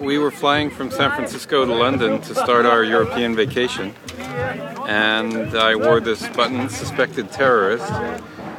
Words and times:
We 0.00 0.16
were 0.16 0.30
flying 0.30 0.70
from 0.70 0.92
San 0.92 1.10
Francisco 1.10 1.64
to 1.64 1.74
London 1.74 2.20
to 2.20 2.32
start 2.32 2.66
our 2.66 2.84
European 2.84 3.34
vacation, 3.34 3.92
and 4.86 5.56
I 5.56 5.74
wore 5.74 5.98
this 5.98 6.24
button, 6.28 6.68
suspected 6.68 7.32
terrorist. 7.32 7.90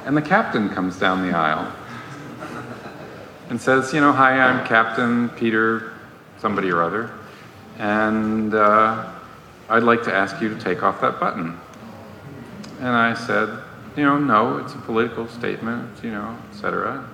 And 0.05 0.17
the 0.17 0.21
captain 0.21 0.67
comes 0.67 0.99
down 0.99 1.25
the 1.25 1.33
aisle 1.33 1.73
and 3.49 3.62
says, 3.62 3.94
You 3.94 4.02
know, 4.02 4.12
hi, 4.12 4.38
I'm 4.38 4.67
Captain 4.67 5.29
Peter, 5.29 5.94
somebody 6.39 6.71
or 6.71 6.83
other, 6.83 7.10
and 7.78 8.53
uh, 8.53 9.10
I'd 9.69 9.83
like 9.83 10.03
to 10.03 10.13
ask 10.13 10.42
you 10.42 10.49
to 10.49 10.60
take 10.60 10.83
off 10.83 10.99
that 10.99 11.21
button. 11.21 11.58
And 12.79 12.90
I 12.90 13.13
said, 13.13 13.47
You 13.96 14.03
know, 14.03 14.19
no, 14.19 14.58
it's 14.58 14.74
a 14.74 14.79
political 14.79 15.29
statement, 15.29 16.03
you 16.03 16.12
know, 16.12 16.38
etc. 16.52 17.08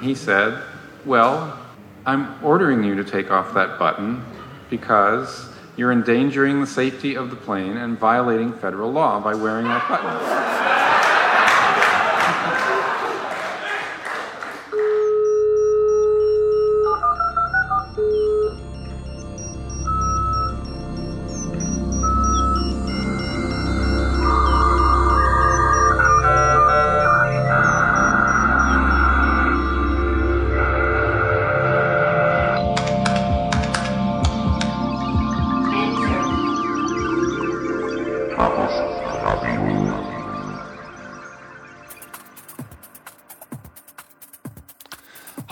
He 0.00 0.14
said, 0.14 0.62
Well, 1.04 1.60
I'm 2.06 2.44
ordering 2.44 2.84
you 2.84 2.94
to 2.96 3.04
take 3.04 3.30
off 3.30 3.54
that 3.54 3.78
button 3.78 4.22
because 4.68 5.48
you're 5.76 5.90
endangering 5.90 6.60
the 6.60 6.66
safety 6.66 7.16
of 7.16 7.30
the 7.30 7.36
plane 7.36 7.78
and 7.78 7.98
violating 7.98 8.52
federal 8.52 8.92
law 8.92 9.20
by 9.20 9.34
wearing 9.34 9.64
that 9.66 9.88
button. 9.88 10.83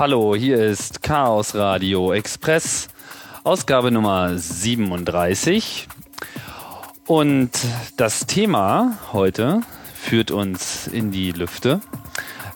Hallo, 0.02 0.34
hier 0.34 0.60
ist 0.60 1.04
Chaos 1.04 1.54
Radio 1.54 2.12
Express, 2.12 2.88
Ausgabe 3.44 3.92
Nummer 3.92 4.36
37. 4.36 5.86
Und 7.06 7.52
das 7.96 8.26
Thema 8.26 8.98
heute 9.12 9.60
führt 9.94 10.32
uns 10.32 10.88
in 10.88 11.12
die 11.12 11.30
Lüfte. 11.30 11.82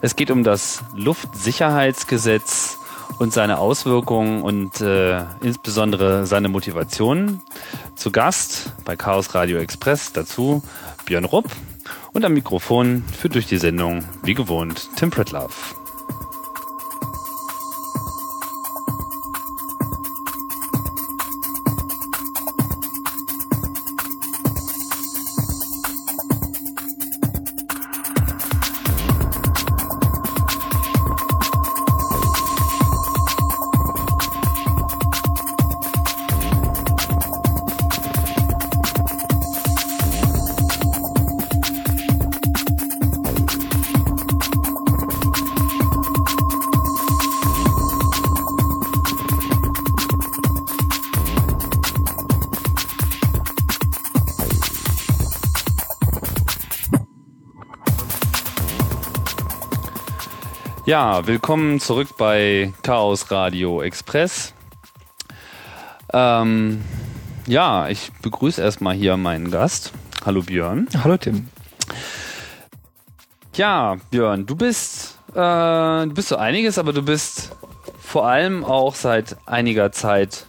Es 0.01 0.17
geht 0.17 0.29
um 0.29 0.43
das 0.43 0.83
Luftsicherheitsgesetz 0.93 2.79
und 3.17 3.31
seine 3.31 3.59
Auswirkungen 3.59 4.41
und 4.41 4.81
äh, 4.81 5.23
insbesondere 5.41 6.25
seine 6.25 6.49
Motivation. 6.49 7.41
Zu 7.95 8.11
Gast 8.11 8.73
bei 8.83 8.97
Chaos 8.97 9.33
Radio 9.33 9.59
Express 9.59 10.11
dazu 10.11 10.63
Björn 11.05 11.23
Rupp 11.23 11.49
und 12.11 12.25
am 12.25 12.33
Mikrofon 12.33 13.05
führt 13.17 13.35
durch 13.35 13.47
die 13.47 13.57
Sendung 13.57 14.03
wie 14.21 14.33
gewohnt 14.33 14.89
Tim 14.97 15.11
Pritlove. 15.11 15.86
Ja, 60.99 61.27
willkommen 61.27 61.79
zurück 61.79 62.17
bei 62.17 62.73
Chaos 62.81 63.29
Radio 63.29 63.83
Express. 63.83 64.55
Ähm, 66.11 66.81
ja, 67.45 67.87
ich 67.87 68.11
begrüße 68.23 68.59
erstmal 68.59 68.95
hier 68.95 69.15
meinen 69.15 69.51
Gast. 69.51 69.93
Hallo 70.25 70.41
Björn. 70.41 70.87
Hallo 71.03 71.15
Tim. 71.17 71.49
Ja, 73.53 73.97
Björn, 74.09 74.47
du 74.47 74.55
bist, 74.55 75.19
äh, 75.35 75.35
du 75.35 76.11
bist 76.15 76.29
so 76.29 76.37
einiges, 76.37 76.79
aber 76.79 76.93
du 76.93 77.03
bist 77.03 77.55
vor 77.99 78.25
allem 78.25 78.65
auch 78.65 78.95
seit 78.95 79.37
einiger 79.45 79.91
Zeit 79.91 80.47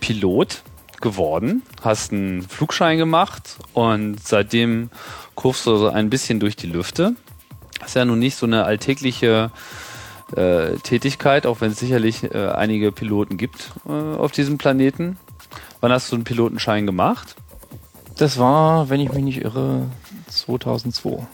Pilot 0.00 0.62
geworden, 1.00 1.62
hast 1.82 2.12
einen 2.12 2.42
Flugschein 2.42 2.98
gemacht 2.98 3.56
und 3.72 4.20
seitdem 4.22 4.90
kurfst 5.36 5.64
du 5.64 5.78
so 5.78 5.88
ein 5.88 6.10
bisschen 6.10 6.38
durch 6.38 6.54
die 6.54 6.66
Lüfte. 6.66 7.16
Das 7.78 7.88
ist 7.88 7.94
ja 7.94 8.04
nun 8.04 8.18
nicht 8.18 8.36
so 8.36 8.44
eine 8.44 8.64
alltägliche 8.64 9.50
äh, 10.34 10.76
Tätigkeit, 10.82 11.46
auch 11.46 11.60
wenn 11.60 11.70
es 11.70 11.78
sicherlich 11.78 12.24
äh, 12.24 12.48
einige 12.48 12.92
Piloten 12.92 13.36
gibt 13.36 13.72
äh, 13.88 13.92
auf 13.92 14.32
diesem 14.32 14.58
Planeten. 14.58 15.18
Wann 15.80 15.92
hast 15.92 16.10
du 16.10 16.16
einen 16.16 16.24
Pilotenschein 16.24 16.86
gemacht? 16.86 17.36
Das 18.16 18.38
war, 18.38 18.88
wenn 18.88 19.00
ich 19.00 19.12
mich 19.12 19.22
nicht 19.22 19.42
irre, 19.42 19.86
2002. 20.28 21.26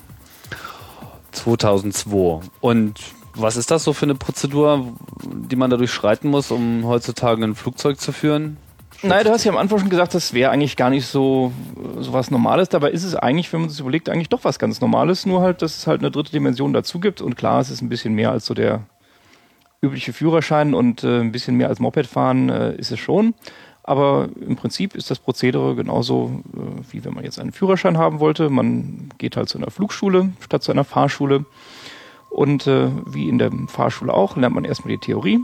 2002. 1.31 2.41
Und 2.61 3.01
was 3.35 3.57
ist 3.57 3.71
das 3.71 3.85
so 3.85 3.93
für 3.93 4.05
eine 4.05 4.15
Prozedur, 4.15 4.89
die 5.23 5.57
man 5.57 5.71
da 5.71 5.77
durchschreiten 5.77 6.31
muss, 6.31 6.51
um 6.51 6.85
heutzutage 6.85 7.43
ein 7.43 7.55
Flugzeug 7.55 8.01
zu 8.01 8.13
führen? 8.13 8.59
Nein, 9.05 9.25
du 9.25 9.31
hast 9.31 9.45
ja 9.45 9.51
am 9.51 9.59
Anfang 9.59 9.81
schon 9.81 9.91
gesagt, 9.91 10.15
das 10.15 10.33
wäre 10.33 10.51
eigentlich 10.51 10.77
gar 10.77 10.89
nicht 10.89 11.07
so, 11.07 11.53
so 11.99 12.13
was 12.13 12.31
Normales. 12.31 12.69
Dabei 12.69 12.91
ist 12.91 13.03
es 13.03 13.17
eigentlich, 13.17 13.53
wenn 13.53 13.63
man 13.63 13.71
sich 13.71 13.81
überlegt, 13.81 14.09
eigentlich 14.09 14.29
doch 14.29 14.45
was 14.45 14.61
ganz 14.61 14.81
Normales. 14.81 15.27
Nur 15.27 15.41
halt, 15.41 15.61
dass 15.61 15.77
es 15.77 15.87
halt 15.87 16.01
eine 16.01 16.11
dritte 16.11 16.31
Dimension 16.31 16.73
dazu 16.73 17.01
gibt. 17.01 17.21
Und 17.21 17.37
klar, 17.37 17.61
es 17.61 17.71
ist 17.71 17.83
ein 17.83 17.89
bisschen 17.89 18.15
mehr 18.15 18.31
als 18.31 18.47
so 18.47 18.55
der 18.55 18.85
übliche 19.81 20.13
Führerschein 20.13 20.75
und 20.75 21.03
äh, 21.03 21.21
ein 21.21 21.33
bisschen 21.33 21.57
mehr 21.57 21.69
als 21.69 21.81
Moped 21.81 22.07
fahren 22.07 22.49
äh, 22.49 22.77
ist 22.77 22.93
es 22.93 23.01
schon. 23.01 23.35
Aber 23.83 24.29
im 24.41 24.55
Prinzip 24.55 24.95
ist 24.95 25.11
das 25.11 25.19
Prozedere 25.19 25.75
genauso, 25.75 26.41
äh, 26.55 26.93
wie 26.93 27.05
wenn 27.05 27.15
man 27.15 27.25
jetzt 27.25 27.41
einen 27.41 27.51
Führerschein 27.51 27.99
haben 27.99 28.21
wollte. 28.21 28.49
Man 28.49 29.11
geht 29.19 29.37
halt 29.37 29.49
zu 29.49 29.59
einer 29.59 29.73
Flugschule 29.73 30.33
statt 30.39 30.63
zu 30.63 30.71
einer 30.71 30.85
Fahrschule. 30.85 31.45
Und 32.31 32.69
äh, 32.69 32.89
wie 33.07 33.29
in 33.29 33.39
der 33.39 33.51
Fahrschule 33.67 34.15
auch, 34.15 34.37
lernt 34.37 34.55
man 34.55 34.65
erstmal 34.65 34.95
die 34.95 35.05
Theorie. 35.05 35.41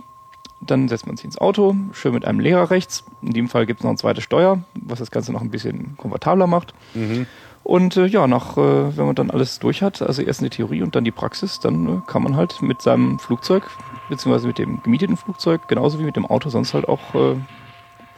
Dann 0.60 0.88
setzt 0.88 1.06
man 1.06 1.16
sich 1.16 1.24
ins 1.24 1.38
Auto, 1.38 1.76
schön 1.92 2.12
mit 2.12 2.24
einem 2.24 2.40
Lehrer 2.40 2.70
rechts. 2.70 3.04
In 3.22 3.32
dem 3.32 3.48
Fall 3.48 3.64
gibt 3.64 3.80
es 3.80 3.84
noch 3.84 3.90
ein 3.90 3.96
zweites 3.96 4.24
Steuer, 4.24 4.60
was 4.74 4.98
das 4.98 5.10
Ganze 5.10 5.32
noch 5.32 5.40
ein 5.40 5.50
bisschen 5.50 5.96
komfortabler 5.96 6.46
macht. 6.46 6.74
Mhm. 6.94 7.26
Und 7.62 7.96
äh, 7.96 8.06
ja, 8.06 8.26
nach, 8.26 8.56
äh, 8.56 8.96
wenn 8.96 9.06
man 9.06 9.14
dann 9.14 9.30
alles 9.30 9.58
durch 9.58 9.82
hat, 9.82 10.00
also 10.00 10.22
erst 10.22 10.40
die 10.40 10.48
Theorie 10.48 10.82
und 10.82 10.96
dann 10.96 11.04
die 11.04 11.10
Praxis, 11.10 11.60
dann 11.60 11.86
äh, 11.86 12.00
kann 12.06 12.22
man 12.22 12.34
halt 12.34 12.62
mit 12.62 12.80
seinem 12.80 13.18
Flugzeug, 13.18 13.64
beziehungsweise 14.08 14.46
mit 14.46 14.58
dem 14.58 14.82
gemieteten 14.82 15.16
Flugzeug, 15.16 15.68
genauso 15.68 15.98
wie 15.98 16.04
mit 16.04 16.16
dem 16.16 16.26
Auto, 16.26 16.48
sonst 16.48 16.72
halt 16.72 16.88
auch 16.88 17.14
äh, 17.14 17.36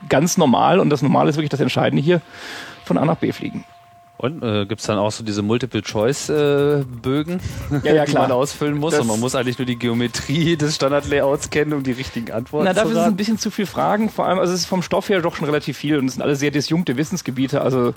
ganz 0.09 0.39
normal, 0.39 0.79
und 0.79 0.89
das 0.89 1.03
Normale 1.03 1.31
ist 1.31 1.37
wirklich 1.37 1.51
das 1.51 1.61
Entscheidende 1.61 2.03
hier, 2.03 2.23
von 2.85 2.97
A 2.97 3.05
nach 3.05 3.17
B 3.17 3.33
fliegen. 3.33 3.65
Und 4.21 4.43
äh, 4.43 4.67
gibt 4.67 4.83
es 4.83 4.87
dann 4.87 4.99
auch 4.99 5.11
so 5.11 5.25
diese 5.25 5.41
Multiple-Choice-Bögen, 5.41 7.41
äh, 7.71 7.89
ja, 7.89 7.95
ja, 7.95 8.05
die 8.05 8.13
man 8.13 8.31
ausfüllen 8.31 8.77
muss? 8.77 8.93
Das 8.93 9.01
und 9.01 9.07
man 9.07 9.19
muss 9.19 9.35
eigentlich 9.35 9.59
nur 9.59 9.65
die 9.65 9.79
Geometrie 9.79 10.57
des 10.59 10.75
Standard-Layouts 10.75 11.49
kennen, 11.49 11.73
um 11.73 11.83
die 11.83 11.93
richtigen 11.93 12.31
Antworten 12.31 12.67
Na, 12.67 12.73
zu 12.73 12.81
dafür 12.81 12.97
sind 12.97 13.05
ein 13.05 13.17
bisschen 13.17 13.39
zu 13.39 13.51
viele 13.51 13.67
Fragen. 13.67 14.11
Vor 14.11 14.27
allem, 14.27 14.39
also 14.39 14.53
es 14.53 14.61
ist 14.61 14.67
vom 14.67 14.83
Stoff 14.83 15.09
her 15.09 15.23
doch 15.23 15.37
schon 15.37 15.47
relativ 15.47 15.79
viel 15.79 15.97
und 15.97 16.05
es 16.05 16.13
sind 16.13 16.23
alle 16.23 16.37
sehr 16.37 16.51
disjunkte 16.51 16.99
Wissensgebiete. 16.99 17.63
Also 17.63 17.95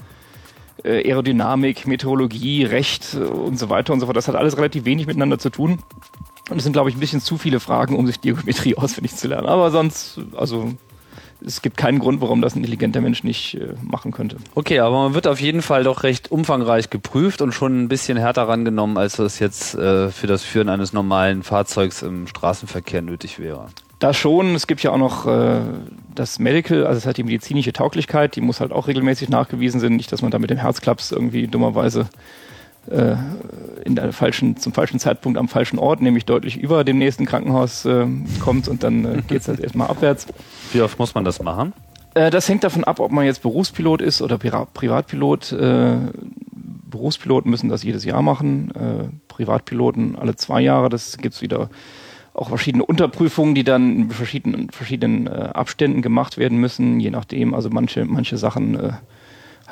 äh, 0.85 1.09
Aerodynamik, 1.09 1.87
Meteorologie, 1.87 2.63
Recht 2.63 3.15
und 3.15 3.59
so 3.59 3.69
weiter 3.69 3.91
und 3.91 3.99
so 3.99 4.05
fort. 4.05 4.15
Das 4.15 4.29
hat 4.29 4.35
alles 4.35 4.55
relativ 4.55 4.85
wenig 4.85 5.07
miteinander 5.07 5.39
zu 5.39 5.49
tun. 5.49 5.79
Und 6.49 6.55
es 6.55 6.63
sind, 6.63 6.71
glaube 6.71 6.89
ich, 6.89 6.95
ein 6.95 7.01
bisschen 7.01 7.19
zu 7.19 7.37
viele 7.37 7.59
Fragen, 7.59 7.97
um 7.97 8.07
sich 8.07 8.21
die 8.21 8.33
Geometrie 8.33 8.75
auswendig 8.77 9.17
zu 9.17 9.27
lernen. 9.27 9.47
Aber 9.47 9.71
sonst, 9.71 10.21
also 10.37 10.71
es 11.45 11.61
gibt 11.61 11.77
keinen 11.77 11.99
Grund, 11.99 12.21
warum 12.21 12.41
das 12.41 12.55
ein 12.55 12.59
intelligenter 12.59 13.01
Mensch 13.01 13.23
nicht 13.23 13.55
äh, 13.55 13.73
machen 13.81 14.11
könnte. 14.11 14.37
Okay, 14.55 14.79
aber 14.79 15.03
man 15.03 15.13
wird 15.13 15.27
auf 15.27 15.39
jeden 15.39 15.61
Fall 15.61 15.83
doch 15.83 16.03
recht 16.03 16.31
umfangreich 16.31 16.89
geprüft 16.89 17.41
und 17.41 17.53
schon 17.53 17.83
ein 17.83 17.87
bisschen 17.87 18.17
härter 18.17 18.47
rangenommen, 18.47 18.97
als 18.97 19.19
es 19.19 19.39
jetzt 19.39 19.75
äh, 19.75 20.09
für 20.09 20.27
das 20.27 20.43
Führen 20.43 20.69
eines 20.69 20.93
normalen 20.93 21.43
Fahrzeugs 21.43 22.01
im 22.01 22.27
Straßenverkehr 22.27 23.01
nötig 23.01 23.39
wäre. 23.39 23.67
Das 23.99 24.17
schon. 24.17 24.53
Es 24.55 24.67
gibt 24.67 24.83
ja 24.83 24.91
auch 24.91 24.97
noch 24.97 25.27
äh, 25.27 25.61
das 26.13 26.39
Medical, 26.39 26.85
also 26.85 26.97
es 26.97 27.05
hat 27.05 27.17
die 27.17 27.23
medizinische 27.23 27.71
Tauglichkeit, 27.71 28.35
die 28.35 28.41
muss 28.41 28.59
halt 28.59 28.71
auch 28.71 28.87
regelmäßig 28.87 29.29
nachgewiesen 29.29 29.79
sein. 29.79 29.95
Nicht, 29.95 30.11
dass 30.11 30.21
man 30.21 30.31
da 30.31 30.39
mit 30.39 30.49
dem 30.49 30.57
Herzklaps 30.57 31.11
irgendwie 31.11 31.47
dummerweise 31.47 32.07
äh, 32.89 33.15
in 33.85 33.95
der 33.95 34.13
falschen, 34.13 34.57
zum 34.57 34.73
falschen 34.73 34.99
Zeitpunkt 34.99 35.37
am 35.37 35.47
falschen 35.47 35.79
Ort, 35.79 36.01
nämlich 36.01 36.25
deutlich 36.25 36.57
über 36.57 36.83
dem 36.83 36.97
nächsten 36.97 37.25
Krankenhaus 37.25 37.85
äh, 37.85 38.05
kommt 38.39 38.67
und 38.67 38.83
dann 38.83 39.05
äh, 39.05 39.21
geht 39.27 39.41
es 39.41 39.47
halt 39.47 39.59
erstmal 39.59 39.87
abwärts. 39.87 40.27
Wie 40.71 40.81
oft 40.81 40.99
muss 40.99 41.15
man 41.15 41.23
das 41.23 41.41
machen? 41.41 41.73
Äh, 42.13 42.29
das 42.29 42.47
hängt 42.49 42.63
davon 42.63 42.83
ab, 42.83 42.99
ob 42.99 43.11
man 43.11 43.25
jetzt 43.25 43.41
Berufspilot 43.41 44.01
ist 44.01 44.21
oder 44.21 44.37
Privatpilot. 44.37 45.51
Äh, 45.53 45.97
Berufspiloten 46.89 47.49
müssen 47.49 47.69
das 47.69 47.83
jedes 47.83 48.05
Jahr 48.05 48.21
machen, 48.21 48.71
äh, 48.75 49.09
Privatpiloten 49.27 50.15
alle 50.15 50.35
zwei 50.35 50.61
Jahre. 50.61 50.89
Das 50.89 51.17
gibt's 51.17 51.41
wieder 51.41 51.69
auch 52.35 52.49
verschiedene 52.49 52.85
Unterprüfungen, 52.85 53.55
die 53.55 53.63
dann 53.63 53.95
in 53.95 54.09
verschiedenen, 54.09 54.69
verschiedenen 54.71 55.27
Abständen 55.27 56.01
gemacht 56.01 56.39
werden 56.39 56.57
müssen, 56.57 56.99
je 56.99 57.11
nachdem. 57.11 57.53
Also 57.53 57.69
manche, 57.69 58.05
manche 58.05 58.37
Sachen 58.37 58.97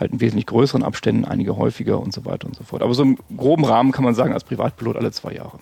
halt 0.02 0.12
in 0.12 0.20
wesentlich 0.20 0.48
größeren 0.48 0.84
Abständen, 0.84 1.24
einige 1.24 1.56
häufiger 1.56 2.00
und 2.00 2.14
so 2.14 2.26
weiter 2.26 2.48
und 2.48 2.56
so 2.56 2.64
fort. 2.64 2.82
Aber 2.82 2.94
so 2.94 3.04
im 3.04 3.18
groben 3.38 3.64
Rahmen 3.64 3.92
kann 3.92 4.04
man 4.04 4.16
sagen, 4.16 4.34
als 4.34 4.44
Privatpilot 4.44 4.98
alle 4.98 5.12
zwei 5.12 5.34
Jahre. 5.34 5.60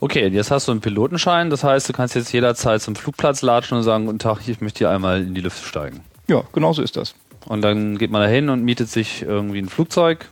Okay, 0.00 0.28
jetzt 0.28 0.50
hast 0.50 0.68
du 0.68 0.72
einen 0.72 0.80
Pilotenschein, 0.80 1.50
das 1.50 1.62
heißt, 1.62 1.88
du 1.88 1.92
kannst 1.92 2.14
jetzt 2.14 2.32
jederzeit 2.32 2.82
zum 2.82 2.96
Flugplatz 2.96 3.42
latschen 3.42 3.76
und 3.76 3.84
sagen, 3.84 4.06
guten 4.06 4.18
Tag, 4.18 4.40
ich 4.46 4.60
möchte 4.60 4.78
hier 4.78 4.90
einmal 4.90 5.22
in 5.22 5.34
die 5.34 5.40
Lüfte 5.40 5.66
steigen. 5.66 6.00
Ja, 6.26 6.42
genau 6.52 6.72
so 6.72 6.82
ist 6.82 6.96
das. 6.96 7.14
Und 7.46 7.62
dann 7.62 7.98
geht 7.98 8.10
man 8.10 8.22
da 8.22 8.28
hin 8.28 8.48
und 8.48 8.62
mietet 8.62 8.88
sich 8.88 9.22
irgendwie 9.22 9.58
ein 9.58 9.68
Flugzeug 9.68 10.28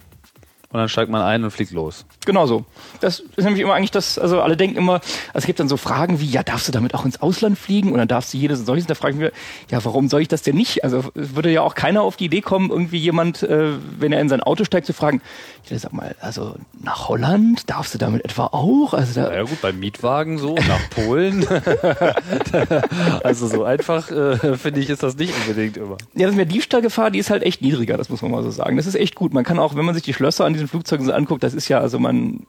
und 0.70 0.78
dann 0.78 0.88
steigt 0.90 1.10
man 1.10 1.22
ein 1.22 1.44
und 1.44 1.50
fliegt 1.50 1.72
los. 1.72 2.04
Genau 2.26 2.46
so. 2.46 2.66
Das 3.00 3.20
ist 3.20 3.44
nämlich 3.44 3.62
immer 3.62 3.72
eigentlich 3.72 3.90
das, 3.90 4.18
also 4.18 4.42
alle 4.42 4.54
denken 4.54 4.76
immer, 4.76 4.94
also 4.94 5.38
es 5.38 5.46
gibt 5.46 5.60
dann 5.60 5.68
so 5.68 5.78
Fragen 5.78 6.20
wie, 6.20 6.26
ja, 6.26 6.42
darfst 6.42 6.68
du 6.68 6.72
damit 6.72 6.94
auch 6.94 7.06
ins 7.06 7.22
Ausland 7.22 7.58
fliegen? 7.58 7.90
Und 7.90 7.96
dann 7.96 8.08
darfst 8.08 8.34
du 8.34 8.36
jedes 8.36 8.60
und 8.60 8.66
solches. 8.66 8.86
Da 8.86 8.94
fragen 8.94 9.18
wir, 9.18 9.32
ja, 9.70 9.82
warum 9.86 10.10
soll 10.10 10.20
ich 10.20 10.28
das 10.28 10.42
denn 10.42 10.56
nicht? 10.56 10.84
Also 10.84 11.04
würde 11.14 11.50
ja 11.50 11.62
auch 11.62 11.74
keiner 11.74 12.02
auf 12.02 12.16
die 12.16 12.26
Idee 12.26 12.42
kommen, 12.42 12.68
irgendwie 12.68 12.98
jemand, 12.98 13.42
äh, 13.42 13.72
wenn 13.98 14.12
er 14.12 14.20
in 14.20 14.28
sein 14.28 14.42
Auto 14.42 14.64
steigt, 14.64 14.86
zu 14.86 14.92
fragen, 14.92 15.22
ja, 15.70 15.78
sag 15.78 15.94
mal, 15.94 16.14
also 16.20 16.56
nach 16.82 17.08
Holland 17.08 17.70
darfst 17.70 17.94
du 17.94 17.98
damit 17.98 18.26
etwa 18.26 18.46
auch? 18.46 18.92
Also 18.92 19.22
da, 19.22 19.32
ja 19.32 19.44
gut, 19.44 19.62
beim 19.62 19.80
Mietwagen 19.80 20.36
so, 20.36 20.54
nach 20.54 20.90
Polen. 20.90 21.46
also 23.24 23.46
so 23.46 23.64
einfach, 23.64 24.10
äh, 24.10 24.56
finde 24.58 24.80
ich, 24.80 24.90
ist 24.90 25.02
das 25.02 25.16
nicht 25.16 25.32
unbedingt 25.34 25.78
immer. 25.78 25.96
Ja, 26.14 26.26
das 26.26 26.36
mit 26.36 26.46
der 26.46 26.52
Diebstahlgefahr, 26.52 27.10
die 27.10 27.20
ist 27.20 27.30
halt 27.30 27.42
echt 27.42 27.62
niedriger, 27.62 27.96
das 27.96 28.10
muss 28.10 28.20
man 28.20 28.30
mal 28.30 28.42
so 28.42 28.50
sagen. 28.50 28.76
Das 28.76 28.86
ist 28.86 28.96
echt 28.96 29.14
gut. 29.14 29.32
Man 29.32 29.44
kann 29.44 29.58
auch, 29.58 29.74
wenn 29.74 29.86
man 29.86 29.94
sich 29.94 30.04
die 30.04 30.12
Schlösser 30.12 30.44
an 30.44 30.57
diesen 30.58 30.68
Flugzeugen 30.68 31.06
so 31.06 31.12
anguckt, 31.12 31.42
das 31.42 31.54
ist 31.54 31.68
ja, 31.68 31.80
also 31.80 31.98
man 31.98 32.46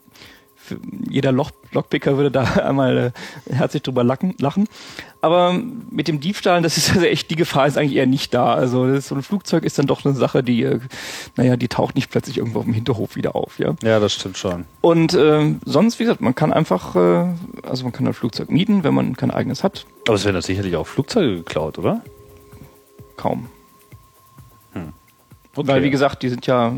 jeder 1.09 1.31
Loch, 1.31 1.51
Lockpicker 1.71 2.17
würde 2.17 2.31
da 2.31 2.44
einmal 2.65 3.13
äh, 3.47 3.53
herzlich 3.53 3.83
drüber 3.83 4.03
lachen, 4.03 4.35
lachen. 4.39 4.67
Aber 5.21 5.59
mit 5.89 6.07
dem 6.07 6.19
Diebstahl, 6.19 6.61
das 6.61 6.77
ist 6.77 6.91
also 6.91 7.06
echt, 7.06 7.29
die 7.29 7.35
Gefahr 7.35 7.67
ist 7.67 7.77
eigentlich 7.77 7.95
eher 7.95 8.06
nicht 8.06 8.33
da. 8.33 8.53
Also 8.53 8.88
das, 8.88 9.07
so 9.07 9.15
ein 9.15 9.23
Flugzeug 9.23 9.63
ist 9.63 9.77
dann 9.77 9.88
doch 9.88 10.06
eine 10.06 10.15
Sache, 10.15 10.44
die, 10.44 10.63
äh, 10.63 10.79
naja, 11.35 11.57
die 11.57 11.67
taucht 11.67 11.95
nicht 11.95 12.09
plötzlich 12.09 12.38
irgendwo 12.38 12.59
auf 12.59 12.65
dem 12.65 12.73
Hinterhof 12.73 13.15
wieder 13.15 13.35
auf, 13.35 13.59
ja. 13.59 13.75
Ja, 13.83 14.00
das 14.00 14.13
stimmt 14.13 14.38
schon. 14.38 14.65
Und 14.81 15.13
äh, 15.13 15.56
sonst, 15.65 16.00
wie 16.00 16.03
gesagt, 16.03 16.21
man 16.21 16.35
kann 16.35 16.53
einfach, 16.53 16.95
äh, 16.95 17.27
also 17.63 17.83
man 17.83 17.91
kann 17.91 18.07
ein 18.07 18.13
Flugzeug 18.13 18.50
mieten, 18.50 18.83
wenn 18.83 18.94
man 18.94 19.15
kein 19.15 19.31
eigenes 19.31 19.63
hat. 19.63 19.85
Aber 20.07 20.15
es 20.15 20.25
werden 20.25 20.35
doch 20.35 20.44
sicherlich 20.44 20.75
auch 20.75 20.88
Flugzeuge 20.88 21.38
geklaut, 21.38 21.77
oder? 21.77 22.01
Kaum. 23.17 23.47
Hm. 24.73 24.94
Okay. 25.56 25.67
Weil, 25.67 25.83
wie 25.83 25.89
gesagt, 25.89 26.23
die 26.23 26.29
sind 26.29 26.47
ja 26.47 26.73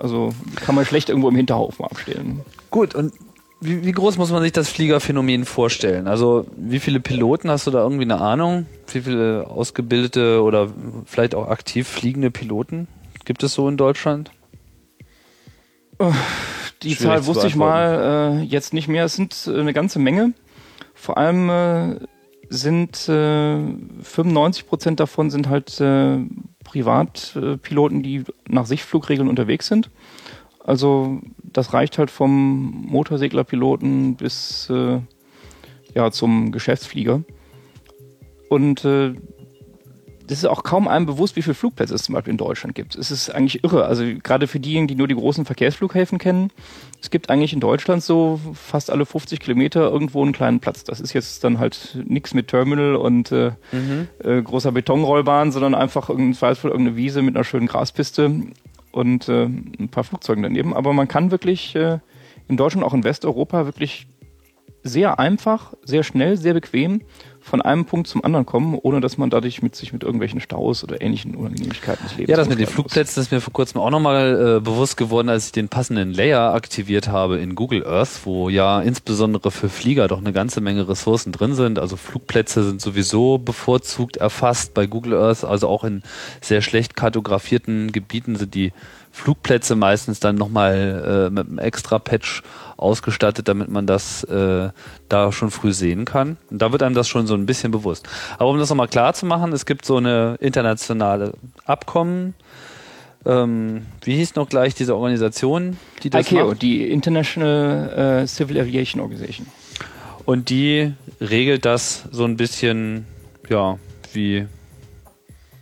also 0.00 0.32
kann 0.56 0.74
man 0.74 0.84
schlecht 0.84 1.08
irgendwo 1.08 1.28
im 1.28 1.36
Hinterhof 1.36 1.80
abstellen. 1.80 2.40
Gut, 2.70 2.94
und 2.94 3.12
wie, 3.60 3.84
wie, 3.84 3.92
groß 3.92 4.16
muss 4.16 4.30
man 4.30 4.42
sich 4.42 4.52
das 4.52 4.70
Fliegerphänomen 4.70 5.44
vorstellen? 5.44 6.08
Also 6.08 6.46
wie 6.56 6.80
viele 6.80 6.98
Piloten 6.98 7.50
hast 7.50 7.66
du 7.66 7.70
da 7.70 7.82
irgendwie 7.82 8.04
eine 8.04 8.20
Ahnung? 8.20 8.66
Wie 8.90 9.02
viele 9.02 9.46
ausgebildete 9.48 10.42
oder 10.42 10.68
vielleicht 11.04 11.34
auch 11.34 11.48
aktiv 11.48 11.86
fliegende 11.86 12.30
Piloten 12.30 12.88
gibt 13.26 13.42
es 13.42 13.52
so 13.52 13.68
in 13.68 13.76
Deutschland? 13.76 14.30
Die 16.82 16.94
Schwierig 16.94 16.98
Zahl 16.98 17.26
wusste 17.26 17.46
ich 17.46 17.56
mal 17.56 18.38
äh, 18.40 18.42
jetzt 18.44 18.72
nicht 18.72 18.88
mehr. 18.88 19.04
Es 19.04 19.14
sind 19.14 19.46
äh, 19.46 19.60
eine 19.60 19.74
ganze 19.74 19.98
Menge. 19.98 20.32
Vor 20.94 21.18
allem 21.18 21.50
äh, 21.50 22.00
sind 22.48 23.08
äh, 23.08 23.58
95 24.02 24.66
Prozent 24.66 25.00
davon 25.00 25.30
sind 25.30 25.48
halt 25.48 25.80
äh, 25.80 26.18
Privatpiloten, 26.70 28.02
die 28.02 28.22
nach 28.48 28.66
Sichtflugregeln 28.66 29.28
unterwegs 29.28 29.66
sind. 29.66 29.90
Also 30.64 31.20
das 31.42 31.72
reicht 31.72 31.98
halt 31.98 32.10
vom 32.10 32.86
Motorseglerpiloten 32.86 34.14
bis 34.14 34.70
äh, 34.70 35.00
ja, 35.94 36.10
zum 36.12 36.52
Geschäftsflieger. 36.52 37.22
Und 38.48 38.84
äh, 38.84 39.14
das 40.30 40.38
ist 40.38 40.44
auch 40.44 40.62
kaum 40.62 40.86
einem 40.86 41.06
bewusst, 41.06 41.34
wie 41.34 41.42
viele 41.42 41.54
Flugplätze 41.54 41.92
es 41.92 42.04
zum 42.04 42.14
Beispiel 42.14 42.30
in 42.30 42.36
Deutschland 42.36 42.76
gibt. 42.76 42.94
Es 42.94 43.10
ist 43.10 43.30
eigentlich 43.30 43.64
irre. 43.64 43.86
Also 43.86 44.04
gerade 44.22 44.46
für 44.46 44.60
diejenigen, 44.60 44.86
die 44.86 44.94
nur 44.94 45.08
die 45.08 45.16
großen 45.16 45.44
Verkehrsflughäfen 45.44 46.18
kennen, 46.18 46.52
es 47.02 47.10
gibt 47.10 47.30
eigentlich 47.30 47.52
in 47.52 47.58
Deutschland 47.58 48.04
so 48.04 48.38
fast 48.54 48.90
alle 48.90 49.06
50 49.06 49.40
Kilometer 49.40 49.90
irgendwo 49.90 50.22
einen 50.22 50.30
kleinen 50.32 50.60
Platz. 50.60 50.84
Das 50.84 51.00
ist 51.00 51.14
jetzt 51.14 51.42
dann 51.42 51.58
halt 51.58 51.98
nichts 52.04 52.32
mit 52.32 52.46
Terminal 52.46 52.94
und 52.94 53.32
äh, 53.32 53.50
mhm. 53.72 54.06
äh, 54.22 54.40
großer 54.40 54.70
Betonrollbahn, 54.70 55.50
sondern 55.50 55.74
einfach 55.74 56.08
irgendein 56.08 56.34
Zweifelsfall 56.34 56.70
irgendeine 56.70 56.96
Wiese 56.96 57.22
mit 57.22 57.34
einer 57.34 57.42
schönen 57.42 57.66
Graspiste 57.66 58.30
und 58.92 59.28
äh, 59.28 59.46
ein 59.46 59.88
paar 59.90 60.04
Flugzeugen 60.04 60.44
daneben. 60.44 60.74
Aber 60.74 60.92
man 60.92 61.08
kann 61.08 61.32
wirklich 61.32 61.74
äh, 61.74 61.98
in 62.46 62.56
Deutschland, 62.56 62.86
auch 62.86 62.94
in 62.94 63.02
Westeuropa, 63.02 63.66
wirklich 63.66 64.06
sehr 64.82 65.18
einfach, 65.18 65.74
sehr 65.84 66.02
schnell, 66.02 66.36
sehr 66.36 66.54
bequem 66.54 67.02
von 67.42 67.62
einem 67.62 67.86
Punkt 67.86 68.06
zum 68.06 68.22
anderen 68.22 68.44
kommen, 68.44 68.78
ohne 68.80 69.00
dass 69.00 69.16
man 69.16 69.30
dadurch 69.30 69.62
mit 69.62 69.74
sich 69.74 69.92
mit 69.92 70.02
irgendwelchen 70.02 70.40
Staus 70.40 70.84
oder 70.84 71.00
ähnlichen 71.00 71.34
Unangenehmigkeiten 71.34 72.04
des 72.04 72.12
Lebens 72.12 72.30
Ja, 72.30 72.36
das 72.36 72.48
mit 72.48 72.58
den 72.58 72.66
Flugplätzen 72.66 73.22
ist 73.22 73.32
mir 73.32 73.40
vor 73.40 73.52
kurzem 73.52 73.80
auch 73.80 73.90
nochmal 73.90 74.56
äh, 74.58 74.60
bewusst 74.60 74.96
geworden, 74.96 75.30
als 75.30 75.46
ich 75.46 75.52
den 75.52 75.68
passenden 75.68 76.12
Layer 76.12 76.52
aktiviert 76.52 77.08
habe 77.08 77.38
in 77.38 77.54
Google 77.54 77.86
Earth, 77.86 78.20
wo 78.24 78.50
ja 78.50 78.80
insbesondere 78.82 79.50
für 79.50 79.70
Flieger 79.70 80.06
doch 80.06 80.18
eine 80.18 80.32
ganze 80.32 80.60
Menge 80.60 80.86
Ressourcen 80.86 81.32
drin 81.32 81.54
sind. 81.54 81.78
Also 81.78 81.96
Flugplätze 81.96 82.62
sind 82.62 82.80
sowieso 82.80 83.38
bevorzugt 83.38 84.18
erfasst 84.18 84.74
bei 84.74 84.86
Google 84.86 85.14
Earth, 85.14 85.44
also 85.44 85.66
auch 85.68 85.84
in 85.84 86.02
sehr 86.42 86.60
schlecht 86.60 86.94
kartografierten 86.94 87.90
Gebieten 87.90 88.36
sind 88.36 88.54
die 88.54 88.72
Flugplätze 89.12 89.74
meistens 89.76 90.20
dann 90.20 90.36
nochmal 90.36 91.28
äh, 91.28 91.30
mit 91.30 91.48
einem 91.48 91.58
extra 91.58 91.98
Patch 91.98 92.42
ausgestattet, 92.76 93.48
damit 93.48 93.68
man 93.68 93.86
das 93.86 94.24
äh, 94.24 94.70
da 95.08 95.32
schon 95.32 95.50
früh 95.50 95.72
sehen 95.72 96.04
kann. 96.04 96.38
Und 96.50 96.62
da 96.62 96.72
wird 96.72 96.82
einem 96.82 96.94
das 96.94 97.08
schon 97.08 97.26
so 97.26 97.34
ein 97.34 97.46
bisschen 97.46 97.70
bewusst. 97.70 98.08
Aber 98.38 98.50
um 98.50 98.58
das 98.58 98.70
nochmal 98.70 98.88
klar 98.88 99.12
zu 99.12 99.26
machen, 99.26 99.52
es 99.52 99.66
gibt 99.66 99.84
so 99.84 99.96
eine 99.96 100.36
internationale 100.40 101.34
Abkommen. 101.64 102.34
Ähm, 103.26 103.86
wie 104.02 104.16
hieß 104.16 104.34
noch 104.36 104.48
gleich 104.48 104.74
diese 104.74 104.94
Organisation, 104.94 105.76
die 106.02 106.08
das 106.08 106.30
ICAO, 106.30 106.48
macht? 106.48 106.62
die 106.62 106.90
International 106.90 108.22
uh, 108.22 108.26
Civil 108.26 108.58
Aviation 108.58 109.02
Organization. 109.02 109.46
Und 110.24 110.48
die 110.48 110.92
regelt 111.20 111.64
das 111.64 112.04
so 112.10 112.24
ein 112.24 112.36
bisschen, 112.36 113.06
ja, 113.48 113.78
wie 114.12 114.46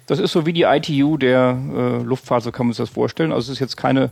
das 0.08 0.18
ist 0.18 0.32
so 0.32 0.46
wie 0.46 0.54
die 0.54 0.62
ITU 0.62 1.18
der 1.18 1.56
äh, 1.70 2.02
Luftfahrt, 2.02 2.42
so 2.42 2.50
kann 2.50 2.66
man 2.66 2.72
sich 2.72 2.82
das 2.82 2.88
vorstellen. 2.88 3.30
Also 3.30 3.52
es 3.52 3.58
ist 3.58 3.60
jetzt 3.60 3.76
keine 3.76 4.10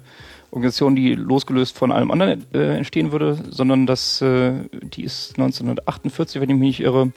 Organisation, 0.50 0.94
die 0.94 1.14
losgelöst 1.14 1.76
von 1.76 1.90
allem 1.90 2.10
anderen 2.10 2.44
äh, 2.54 2.76
entstehen 2.76 3.12
würde, 3.12 3.38
sondern 3.50 3.86
das, 3.86 4.20
äh, 4.20 4.52
die 4.72 5.02
ist 5.02 5.30
1948, 5.38 6.40
wenn 6.40 6.50
ich 6.50 6.56
mich 6.56 6.68
nicht 6.68 6.80
irre, 6.80 7.12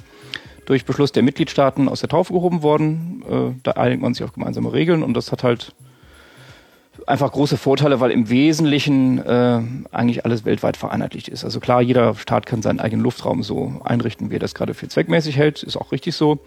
durch 0.66 0.86
Beschluss 0.86 1.12
der 1.12 1.24
Mitgliedstaaten 1.24 1.90
aus 1.90 2.00
der 2.00 2.10
Taufe 2.10 2.32
gehoben 2.32 2.64
worden. 2.64 3.24
Äh, 3.30 3.60
da 3.64 3.72
einigt 3.72 4.02
man 4.02 4.14
sich 4.14 4.24
auf 4.24 4.34
gemeinsame 4.34 4.72
Regeln 4.72 5.04
und 5.04 5.14
das 5.14 5.32
hat 5.34 5.44
halt 5.44 5.74
einfach 7.10 7.32
große 7.32 7.58
Vorteile, 7.58 8.00
weil 8.00 8.12
im 8.12 8.30
Wesentlichen 8.30 9.18
äh, 9.26 9.62
eigentlich 9.92 10.26
alles 10.26 10.46
weltweit 10.46 10.78
vereinheitlicht 10.78 11.28
ist. 11.28 11.44
Also 11.44 11.60
klar, 11.60 11.82
jeder 11.82 12.14
Staat 12.16 12.46
kann 12.46 12.62
seinen 12.62 12.80
eigenen 12.80 13.04
Luftraum 13.04 13.42
so 13.42 13.82
einrichten, 13.84 14.30
wie 14.30 14.36
er 14.36 14.40
das 14.40 14.54
gerade 14.54 14.74
für 14.74 14.88
zweckmäßig 14.88 15.36
hält, 15.36 15.64
ist 15.64 15.76
auch 15.76 15.92
richtig 15.92 16.16
so. 16.16 16.40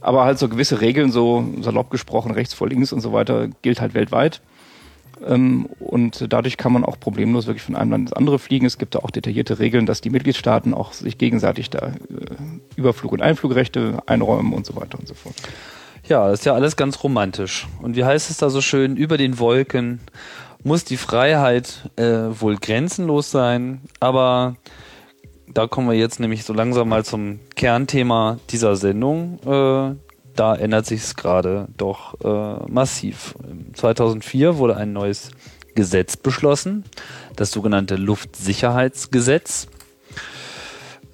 Aber 0.00 0.24
halt 0.24 0.38
so 0.38 0.48
gewisse 0.48 0.80
Regeln, 0.80 1.12
so 1.12 1.44
salopp 1.60 1.90
gesprochen, 1.90 2.32
rechts 2.32 2.54
vor 2.54 2.68
links 2.68 2.92
und 2.92 3.00
so 3.00 3.12
weiter, 3.12 3.48
gilt 3.62 3.80
halt 3.80 3.94
weltweit. 3.94 4.40
Ähm, 5.24 5.66
und 5.78 6.26
dadurch 6.32 6.56
kann 6.56 6.72
man 6.72 6.84
auch 6.84 6.98
problemlos 6.98 7.46
wirklich 7.46 7.62
von 7.62 7.76
einem 7.76 7.92
Land 7.92 8.08
ins 8.08 8.12
andere 8.12 8.38
fliegen. 8.40 8.66
Es 8.66 8.78
gibt 8.78 8.96
da 8.96 9.00
auch 9.00 9.10
detaillierte 9.10 9.60
Regeln, 9.60 9.86
dass 9.86 10.00
die 10.00 10.10
Mitgliedstaaten 10.10 10.74
auch 10.74 10.92
sich 10.92 11.18
gegenseitig 11.18 11.70
da 11.70 11.88
äh, 11.88 11.92
Überflug- 12.76 13.12
und 13.12 13.22
Einflugrechte 13.22 14.02
einräumen 14.06 14.54
und 14.54 14.66
so 14.66 14.74
weiter 14.74 14.98
und 14.98 15.06
so 15.06 15.14
fort. 15.14 15.36
Ja, 16.10 16.32
ist 16.32 16.44
ja 16.44 16.54
alles 16.54 16.74
ganz 16.74 17.04
romantisch. 17.04 17.68
Und 17.80 17.94
wie 17.94 18.04
heißt 18.04 18.30
es 18.30 18.38
da 18.38 18.50
so 18.50 18.60
schön, 18.60 18.96
über 18.96 19.16
den 19.16 19.38
Wolken 19.38 20.00
muss 20.64 20.82
die 20.82 20.96
Freiheit 20.96 21.88
äh, 21.94 22.02
wohl 22.32 22.56
grenzenlos 22.56 23.30
sein, 23.30 23.82
aber 24.00 24.56
da 25.46 25.68
kommen 25.68 25.88
wir 25.88 25.96
jetzt 25.96 26.18
nämlich 26.18 26.42
so 26.42 26.52
langsam 26.52 26.88
mal 26.88 27.04
zum 27.04 27.38
Kernthema 27.54 28.40
dieser 28.50 28.74
Sendung. 28.74 29.38
Äh, 29.46 29.94
da 30.34 30.56
ändert 30.56 30.86
sich 30.86 31.00
es 31.00 31.14
gerade 31.14 31.68
doch 31.76 32.20
äh, 32.24 32.68
massiv. 32.68 33.36
2004 33.74 34.58
wurde 34.58 34.76
ein 34.76 34.92
neues 34.92 35.30
Gesetz 35.76 36.16
beschlossen, 36.16 36.86
das 37.36 37.52
sogenannte 37.52 37.94
Luftsicherheitsgesetz. 37.94 39.68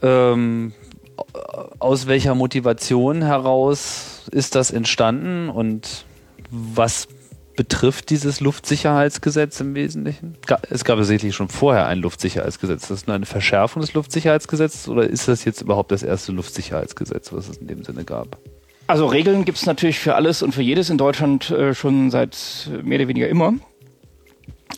Ähm, 0.00 0.72
aus 1.78 2.06
welcher 2.06 2.34
Motivation 2.34 3.22
heraus 3.22 4.28
ist 4.30 4.54
das 4.54 4.70
entstanden 4.70 5.48
und 5.48 6.04
was 6.50 7.08
betrifft 7.56 8.10
dieses 8.10 8.40
Luftsicherheitsgesetz 8.40 9.60
im 9.60 9.74
Wesentlichen? 9.74 10.36
Es 10.70 10.84
gab 10.84 11.02
sicherlich 11.02 11.34
schon 11.34 11.48
vorher 11.48 11.86
ein 11.86 11.98
Luftsicherheitsgesetz. 11.98 12.82
Ist 12.82 12.90
das 12.90 13.06
nur 13.06 13.16
eine 13.16 13.26
Verschärfung 13.26 13.80
des 13.80 13.94
Luftsicherheitsgesetzes 13.94 14.88
oder 14.88 15.08
ist 15.08 15.26
das 15.26 15.44
jetzt 15.44 15.62
überhaupt 15.62 15.90
das 15.90 16.02
erste 16.02 16.32
Luftsicherheitsgesetz, 16.32 17.32
was 17.32 17.48
es 17.48 17.56
in 17.56 17.66
dem 17.66 17.82
Sinne 17.82 18.04
gab? 18.04 18.38
Also 18.86 19.06
Regeln 19.06 19.44
gibt 19.44 19.58
es 19.58 19.66
natürlich 19.66 19.98
für 19.98 20.14
alles 20.14 20.42
und 20.42 20.52
für 20.52 20.62
jedes 20.62 20.90
in 20.90 20.98
Deutschland 20.98 21.50
äh, 21.50 21.74
schon 21.74 22.10
seit 22.10 22.70
mehr 22.84 23.00
oder 23.00 23.08
weniger 23.08 23.28
immer. 23.28 23.54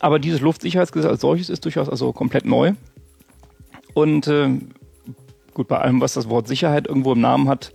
Aber 0.00 0.18
dieses 0.18 0.40
Luftsicherheitsgesetz 0.40 1.10
als 1.10 1.20
solches 1.20 1.50
ist 1.50 1.64
durchaus 1.64 1.88
also 1.88 2.12
komplett 2.12 2.46
neu. 2.46 2.72
Und 3.92 4.28
äh, 4.28 4.48
gut, 5.58 5.66
bei 5.66 5.78
allem, 5.78 6.00
was 6.00 6.14
das 6.14 6.30
Wort 6.30 6.46
Sicherheit 6.46 6.86
irgendwo 6.86 7.12
im 7.12 7.20
Namen 7.20 7.48
hat, 7.48 7.72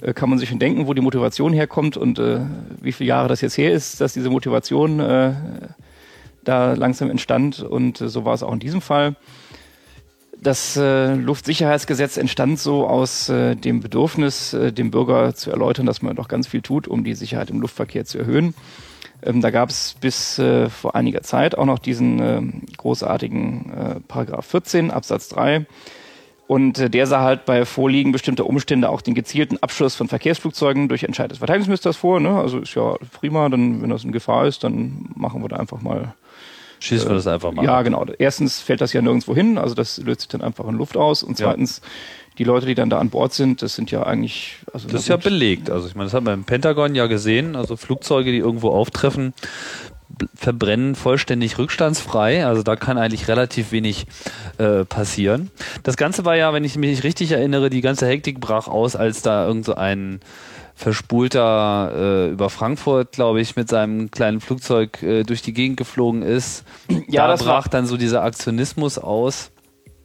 äh, 0.00 0.14
kann 0.14 0.30
man 0.30 0.38
sich 0.38 0.48
schon 0.48 0.60
denken, 0.60 0.86
wo 0.86 0.94
die 0.94 1.00
Motivation 1.00 1.52
herkommt 1.52 1.96
und 1.96 2.20
äh, 2.20 2.38
wie 2.80 2.92
viele 2.92 3.08
Jahre 3.08 3.26
das 3.26 3.40
jetzt 3.40 3.58
her 3.58 3.72
ist, 3.72 4.00
dass 4.00 4.12
diese 4.12 4.30
Motivation 4.30 5.00
äh, 5.00 5.34
da 6.44 6.74
langsam 6.74 7.10
entstand. 7.10 7.60
Und 7.62 8.00
äh, 8.00 8.08
so 8.08 8.24
war 8.24 8.32
es 8.32 8.44
auch 8.44 8.52
in 8.52 8.60
diesem 8.60 8.80
Fall. 8.80 9.16
Das 10.40 10.76
äh, 10.76 11.14
Luftsicherheitsgesetz 11.14 12.16
entstand 12.16 12.60
so 12.60 12.86
aus 12.86 13.28
äh, 13.28 13.56
dem 13.56 13.80
Bedürfnis, 13.80 14.56
dem 14.56 14.92
Bürger 14.92 15.34
zu 15.34 15.50
erläutern, 15.50 15.84
dass 15.84 16.02
man 16.02 16.14
doch 16.14 16.28
ganz 16.28 16.46
viel 16.46 16.62
tut, 16.62 16.86
um 16.86 17.02
die 17.02 17.14
Sicherheit 17.14 17.50
im 17.50 17.60
Luftverkehr 17.60 18.04
zu 18.04 18.18
erhöhen. 18.18 18.54
Ähm, 19.24 19.40
da 19.40 19.50
gab 19.50 19.70
es 19.70 19.96
bis 20.00 20.40
vor 20.70 20.94
einiger 20.94 21.22
Zeit 21.22 21.58
auch 21.58 21.64
noch 21.64 21.80
diesen 21.80 22.66
großartigen 22.76 24.04
Paragraph 24.06 24.46
14 24.46 24.92
Absatz 24.92 25.28
3. 25.30 25.66
Und 26.46 26.78
äh, 26.78 26.90
der 26.90 27.06
sah 27.06 27.22
halt 27.22 27.44
bei 27.44 27.64
Vorliegen 27.64 28.12
bestimmter 28.12 28.46
Umstände 28.46 28.88
auch 28.88 29.00
den 29.00 29.14
gezielten 29.14 29.58
Abschuss 29.62 29.96
von 29.96 30.08
Verkehrsflugzeugen 30.08 30.88
durch 30.88 31.02
Entscheid 31.02 31.30
des 31.30 31.38
Verteidigungsministers 31.38 31.96
vor. 31.96 32.20
Ne? 32.20 32.38
Also 32.38 32.58
ist 32.60 32.74
ja 32.74 32.96
prima, 33.18 33.48
dann, 33.48 33.82
wenn 33.82 33.90
das 33.90 34.04
in 34.04 34.12
Gefahr 34.12 34.46
ist, 34.46 34.62
dann 34.62 35.08
machen 35.14 35.42
wir 35.42 35.48
da 35.48 35.56
einfach 35.56 35.80
mal 35.80 36.14
Schießen 36.78 37.08
wir 37.08 37.14
das 37.14 37.26
einfach 37.26 37.52
mal. 37.52 37.64
Ja, 37.64 37.82
genau. 37.82 38.04
Erstens 38.18 38.60
fällt 38.60 38.80
das 38.80 38.92
ja 38.92 39.00
nirgendwo 39.00 39.34
hin, 39.34 39.58
also 39.58 39.74
das 39.74 39.98
löst 39.98 40.20
sich 40.20 40.28
dann 40.28 40.42
einfach 40.42 40.66
in 40.68 40.74
Luft 40.74 40.96
aus. 40.96 41.22
Und 41.22 41.36
zweitens, 41.36 41.80
ja. 41.82 42.34
die 42.38 42.44
Leute, 42.44 42.66
die 42.66 42.74
dann 42.74 42.90
da 42.90 42.98
an 42.98 43.10
Bord 43.10 43.32
sind, 43.32 43.62
das 43.62 43.74
sind 43.74 43.90
ja 43.90 44.02
eigentlich. 44.02 44.56
Also 44.72 44.88
das 44.88 45.02
ist 45.02 45.08
ja 45.08 45.16
belegt. 45.16 45.70
Also 45.70 45.88
ich 45.88 45.94
meine, 45.94 46.06
das 46.06 46.14
hat 46.14 46.22
man 46.22 46.34
im 46.34 46.44
Pentagon 46.44 46.94
ja 46.94 47.06
gesehen. 47.06 47.56
Also 47.56 47.76
Flugzeuge, 47.76 48.30
die 48.30 48.38
irgendwo 48.38 48.70
auftreffen, 48.70 49.32
verbrennen 50.34 50.94
vollständig 50.94 51.58
rückstandsfrei. 51.58 52.46
Also 52.46 52.62
da 52.62 52.76
kann 52.76 52.98
eigentlich 52.98 53.28
relativ 53.28 53.72
wenig 53.72 54.06
äh, 54.58 54.84
passieren. 54.84 55.50
Das 55.82 55.96
Ganze 55.96 56.24
war 56.24 56.36
ja, 56.36 56.52
wenn 56.52 56.64
ich 56.64 56.76
mich 56.76 57.04
richtig 57.04 57.32
erinnere, 57.32 57.70
die 57.70 57.80
ganze 57.80 58.06
Hektik 58.06 58.40
brach 58.40 58.68
aus, 58.68 58.96
als 58.96 59.22
da 59.22 59.46
irgend 59.46 59.64
so 59.64 59.74
ein 59.74 60.20
Verspulter 60.74 61.92
äh, 61.94 62.30
über 62.30 62.50
Frankfurt, 62.50 63.12
glaube 63.12 63.40
ich, 63.40 63.56
mit 63.56 63.68
seinem 63.68 64.10
kleinen 64.10 64.40
Flugzeug 64.40 65.02
äh, 65.02 65.22
durch 65.22 65.40
die 65.40 65.54
Gegend 65.54 65.78
geflogen 65.78 66.22
ist. 66.22 66.64
Ja, 67.08 67.22
da 67.22 67.28
das 67.28 67.44
brach 67.44 67.68
dann 67.68 67.86
so 67.86 67.96
dieser 67.96 68.22
Aktionismus 68.22 68.98
aus. 68.98 69.50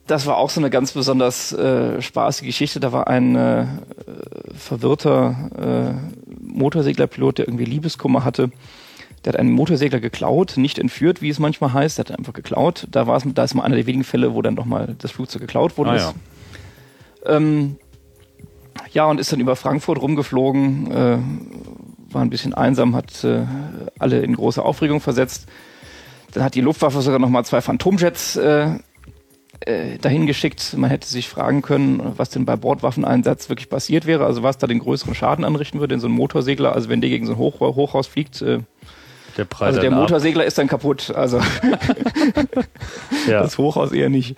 Das 0.06 0.26
war 0.26 0.36
auch 0.36 0.50
so 0.50 0.60
eine 0.60 0.70
ganz 0.70 0.92
besonders 0.92 1.52
äh, 1.52 2.00
spaßige 2.00 2.46
Geschichte. 2.46 2.80
Da 2.80 2.92
war 2.92 3.06
ein 3.06 3.36
äh, 3.36 3.66
verwirrter 4.56 5.50
äh, 5.58 6.24
Motorseglerpilot, 6.40 7.38
der 7.38 7.48
irgendwie 7.48 7.64
Liebeskummer 7.64 8.24
hatte. 8.24 8.50
Der 9.24 9.32
hat 9.32 9.40
einen 9.40 9.52
Motorsegler 9.52 10.00
geklaut, 10.00 10.54
nicht 10.56 10.78
entführt, 10.78 11.22
wie 11.22 11.28
es 11.28 11.38
manchmal 11.38 11.72
heißt. 11.72 11.98
Der 11.98 12.06
hat 12.06 12.18
einfach 12.18 12.32
geklaut. 12.32 12.88
Da 12.90 13.06
war 13.06 13.16
es, 13.16 13.24
da 13.26 13.44
ist 13.44 13.54
mal 13.54 13.62
einer 13.62 13.76
der 13.76 13.86
wenigen 13.86 14.04
Fälle, 14.04 14.34
wo 14.34 14.42
dann 14.42 14.56
doch 14.56 14.64
mal 14.64 14.96
das 14.98 15.12
Flugzeug 15.12 15.42
geklaut 15.42 15.78
wurde. 15.78 15.90
Ah, 15.90 15.96
ja. 15.96 16.14
Ähm, 17.26 17.76
ja, 18.92 19.06
und 19.06 19.20
ist 19.20 19.32
dann 19.32 19.40
über 19.40 19.56
Frankfurt 19.56 20.00
rumgeflogen, 20.00 20.90
äh, 20.90 21.18
war 22.12 22.22
ein 22.22 22.30
bisschen 22.30 22.54
einsam, 22.54 22.96
hat 22.96 23.24
äh, 23.24 23.44
alle 23.98 24.20
in 24.22 24.34
große 24.34 24.62
Aufregung 24.62 25.00
versetzt. 25.00 25.46
Dann 26.32 26.42
hat 26.42 26.54
die 26.54 26.60
Luftwaffe 26.60 27.00
sogar 27.00 27.18
nochmal 27.18 27.44
zwei 27.44 27.60
Phantomjets 27.60 28.36
äh, 28.36 28.70
äh, 29.60 29.98
dahin 29.98 30.26
geschickt. 30.26 30.74
Man 30.76 30.90
hätte 30.90 31.06
sich 31.06 31.28
fragen 31.28 31.62
können, 31.62 32.12
was 32.16 32.30
denn 32.30 32.44
bei 32.44 32.56
Bordwaffeneinsatz 32.56 33.48
wirklich 33.48 33.68
passiert 33.68 34.06
wäre, 34.06 34.24
also 34.24 34.42
was 34.42 34.58
da 34.58 34.66
den 34.66 34.78
größeren 34.78 35.14
Schaden 35.14 35.44
anrichten 35.44 35.80
würde 35.80 35.94
in 35.94 36.00
so 36.00 36.06
einem 36.06 36.16
Motorsegler, 36.16 36.72
also 36.74 36.88
wenn 36.88 37.00
der 37.00 37.10
gegen 37.10 37.26
so 37.26 37.32
ein 37.32 37.38
Hoch 37.38 37.60
Hochhaus 37.60 38.06
fliegt. 38.06 38.42
Äh, 38.42 38.60
der 39.36 39.46
also 39.60 39.80
der 39.80 39.90
Motorsegler 39.90 40.42
ab. 40.42 40.48
ist 40.48 40.58
dann 40.58 40.68
kaputt, 40.68 41.12
also 41.14 41.38
ja. 43.28 43.42
das 43.42 43.58
Hochhaus 43.58 43.92
eher 43.92 44.08
nicht. 44.08 44.36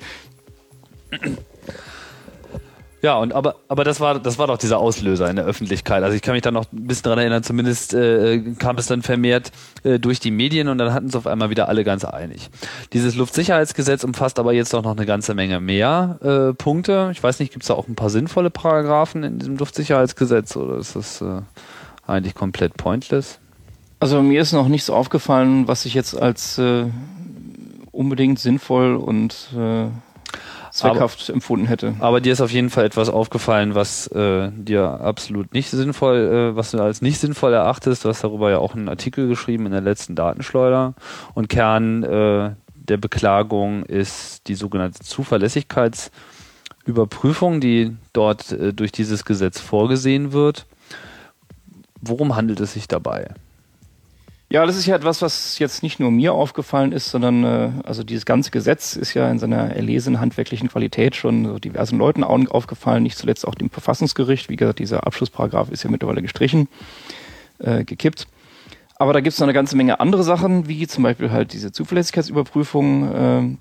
Ja, 3.05 3.19
und 3.19 3.35
aber, 3.35 3.57
aber 3.69 3.85
das 3.85 4.01
war, 4.01 4.19
das 4.19 4.39
war 4.39 4.47
doch 4.47 4.57
dieser 4.57 4.79
Auslöser 4.79 5.29
in 5.29 5.37
der 5.37 5.45
Öffentlichkeit. 5.45 6.03
Also 6.03 6.17
ich 6.17 6.23
kann 6.23 6.33
mich 6.33 6.41
da 6.41 6.51
noch 6.51 6.73
ein 6.73 6.87
bisschen 6.87 7.03
dran 7.03 7.19
erinnern, 7.19 7.43
zumindest 7.43 7.93
äh, 7.93 8.41
kam 8.59 8.79
es 8.79 8.87
dann 8.87 9.03
vermehrt 9.03 9.53
äh, 9.83 9.99
durch 9.99 10.21
die 10.21 10.31
Medien 10.31 10.69
und 10.69 10.79
dann 10.79 10.95
hatten 10.95 11.09
es 11.09 11.15
auf 11.15 11.27
einmal 11.27 11.51
wieder 11.51 11.69
alle 11.69 11.85
ganz 11.85 12.07
einig. 12.07 12.49
Dieses 12.95 13.15
Luftsicherheitsgesetz 13.15 14.05
umfasst 14.05 14.39
aber 14.39 14.55
jetzt 14.55 14.75
auch 14.75 14.83
noch 14.83 14.97
eine 14.97 15.05
ganze 15.05 15.35
Menge 15.35 15.61
mehr 15.61 16.19
äh, 16.23 16.55
Punkte. 16.55 17.11
Ich 17.13 17.23
weiß 17.23 17.41
nicht, 17.41 17.53
gibt 17.53 17.65
es 17.65 17.69
da 17.69 17.75
auch 17.75 17.89
ein 17.89 17.95
paar 17.95 18.09
sinnvolle 18.09 18.49
Paragraphen 18.49 19.23
in 19.23 19.39
diesem 19.39 19.59
Luftsicherheitsgesetz 19.59 20.57
oder 20.57 20.79
ist 20.79 20.97
das 20.97 21.21
äh, 21.21 21.43
eigentlich 22.07 22.35
komplett 22.35 22.79
pointless? 22.79 23.39
Also 24.05 24.21
mir 24.21 24.43
ist 24.43 24.53
noch 24.53 24.69
nicht 24.69 24.85
so 24.85 24.93
aufgefallen, 24.93 25.67
was 25.67 25.87
ich 25.87 25.95
jetzt 25.95 26.15
als 26.15 26.59
äh, 26.59 26.85
unbedingt 27.91 28.39
sinnvoll 28.39 28.97
und 28.97 29.49
äh, 29.57 29.87
zweckhaft 30.71 31.23
aber, 31.23 31.35
empfunden 31.37 31.67
hätte. 31.67 31.95
Aber 32.01 32.21
dir 32.21 32.35
ist 32.35 32.43
auf 32.43 32.51
jeden 32.51 32.69
Fall 32.69 32.85
etwas 32.85 33.09
aufgefallen, 33.09 33.75
was 33.75 34.09
äh, 34.09 34.51
dir 34.55 35.01
absolut 35.01 35.55
nicht 35.55 35.71
sinnvoll, 35.71 36.51
äh, 36.53 36.55
was 36.55 36.73
du 36.73 36.83
als 36.83 37.01
nicht 37.01 37.19
sinnvoll 37.19 37.55
erachtest. 37.55 38.05
Du 38.05 38.11
hast 38.11 38.23
darüber 38.23 38.51
ja 38.51 38.59
auch 38.59 38.75
einen 38.75 38.91
Artikel 38.91 39.27
geschrieben 39.27 39.65
in 39.65 39.73
der 39.73 39.81
letzten 39.81 40.15
Datenschleuder. 40.15 40.93
Und 41.33 41.49
Kern 41.49 42.03
äh, 42.03 42.51
der 42.75 42.99
Beklagung 42.99 43.85
ist 43.85 44.49
die 44.49 44.55
sogenannte 44.55 45.01
Zuverlässigkeitsüberprüfung, 45.01 47.63
die 47.63 47.97
dort 48.13 48.53
äh, 48.53 48.75
durch 48.75 48.93
dieses 48.93 49.25
Gesetz 49.25 49.61
vorgesehen 49.61 50.35
wird. 50.35 50.67
Worum 52.03 52.37
handelt 52.37 52.61
es 52.61 52.75
sich 52.75 52.87
dabei? 52.87 53.31
Ja, 54.51 54.67
das 54.67 54.77
ist 54.77 54.87
ja 54.87 54.95
etwas, 54.95 55.23
was 55.23 55.59
jetzt 55.59 55.83
nicht 55.83 55.99
nur 55.99 56.11
mir 56.11 56.33
aufgefallen 56.33 56.93
ist, 56.93 57.11
sondern 57.11 57.45
äh, 57.45 57.71
also 57.85 58.05
dieses 58.05 58.27
ganze 58.27 58.51
Gesetz 58.51 58.95
ist 58.95 59.15
ja 59.15 59.31
in 59.31 59.39
seiner 59.39 59.75
erlesenen 59.75 60.21
handwerklichen 60.21 60.69
Qualität 60.69 61.17
schon 61.17 61.45
so 61.47 61.59
diversen 61.59 61.99
Leuten 61.99 62.23
aufgefallen, 62.23 63.03
nicht 63.03 63.19
zuletzt 63.19 63.49
auch 63.49 63.55
dem 63.55 63.71
Verfassungsgericht. 63.71 64.49
Wie 64.51 64.57
gesagt, 64.57 64.79
dieser 64.79 65.07
Abschlussparagraph 65.07 65.71
ist 65.71 65.83
ja 65.83 65.91
mittlerweile 65.91 66.23
gestrichen, 66.23 66.69
äh, 67.59 67.85
gekippt. 67.85 68.27
Aber 68.97 69.13
da 69.13 69.21
gibt 69.21 69.33
es 69.33 69.41
noch 69.41 69.47
eine 69.47 69.55
ganze 69.55 69.77
Menge 69.77 69.99
andere 69.99 70.23
Sachen, 70.23 70.69
wie 70.69 70.87
zum 70.87 71.03
Beispiel 71.03 71.33
halt 71.33 71.53
diese 71.53 71.73
Zuverlässigkeitsüberprüfung. 71.73 73.15
Äh, 73.15 73.57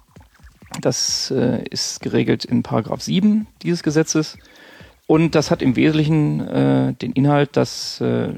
das 0.82 1.32
äh, 1.32 1.64
ist 1.70 2.02
geregelt 2.02 2.46
in 2.46 2.62
Paragraph 2.62 3.02
7 3.02 3.48
dieses 3.62 3.84
Gesetzes. 3.84 4.38
Und 5.06 5.36
das 5.36 5.52
hat 5.52 5.62
im 5.62 5.76
Wesentlichen 5.76 6.40
äh, 6.40 6.94
den 6.94 7.12
Inhalt, 7.12 7.58
dass 7.58 8.00
äh, 8.00 8.30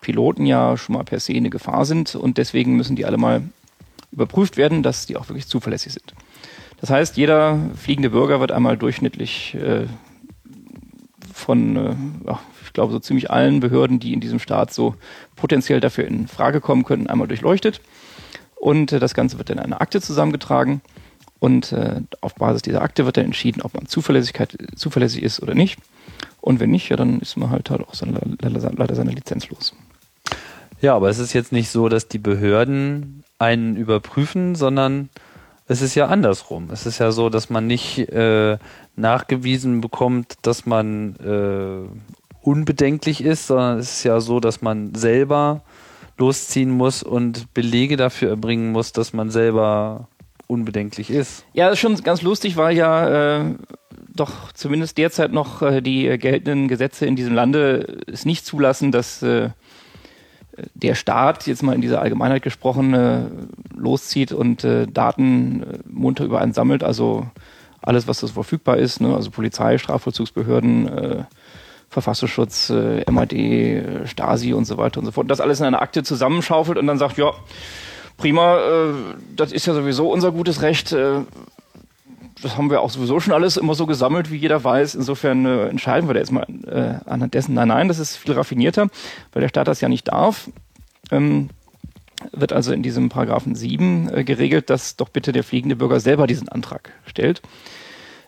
Piloten 0.00 0.46
ja 0.46 0.76
schon 0.76 0.94
mal 0.94 1.04
per 1.04 1.18
se 1.20 1.34
eine 1.34 1.50
Gefahr 1.50 1.84
sind 1.84 2.14
und 2.14 2.38
deswegen 2.38 2.76
müssen 2.76 2.94
die 2.94 3.04
alle 3.04 3.16
mal 3.16 3.42
überprüft 4.12 4.56
werden, 4.56 4.82
dass 4.82 5.06
die 5.06 5.16
auch 5.16 5.28
wirklich 5.28 5.48
zuverlässig 5.48 5.92
sind. 5.92 6.14
Das 6.80 6.90
heißt, 6.90 7.16
jeder 7.16 7.58
fliegende 7.76 8.10
Bürger 8.10 8.40
wird 8.40 8.52
einmal 8.52 8.76
durchschnittlich 8.76 9.54
äh, 9.54 9.86
von, 11.32 11.76
äh, 11.76 11.94
ich 12.62 12.72
glaube, 12.72 12.92
so 12.92 12.98
ziemlich 13.00 13.30
allen 13.30 13.60
Behörden, 13.60 13.98
die 13.98 14.12
in 14.12 14.20
diesem 14.20 14.38
Staat 14.38 14.72
so 14.72 14.94
potenziell 15.34 15.80
dafür 15.80 16.06
in 16.06 16.28
Frage 16.28 16.60
kommen 16.60 16.84
könnten, 16.84 17.08
einmal 17.08 17.28
durchleuchtet. 17.28 17.80
Und 18.56 18.92
äh, 18.92 19.00
das 19.00 19.14
Ganze 19.14 19.38
wird 19.38 19.50
in 19.50 19.58
eine 19.58 19.80
Akte 19.80 20.00
zusammengetragen. 20.00 20.80
Und 21.44 21.72
äh, 21.72 22.00
auf 22.22 22.36
Basis 22.36 22.62
dieser 22.62 22.80
Akte 22.80 23.04
wird 23.04 23.18
dann 23.18 23.26
entschieden, 23.26 23.60
ob 23.60 23.74
man 23.74 23.84
Zuverlässigkeit, 23.84 24.56
zuverlässig 24.76 25.22
ist 25.22 25.42
oder 25.42 25.54
nicht. 25.54 25.78
Und 26.40 26.58
wenn 26.58 26.70
nicht, 26.70 26.88
ja, 26.88 26.96
dann 26.96 27.20
ist 27.20 27.36
man 27.36 27.50
halt, 27.50 27.68
halt 27.68 27.82
auch 27.82 27.92
seine, 27.92 28.18
leider 28.40 28.94
seine 28.94 29.10
Lizenz 29.10 29.50
los. 29.50 29.74
Ja, 30.80 30.96
aber 30.96 31.10
es 31.10 31.18
ist 31.18 31.34
jetzt 31.34 31.52
nicht 31.52 31.68
so, 31.68 31.90
dass 31.90 32.08
die 32.08 32.16
Behörden 32.16 33.24
einen 33.38 33.76
überprüfen, 33.76 34.54
sondern 34.54 35.10
es 35.68 35.82
ist 35.82 35.94
ja 35.94 36.06
andersrum. 36.06 36.70
Es 36.72 36.86
ist 36.86 36.98
ja 36.98 37.12
so, 37.12 37.28
dass 37.28 37.50
man 37.50 37.66
nicht 37.66 37.98
äh, 37.98 38.56
nachgewiesen 38.96 39.82
bekommt, 39.82 40.38
dass 40.40 40.64
man 40.64 41.14
äh, 41.16 41.86
unbedenklich 42.40 43.22
ist, 43.22 43.48
sondern 43.48 43.80
es 43.80 43.98
ist 43.98 44.04
ja 44.04 44.18
so, 44.20 44.40
dass 44.40 44.62
man 44.62 44.94
selber 44.94 45.60
losziehen 46.16 46.70
muss 46.70 47.02
und 47.02 47.52
Belege 47.52 47.98
dafür 47.98 48.30
erbringen 48.30 48.72
muss, 48.72 48.92
dass 48.92 49.12
man 49.12 49.28
selber 49.28 50.08
unbedenklich 50.46 51.10
ist. 51.10 51.44
Ja, 51.52 51.66
das 51.66 51.74
ist 51.74 51.80
schon 51.80 51.96
ganz 52.02 52.22
lustig, 52.22 52.56
weil 52.56 52.76
ja 52.76 53.40
äh, 53.40 53.54
doch 54.14 54.52
zumindest 54.52 54.98
derzeit 54.98 55.32
noch 55.32 55.62
äh, 55.62 55.80
die 55.80 56.18
geltenden 56.18 56.68
Gesetze 56.68 57.06
in 57.06 57.16
diesem 57.16 57.34
Lande 57.34 57.98
es 58.06 58.24
nicht 58.24 58.46
zulassen, 58.46 58.92
dass 58.92 59.22
äh, 59.22 59.50
der 60.74 60.94
Staat, 60.94 61.46
jetzt 61.46 61.62
mal 61.62 61.74
in 61.74 61.80
dieser 61.80 62.00
Allgemeinheit 62.00 62.42
gesprochen, 62.42 62.94
äh, 62.94 63.22
loszieht 63.74 64.32
und 64.32 64.64
äh, 64.64 64.86
Daten 64.86 65.62
äh, 65.62 65.78
munter 65.88 66.24
über 66.24 66.40
einen 66.40 66.52
sammelt, 66.52 66.84
also 66.84 67.26
alles, 67.82 68.06
was 68.06 68.20
das 68.20 68.30
verfügbar 68.30 68.78
ist, 68.78 69.00
ne? 69.00 69.14
also 69.14 69.30
Polizei, 69.30 69.76
Strafvollzugsbehörden, 69.76 71.26
Verfassungsschutz, 71.94 72.70
äh, 72.70 73.10
MAD, 73.10 73.32
äh, 73.32 74.06
Stasi 74.06 74.52
und 74.52 74.66
so 74.66 74.76
weiter 74.76 74.98
und 74.98 75.06
so 75.06 75.12
fort. 75.12 75.30
Das 75.30 75.40
alles 75.40 75.60
in 75.60 75.66
einer 75.66 75.80
Akte 75.80 76.02
zusammenschaufelt 76.02 76.76
und 76.76 76.86
dann 76.86 76.98
sagt, 76.98 77.16
ja, 77.16 77.32
prima, 78.16 78.58
äh, 78.58 78.92
das 79.36 79.52
ist 79.52 79.66
ja 79.66 79.74
sowieso 79.74 80.10
unser 80.10 80.32
gutes 80.32 80.62
Recht. 80.62 80.92
Äh, 80.92 81.20
das 82.42 82.56
haben 82.56 82.70
wir 82.70 82.80
auch 82.80 82.90
sowieso 82.90 83.20
schon 83.20 83.32
alles 83.32 83.56
immer 83.56 83.74
so 83.74 83.86
gesammelt, 83.86 84.30
wie 84.30 84.36
jeder 84.36 84.62
weiß. 84.62 84.94
Insofern 84.94 85.46
äh, 85.46 85.68
entscheiden 85.68 86.08
wir 86.08 86.14
da 86.14 86.20
jetzt 86.20 86.32
mal 86.32 86.46
äh, 86.66 87.08
anhand 87.08 87.34
dessen. 87.34 87.54
Nein, 87.54 87.68
nein, 87.68 87.88
das 87.88 87.98
ist 87.98 88.16
viel 88.16 88.34
raffinierter, 88.34 88.88
weil 89.32 89.40
der 89.40 89.48
Staat 89.48 89.68
das 89.68 89.80
ja 89.80 89.88
nicht 89.88 90.08
darf. 90.08 90.50
Ähm, 91.10 91.48
wird 92.32 92.52
also 92.52 92.72
in 92.72 92.82
diesem 92.82 93.08
Paragraphen 93.08 93.54
7 93.54 94.10
äh, 94.12 94.24
geregelt, 94.24 94.70
dass 94.70 94.96
doch 94.96 95.08
bitte 95.08 95.32
der 95.32 95.44
fliegende 95.44 95.76
Bürger 95.76 96.00
selber 96.00 96.26
diesen 96.26 96.48
Antrag 96.48 96.92
stellt. 97.06 97.42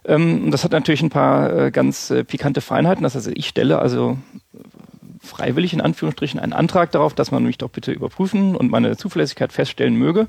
Ähm, 0.04 0.50
das 0.50 0.64
hat 0.64 0.72
natürlich 0.72 1.02
ein 1.02 1.10
paar 1.10 1.52
äh, 1.52 1.70
ganz 1.70 2.10
äh, 2.10 2.24
pikante 2.24 2.60
Feinheiten. 2.60 3.02
Das 3.02 3.14
heißt, 3.14 3.28
ich 3.34 3.48
stelle 3.48 3.78
also 3.78 4.18
freiwillig 5.26 5.72
in 5.72 5.80
Anführungsstrichen 5.80 6.40
einen 6.40 6.52
Antrag 6.52 6.90
darauf, 6.92 7.14
dass 7.14 7.30
man 7.30 7.44
mich 7.44 7.58
doch 7.58 7.70
bitte 7.70 7.92
überprüfen 7.92 8.56
und 8.56 8.70
meine 8.70 8.96
Zuverlässigkeit 8.96 9.52
feststellen 9.52 9.96
möge 9.96 10.28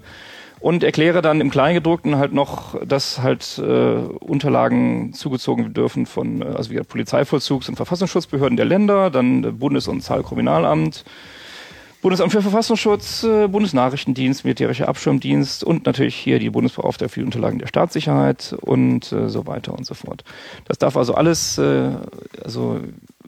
und 0.59 0.83
erkläre 0.83 1.21
dann 1.21 1.39
im 1.41 1.51
Kleingedruckten 1.51 2.17
halt 2.17 2.33
noch, 2.33 2.83
dass 2.83 3.21
halt 3.21 3.59
äh, 3.59 3.61
Unterlagen 3.63 5.13
zugezogen 5.13 5.73
dürfen 5.73 6.05
von, 6.05 6.41
äh, 6.41 6.45
also 6.45 6.71
wie 6.71 6.79
Polizeivollzugs- 6.79 7.69
und 7.69 7.75
Verfassungsschutzbehörden 7.75 8.57
der 8.57 8.65
Länder, 8.65 9.09
dann 9.09 9.59
Bundes- 9.59 9.87
und 9.87 10.01
Zahlkriminalamt, 10.01 11.05
Bundesamt 12.01 12.31
für 12.31 12.41
Verfassungsschutz, 12.41 13.23
äh, 13.23 13.47
Bundesnachrichtendienst, 13.47 14.45
Militärischer 14.45 14.87
Abschirmdienst 14.87 15.63
und 15.63 15.85
natürlich 15.85 16.15
hier 16.15 16.39
die 16.39 16.49
Bundesbeauftragte 16.49 17.09
für 17.11 17.19
die 17.21 17.25
Unterlagen 17.25 17.59
der 17.59 17.67
Staatssicherheit 17.67 18.55
und 18.61 19.11
äh, 19.11 19.29
so 19.29 19.47
weiter 19.47 19.73
und 19.73 19.85
so 19.85 19.93
fort. 19.93 20.23
Das 20.65 20.77
darf 20.77 20.95
also 20.97 21.13
alles, 21.15 21.57
äh, 21.57 21.91
also. 22.43 22.79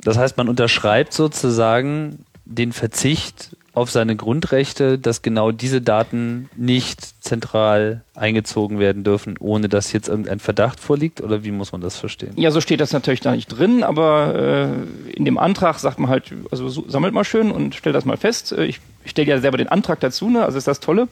Das 0.09 0.17
heißt, 0.17 0.37
man 0.37 0.49
unterschreibt 0.49 1.13
sozusagen 1.13 2.25
den 2.43 2.71
Verzicht 2.71 3.55
auf 3.73 3.91
seine 3.91 4.15
Grundrechte, 4.15 4.97
dass 4.97 5.21
genau 5.21 5.51
diese 5.51 5.81
Daten 5.81 6.49
nicht 6.55 7.23
zentral 7.23 8.01
eingezogen 8.15 8.79
werden 8.79 9.03
dürfen, 9.03 9.35
ohne 9.39 9.69
dass 9.69 9.93
jetzt 9.93 10.09
irgendein 10.09 10.39
Verdacht 10.39 10.79
vorliegt? 10.79 11.21
Oder 11.21 11.43
wie 11.43 11.51
muss 11.51 11.73
man 11.73 11.81
das 11.81 11.97
verstehen? 11.97 12.33
Ja, 12.37 12.49
so 12.49 12.59
steht 12.59 12.81
das 12.81 12.91
natürlich 12.91 13.19
da 13.19 13.33
nicht 13.33 13.49
drin, 13.49 13.83
aber 13.83 14.33
äh, 14.35 15.11
in 15.13 15.25
dem 15.25 15.37
Antrag 15.37 15.77
sagt 15.77 15.99
man 15.99 16.09
halt, 16.09 16.33
also 16.49 16.69
so, 16.69 16.89
sammelt 16.89 17.13
mal 17.13 17.23
schön 17.23 17.51
und 17.51 17.75
stellt 17.75 17.95
das 17.95 18.05
mal 18.05 18.17
fest. 18.17 18.51
Äh, 18.51 18.65
ich, 18.65 18.79
ich 19.09 19.11
stelle 19.11 19.27
ja 19.27 19.39
selber 19.39 19.57
den 19.57 19.67
Antrag 19.67 19.99
dazu, 19.99 20.29
ne? 20.29 20.43
also 20.43 20.57
ist 20.57 20.67
das 20.67 20.79
Tolle. 20.79 21.07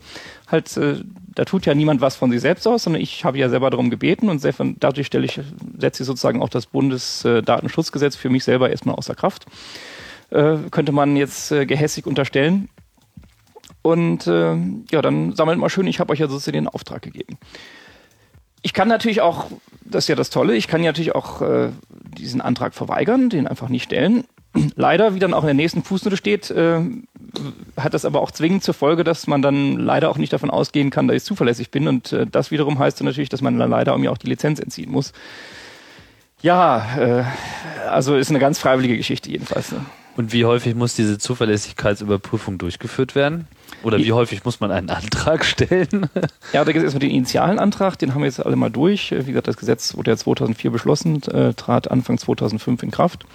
Halt, 0.48 0.76
äh, 0.78 1.02
da 1.36 1.46
tut 1.46 1.66
ja 1.66 1.76
niemand 1.76 2.02
was 2.02 2.16
von 2.16 2.32
sich 2.32 2.42
selbst 2.42 2.68
aus, 2.68 2.84
sondern 2.84 3.02
ich 3.02 3.26
habe 3.26 3.38
ja 3.38 3.50
selber 3.50 3.70
darum 3.70 3.90
gebeten 3.90 4.30
und 4.30 4.44
dadurch 4.80 5.08
stelle 5.08 5.26
ich, 5.26 5.40
setze 5.78 6.04
ich 6.04 6.08
sozusagen 6.08 6.42
auch 6.42 6.50
das 6.50 6.66
Bundesdatenschutzgesetz 6.68 8.16
für 8.16 8.30
mich 8.30 8.44
selber 8.44 8.70
erstmal 8.70 8.96
außer 8.96 9.16
Kraft 9.16 9.46
äh, 10.30 10.58
könnte 10.72 10.92
man 10.92 11.16
jetzt 11.16 11.52
äh, 11.52 11.66
gehässig 11.66 12.06
unterstellen. 12.06 12.70
Und 13.82 14.28
äh, 14.28 14.56
ja, 14.92 15.02
dann 15.02 15.36
sammelt 15.36 15.60
mal 15.60 15.70
schön, 15.70 15.88
ich 15.88 16.00
habe 16.00 16.12
euch 16.12 16.20
ja 16.20 16.28
sozusagen 16.28 16.58
den 16.58 16.68
Auftrag 16.68 17.02
gegeben. 17.02 17.38
Ich 18.62 18.74
kann 18.74 18.88
natürlich 18.88 19.22
auch, 19.22 19.46
das 19.86 20.06
ist 20.06 20.10
ja 20.10 20.16
das 20.16 20.30
Tolle, 20.30 20.56
ich 20.56 20.68
kann 20.68 20.84
ja 20.84 20.90
natürlich 20.90 21.16
auch 21.16 21.42
äh, 21.42 21.70
diesen 22.18 22.42
Antrag 22.42 22.74
verweigern, 22.74 23.30
den 23.30 23.48
einfach 23.48 23.70
nicht 23.70 23.84
stellen. 23.84 24.26
Leider, 24.76 25.16
wie 25.16 25.20
dann 25.20 25.34
auch 25.34 25.42
in 25.42 25.48
der 25.48 25.54
nächsten 25.54 25.84
Fußnote 25.84 26.18
steht, 26.18 26.52
äh, 26.52 26.80
hat 27.78 27.94
das 27.94 28.06
aber 28.06 28.22
auch 28.22 28.32
zwingend 28.32 28.64
zur 28.64 28.74
Folge, 28.74 29.04
dass 29.04 29.28
man 29.28 29.42
dann 29.42 29.78
leider 29.78 30.10
auch 30.10 30.18
nicht 30.18 30.34
davon 30.34 30.50
ausgehen 30.50 30.90
kann, 30.90 31.08
dass 31.08 31.18
ich 31.18 31.24
zuverlässig 31.24 31.72
bin. 31.72 31.88
Und 31.88 32.14
äh, 32.14 32.26
das 32.26 32.52
wiederum 32.52 32.80
heißt 32.80 33.00
dann 33.00 33.06
natürlich, 33.06 33.30
dass 33.30 33.42
man 33.42 33.58
dann 33.58 33.70
leider 33.70 33.98
mir 33.98 34.12
auch 34.12 34.18
die 34.18 34.28
Lizenz 34.28 34.60
entziehen 34.60 34.92
muss. 34.92 35.14
Ja, 36.42 36.98
äh, 36.98 37.24
also 37.90 38.16
ist 38.16 38.30
eine 38.30 38.40
ganz 38.40 38.60
freiwillige 38.60 38.98
Geschichte 38.98 39.32
jedenfalls. 39.32 39.72
Ne? 39.72 39.86
Und 40.18 40.34
wie 40.34 40.46
häufig 40.46 40.76
muss 40.76 40.96
diese 40.96 41.20
Zuverlässigkeitsüberprüfung 41.20 42.58
durchgeführt 42.58 43.14
werden? 43.14 43.48
Oder 43.84 44.00
wie 44.00 44.12
häufig 44.12 44.44
muss 44.46 44.60
man 44.60 44.72
einen 44.72 44.90
Antrag 44.90 45.46
stellen? 45.46 46.10
Ja, 46.54 46.64
da 46.64 46.72
gibt 46.72 46.78
es 46.78 46.84
erstmal 46.86 47.02
den 47.02 47.12
initialen 47.12 47.60
Antrag, 47.60 48.00
den 48.00 48.14
haben 48.14 48.22
wir 48.22 48.28
jetzt 48.28 48.44
alle 48.44 48.56
mal 48.56 48.72
durch. 48.72 49.12
Wie 49.12 49.32
gesagt, 49.32 49.48
das 49.48 49.58
Gesetz 49.58 49.96
wurde 49.96 50.12
ja 50.12 50.18
2004 50.18 50.72
beschlossen, 50.72 51.22
äh, 51.24 51.54
trat 51.54 51.92
Anfang 51.92 52.18
2005 52.18 52.84
in 52.84 52.92
Kraft. 52.92 53.26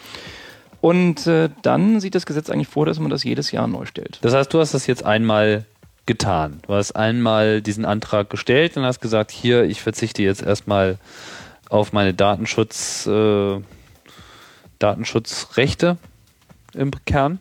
Und 0.83 1.29
äh, 1.29 1.49
dann 1.63 2.01
sieht 2.01 2.17
das 2.17 2.27
Gesetz 2.27 2.51
eigentlich 2.51 2.69
vor, 2.69 2.85
dass 2.87 2.99
man 2.99 3.09
das 3.09 3.23
jedes 3.23 3.53
Jahr 3.53 3.69
neu 3.69 3.87
stellt. 3.87 4.19
Das 4.21 4.35
heißt, 4.35 4.53
du 4.53 4.59
hast 4.59 4.75
das 4.75 4.87
jetzt 4.87 5.05
einmal 5.05 5.65
getan. 6.07 6.61
Du 6.67 6.75
hast 6.75 6.93
einmal 6.93 7.63
diesen 7.63 7.85
Antrag 7.85 8.29
gestellt 8.29 8.77
und 8.77 8.83
hast 8.83 9.01
gesagt, 9.01 9.31
hier, 9.31 9.63
ich 9.63 9.81
verzichte 9.81 10.25
jetzt 10.25 10.43
erstmal 10.43 10.99
auf 11.71 11.93
meine 11.93 12.15
Datenschutz, 12.15 13.07
äh, 13.07 13.61
Datenschutzrechte 14.81 15.99
im 16.75 16.91
Kern? 17.07 17.39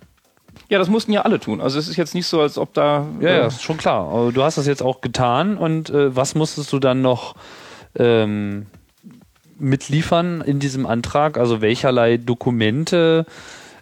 Ja, 0.69 0.77
das 0.77 0.89
mussten 0.89 1.11
ja 1.11 1.23
alle 1.23 1.39
tun. 1.39 1.61
Also 1.61 1.79
es 1.79 1.87
ist 1.87 1.97
jetzt 1.97 2.13
nicht 2.13 2.27
so, 2.27 2.41
als 2.41 2.59
ob 2.59 2.75
da. 2.75 3.07
Ja, 3.19 3.27
äh 3.27 3.37
ja, 3.39 3.47
ist 3.47 3.63
schon 3.63 3.77
klar. 3.77 4.31
Du 4.31 4.43
hast 4.43 4.59
das 4.59 4.67
jetzt 4.67 4.83
auch 4.83 5.01
getan 5.01 5.57
und 5.57 5.89
äh, 5.89 6.15
was 6.15 6.35
musstest 6.35 6.71
du 6.71 6.77
dann 6.77 7.01
noch 7.01 7.35
ähm, 7.97 8.67
mitliefern 9.61 10.41
in 10.41 10.59
diesem 10.59 10.85
Antrag? 10.85 11.37
Also 11.37 11.61
welcherlei 11.61 12.17
Dokumente? 12.17 13.25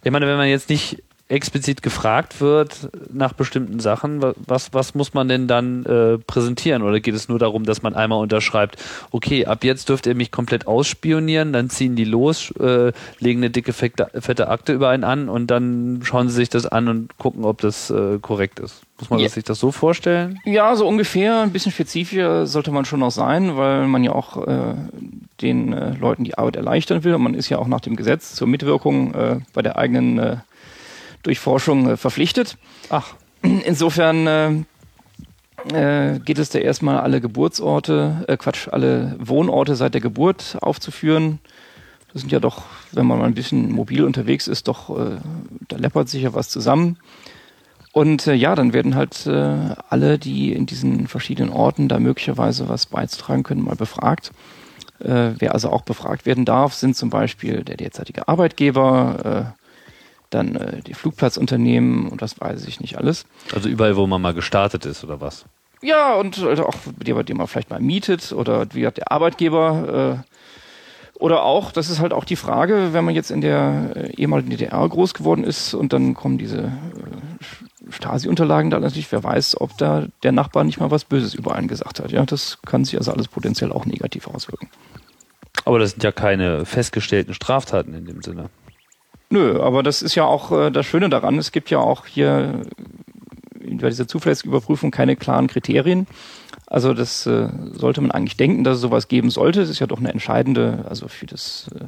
Ich 0.03 0.11
meine, 0.11 0.27
wenn 0.27 0.37
man 0.37 0.47
jetzt 0.47 0.69
nicht 0.69 1.03
explizit 1.29 1.83
gefragt 1.83 2.41
wird 2.41 2.89
nach 3.13 3.33
bestimmten 3.33 3.79
Sachen, 3.79 4.21
was, 4.35 4.73
was 4.73 4.95
muss 4.95 5.13
man 5.13 5.27
denn 5.27 5.47
dann 5.47 5.85
äh, 5.85 6.17
präsentieren? 6.17 6.81
Oder 6.81 6.99
geht 6.99 7.13
es 7.13 7.29
nur 7.29 7.37
darum, 7.37 7.65
dass 7.65 7.83
man 7.83 7.93
einmal 7.93 8.19
unterschreibt, 8.19 8.77
okay, 9.11 9.45
ab 9.45 9.63
jetzt 9.63 9.89
dürft 9.89 10.07
ihr 10.07 10.15
mich 10.15 10.31
komplett 10.31 10.67
ausspionieren, 10.67 11.53
dann 11.53 11.69
ziehen 11.69 11.95
die 11.95 12.03
los, 12.03 12.51
äh, 12.59 12.91
legen 13.19 13.41
eine 13.41 13.51
dicke, 13.51 13.73
fette, 13.73 14.09
fette 14.19 14.47
Akte 14.47 14.73
über 14.73 14.89
einen 14.89 15.03
an 15.03 15.29
und 15.29 15.47
dann 15.47 16.01
schauen 16.03 16.29
sie 16.29 16.35
sich 16.35 16.49
das 16.49 16.65
an 16.65 16.87
und 16.87 17.17
gucken, 17.19 17.45
ob 17.45 17.61
das 17.61 17.91
äh, 17.91 18.17
korrekt 18.19 18.59
ist. 18.59 18.81
Muss 18.97 19.09
man 19.11 19.19
ja. 19.19 19.29
sich 19.29 19.43
das 19.43 19.59
so 19.59 19.71
vorstellen? 19.71 20.39
Ja, 20.45 20.75
so 20.75 20.85
ungefähr. 20.85 21.41
Ein 21.41 21.51
bisschen 21.51 21.71
spezifischer 21.71 22.47
sollte 22.47 22.71
man 22.71 22.83
schon 22.83 22.99
noch 22.99 23.11
sein, 23.11 23.55
weil 23.55 23.87
man 23.87 24.03
ja 24.03 24.11
auch 24.11 24.45
äh, 24.45 24.73
den 25.41 25.71
äh, 25.71 25.93
Leuten 25.93 26.25
die 26.25 26.37
Arbeit 26.37 26.57
erleichtern 26.57 27.03
will. 27.05 27.13
Und 27.13 27.21
man 27.21 27.33
ist 27.33 27.47
ja 27.47 27.59
auch 27.59 27.67
nach 27.67 27.79
dem 27.79 27.95
Gesetz 27.95 28.35
zur 28.35 28.47
Mitwirkung 28.47 29.13
äh, 29.13 29.39
bei 29.53 29.61
der 29.61 29.77
eigenen 29.77 30.19
äh, 30.19 30.37
durch 31.23 31.39
Forschung 31.39 31.89
äh, 31.89 31.97
verpflichtet. 31.97 32.57
Ach. 32.89 33.13
Insofern 33.41 34.27
äh, 34.27 34.51
äh, 35.73 36.19
geht 36.19 36.39
es 36.39 36.49
da 36.49 36.59
erstmal 36.59 36.99
alle 36.99 37.21
Geburtsorte, 37.21 38.25
äh, 38.27 38.37
Quatsch, 38.37 38.67
alle 38.69 39.15
Wohnorte 39.19 39.75
seit 39.75 39.93
der 39.93 40.01
Geburt 40.01 40.57
aufzuführen. 40.61 41.39
Das 42.13 42.21
sind 42.21 42.31
ja 42.31 42.39
doch, 42.39 42.63
wenn 42.91 43.05
man 43.05 43.19
mal 43.19 43.25
ein 43.25 43.35
bisschen 43.35 43.71
mobil 43.71 44.03
unterwegs 44.03 44.47
ist, 44.47 44.67
doch, 44.67 44.89
äh, 44.97 45.17
da 45.67 45.77
läppert 45.77 46.09
sich 46.09 46.23
ja 46.23 46.33
was 46.33 46.49
zusammen. 46.49 46.97
Und 47.91 48.27
äh, 48.27 48.33
ja, 48.33 48.55
dann 48.55 48.73
werden 48.73 48.95
halt 48.95 49.25
äh, 49.27 49.75
alle, 49.89 50.17
die 50.17 50.53
in 50.53 50.65
diesen 50.65 51.07
verschiedenen 51.07 51.51
Orten 51.51 51.87
da 51.87 51.99
möglicherweise 51.99 52.69
was 52.69 52.85
beizutragen 52.85 53.43
können, 53.43 53.63
mal 53.63 53.75
befragt. 53.75 54.31
Wer 55.01 55.53
also 55.53 55.69
auch 55.69 55.83
befragt 55.83 56.25
werden 56.25 56.43
darf, 56.43 56.73
sind 56.73 56.93
zum 56.93 57.09
Beispiel 57.09 57.63
der 57.63 57.77
derzeitige 57.77 58.27
Arbeitgeber, 58.27 59.55
dann 60.29 60.55
äh, 60.55 60.81
die 60.81 60.93
Flugplatzunternehmen 60.93 62.07
und 62.07 62.21
das 62.21 62.39
weiß 62.39 62.65
ich 62.67 62.79
nicht 62.79 62.97
alles. 62.97 63.25
Also 63.53 63.69
überall, 63.69 63.95
wo 63.95 64.07
man 64.07 64.21
mal 64.21 64.33
gestartet 64.33 64.85
ist 64.85 65.03
oder 65.03 65.21
was? 65.21 65.45
Ja, 65.81 66.15
und 66.15 66.39
also 66.39 66.65
auch 66.65 66.75
bei 66.97 67.23
dem 67.23 67.37
man 67.37 67.47
vielleicht 67.47 67.69
mal 67.69 67.79
mietet 67.79 68.33
oder 68.33 68.67
wie 68.73 68.85
hat 68.85 68.97
der 68.97 69.11
Arbeitgeber 69.11 70.23
äh, 70.25 70.29
oder 71.19 71.43
auch, 71.43 71.71
das 71.73 71.89
ist 71.89 71.99
halt 71.99 72.13
auch 72.13 72.23
die 72.23 72.37
Frage, 72.37 72.93
wenn 72.93 73.03
man 73.03 73.13
jetzt 73.13 73.29
in 73.29 73.41
der 73.41 73.91
äh, 73.95 74.11
ehemaligen 74.15 74.49
DDR 74.49 74.87
groß 74.87 75.13
geworden 75.13 75.43
ist 75.43 75.73
und 75.73 75.91
dann 75.91 76.13
kommen 76.13 76.37
diese 76.37 76.59
äh, 76.59 77.91
Stasi-Unterlagen 77.91 78.69
da 78.69 78.79
natürlich, 78.79 79.11
wer 79.11 79.23
weiß, 79.23 79.59
ob 79.59 79.77
da 79.77 80.07
der 80.23 80.31
Nachbar 80.31 80.63
nicht 80.63 80.79
mal 80.79 80.91
was 80.91 81.03
Böses 81.03 81.33
über 81.33 81.55
einen 81.55 81.67
gesagt 81.67 81.99
hat. 81.99 82.11
Ja, 82.11 82.25
das 82.25 82.59
kann 82.65 82.85
sich 82.85 82.97
also 82.97 83.11
alles 83.11 83.27
potenziell 83.27 83.71
auch 83.71 83.85
negativ 83.85 84.27
auswirken. 84.27 84.69
Aber 85.65 85.77
das 85.79 85.91
sind 85.91 86.03
ja 86.03 86.11
keine 86.11 86.65
festgestellten 86.65 87.33
Straftaten 87.33 87.93
in 87.93 88.05
dem 88.05 88.21
Sinne. 88.21 88.49
Nö, 89.29 89.61
aber 89.61 89.83
das 89.83 90.01
ist 90.01 90.15
ja 90.15 90.25
auch 90.25 90.51
äh, 90.51 90.71
das 90.71 90.85
Schöne 90.85 91.09
daran. 91.09 91.37
Es 91.37 91.51
gibt 91.51 91.69
ja 91.69 91.79
auch 91.79 92.05
hier 92.07 92.63
bei 93.59 93.89
dieser 93.89 94.07
Zuverlässigkeitsüberprüfung 94.07 94.91
keine 94.91 95.15
klaren 95.15 95.47
Kriterien. 95.47 96.07
Also 96.65 96.93
das 96.93 97.25
äh, 97.25 97.49
sollte 97.73 98.01
man 98.01 98.11
eigentlich 98.11 98.37
denken, 98.37 98.63
dass 98.63 98.75
es 98.75 98.81
sowas 98.81 99.07
geben 99.07 99.29
sollte. 99.29 99.61
Es 99.61 99.69
ist 99.69 99.79
ja 99.79 99.87
doch 99.87 99.99
eine 99.99 100.11
entscheidende, 100.11 100.85
also 100.89 101.07
für 101.07 101.25
das 101.25 101.69
äh, 101.75 101.85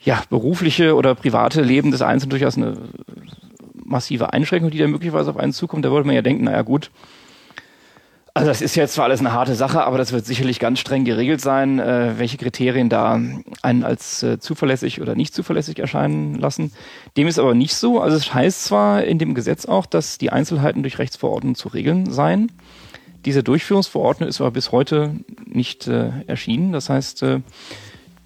ja, 0.00 0.22
berufliche 0.30 0.94
oder 0.94 1.14
private 1.14 1.62
Leben 1.62 1.90
des 1.90 2.00
Einzelnen 2.00 2.30
durchaus 2.30 2.56
eine 2.56 2.76
massive 3.74 4.32
Einschränkung, 4.32 4.70
die 4.70 4.78
da 4.78 4.86
möglicherweise 4.86 5.30
auf 5.30 5.36
einen 5.36 5.52
zukommt. 5.52 5.84
Da 5.84 5.90
wollte 5.90 6.06
man 6.06 6.16
ja 6.16 6.22
denken, 6.22 6.44
naja 6.44 6.62
gut, 6.62 6.90
also 8.36 8.48
das 8.48 8.60
ist 8.60 8.74
jetzt 8.76 8.94
zwar 8.94 9.06
alles 9.06 9.20
eine 9.20 9.32
harte 9.32 9.54
Sache, 9.54 9.84
aber 9.84 9.98
das 9.98 10.12
wird 10.12 10.26
sicherlich 10.26 10.58
ganz 10.58 10.78
streng 10.78 11.04
geregelt 11.04 11.40
sein, 11.40 11.78
äh, 11.78 12.18
welche 12.18 12.36
Kriterien 12.36 12.88
da 12.88 13.20
einen 13.62 13.84
als 13.84 14.22
äh, 14.22 14.38
zuverlässig 14.38 15.00
oder 15.00 15.14
nicht 15.14 15.34
zuverlässig 15.34 15.78
erscheinen 15.78 16.34
lassen. 16.34 16.72
Dem 17.16 17.26
ist 17.26 17.38
aber 17.38 17.54
nicht 17.54 17.74
so. 17.74 18.00
Also 18.00 18.16
es 18.16 18.32
heißt 18.34 18.64
zwar 18.64 19.04
in 19.04 19.18
dem 19.18 19.34
Gesetz 19.34 19.66
auch, 19.66 19.86
dass 19.86 20.18
die 20.18 20.30
Einzelheiten 20.30 20.82
durch 20.82 20.98
Rechtsverordnung 20.98 21.54
zu 21.54 21.68
regeln 21.68 22.12
seien. 22.12 22.52
Diese 23.24 23.42
Durchführungsverordnung 23.42 24.28
ist 24.28 24.40
aber 24.40 24.50
bis 24.50 24.70
heute 24.70 25.16
nicht 25.46 25.88
äh, 25.88 26.10
erschienen. 26.26 26.72
Das 26.72 26.90
heißt, 26.90 27.22
äh, 27.22 27.40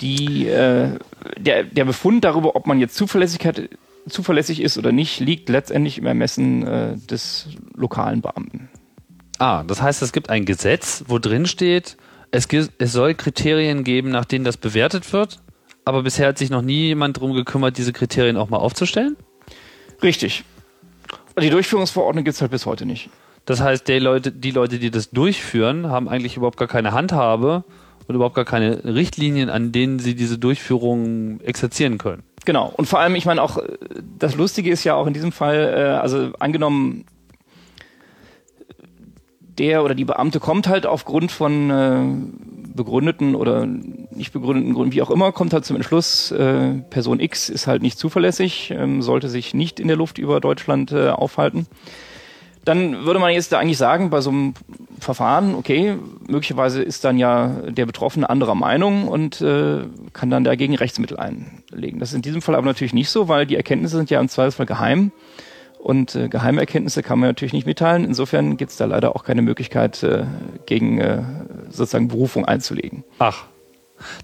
Die, 0.01 0.49
äh, 0.49 0.97
der, 1.37 1.65
der 1.65 1.85
Befund 1.85 2.25
darüber, 2.25 2.57
ob 2.57 2.67
man 2.67 2.81
jetzt 2.81 2.97
Zuverlässigkeit, 2.97 3.69
zuverlässig 4.09 4.63
ist 4.63 4.79
oder 4.79 4.93
nicht, 4.93 5.21
liegt 5.21 5.51
letztendlich 5.51 5.99
im 5.99 6.07
Ermessen 6.07 6.67
äh, 6.67 6.97
des 6.97 7.49
lokalen 7.77 8.23
Beamten. 8.23 8.71
Ah, 9.41 9.65
das 9.67 9.81
heißt, 9.81 10.03
es 10.03 10.13
gibt 10.13 10.29
ein 10.29 10.45
Gesetz, 10.45 11.03
wo 11.09 11.19
drin 11.19 11.47
steht, 11.47 11.97
es, 12.31 12.47
es 12.77 12.93
soll 12.93 13.15
Kriterien 13.15 13.85
geben, 13.85 14.11
nach 14.11 14.27
denen 14.27 14.45
das 14.45 14.59
bewertet 14.59 15.15
wird, 15.15 15.41
aber 15.87 16.03
bisher 16.03 16.29
hat 16.29 16.37
sich 16.37 16.51
noch 16.51 16.61
nie 16.61 16.89
jemand 16.89 17.17
darum 17.17 17.33
gekümmert, 17.33 17.79
diese 17.79 17.95
Kriterien 17.95 18.37
auch 18.37 18.51
mal 18.51 18.59
aufzustellen? 18.59 19.17
Richtig. 20.03 20.45
Die 21.41 21.49
Durchführungsverordnung 21.49 22.23
gibt 22.23 22.35
es 22.35 22.43
halt 22.43 22.51
bis 22.51 22.67
heute 22.67 22.85
nicht. 22.85 23.09
Das 23.47 23.63
heißt, 23.63 23.89
die 23.89 23.99
Leute, 23.99 24.31
die 24.31 24.51
Leute, 24.51 24.79
die 24.79 24.91
das 24.91 25.09
durchführen, 25.09 25.89
haben 25.89 26.07
eigentlich 26.11 26.37
überhaupt 26.37 26.59
gar 26.59 26.69
keine 26.69 26.93
Handhabe 26.93 27.65
und 28.07 28.15
überhaupt 28.15 28.35
gar 28.35 28.45
keine 28.45 28.85
Richtlinien, 28.85 29.49
an 29.49 29.73
denen 29.73 30.01
sie 30.01 30.15
diese 30.15 30.37
Durchführung 30.37 31.41
exerzieren 31.41 31.97
können. 31.97 32.25
Genau. 32.45 32.71
Und 32.77 32.87
vor 32.87 32.99
allem, 32.99 33.15
ich 33.15 33.25
meine 33.25 33.41
auch, 33.41 33.57
das 34.19 34.35
Lustige 34.35 34.71
ist 34.71 34.85
ja 34.85 34.97
auch 34.97 35.07
in 35.07 35.15
diesem 35.15 35.33
Fall, 35.33 35.75
äh, 35.75 35.99
also 35.99 36.33
angenommen, 36.39 37.07
der 39.61 39.85
oder 39.85 39.95
die 39.95 40.07
Beamte 40.07 40.41
kommt 40.41 40.69
halt 40.69 40.87
aufgrund 40.87 41.31
von 41.31 41.71
äh, 41.71 42.75
begründeten 42.75 43.35
oder 43.35 43.67
nicht 43.67 44.33
begründeten 44.33 44.73
Gründen, 44.75 44.93
wie 44.93 45.03
auch 45.03 45.11
immer, 45.11 45.33
kommt 45.33 45.53
halt 45.53 45.67
zum 45.67 45.77
Entschluss, 45.77 46.31
äh, 46.33 46.75
Person 46.89 47.21
X 47.21 47.51
ist 47.51 47.67
halt 47.67 47.83
nicht 47.83 47.99
zuverlässig, 47.99 48.71
ähm, 48.71 49.03
sollte 49.03 49.29
sich 49.29 49.53
nicht 49.53 49.79
in 49.79 49.89
der 49.89 49.99
Luft 49.99 50.19
über 50.19 50.41
Deutschland 50.41 50.93
äh, 50.93 51.11
aufhalten. 51.11 51.67
Dann 52.65 53.05
würde 53.05 53.21
man 53.21 53.33
jetzt 53.33 53.53
da 53.53 53.59
eigentlich 53.59 53.79
sagen, 53.79 54.11
bei 54.11 54.21
so 54.21 54.31
einem 54.31 54.55
Verfahren, 54.99 55.55
okay, 55.55 55.97
möglicherweise 56.27 56.83
ist 56.83 57.05
dann 57.05 57.19
ja 57.19 57.49
der 57.69 57.87
Betroffene 57.87 58.29
anderer 58.29 58.55
Meinung 58.55 59.09
und 59.09 59.41
äh, 59.41 59.85
kann 60.13 60.31
dann 60.31 60.45
dagegen 60.45 60.75
Rechtsmittel 60.75 61.19
einlegen. 61.19 62.01
Das 62.01 62.11
ist 62.11 62.17
in 62.17 62.23
diesem 62.23 62.43
Fall 62.43 62.55
aber 62.55 62.67
natürlich 62.67 62.93
nicht 62.93 63.11
so, 63.11 63.29
weil 63.29 63.47
die 63.47 63.57
Erkenntnisse 63.57 63.97
sind 63.97 64.11
ja 64.11 64.21
im 64.21 64.29
Zweifelsfall 64.29 64.67
geheim. 64.67 65.13
Und 65.83 66.15
äh, 66.15 66.29
geheime 66.29 66.61
Erkenntnisse 66.61 67.03
kann 67.03 67.19
man 67.19 67.31
natürlich 67.31 67.55
nicht 67.55 67.67
mitteilen. 67.67 68.05
Insofern 68.05 68.57
gibt 68.57 68.71
es 68.71 68.77
da 68.77 68.85
leider 68.85 69.17
auch 69.17 69.25
keine 69.25 69.43
Möglichkeit, 69.43 70.03
äh, 70.03 70.25
gegen 70.67 70.99
äh, 70.99 71.23
sozusagen 71.71 72.09
Berufung 72.09 72.45
einzulegen. 72.45 73.03
Ach, 73.19 73.45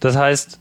das 0.00 0.16
heißt, 0.16 0.60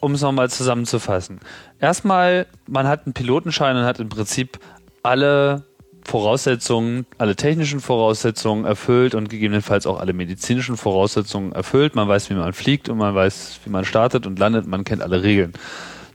um 0.00 0.14
es 0.14 0.22
nochmal 0.22 0.48
zusammenzufassen. 0.50 1.40
Erstmal, 1.80 2.46
man 2.66 2.86
hat 2.86 3.06
einen 3.06 3.12
Pilotenschein 3.12 3.76
und 3.76 3.84
hat 3.84 4.00
im 4.00 4.08
Prinzip 4.08 4.58
alle 5.02 5.64
Voraussetzungen, 6.04 7.04
alle 7.18 7.34
technischen 7.34 7.80
Voraussetzungen 7.80 8.64
erfüllt 8.64 9.14
und 9.14 9.28
gegebenenfalls 9.28 9.86
auch 9.86 9.98
alle 9.98 10.12
medizinischen 10.12 10.76
Voraussetzungen 10.76 11.52
erfüllt. 11.52 11.94
Man 11.94 12.08
weiß, 12.08 12.30
wie 12.30 12.34
man 12.34 12.52
fliegt 12.52 12.88
und 12.88 12.98
man 12.98 13.14
weiß, 13.14 13.60
wie 13.64 13.70
man 13.70 13.84
startet 13.84 14.26
und 14.26 14.38
landet. 14.38 14.66
Man 14.66 14.84
kennt 14.84 15.02
alle 15.02 15.22
Regeln. 15.22 15.52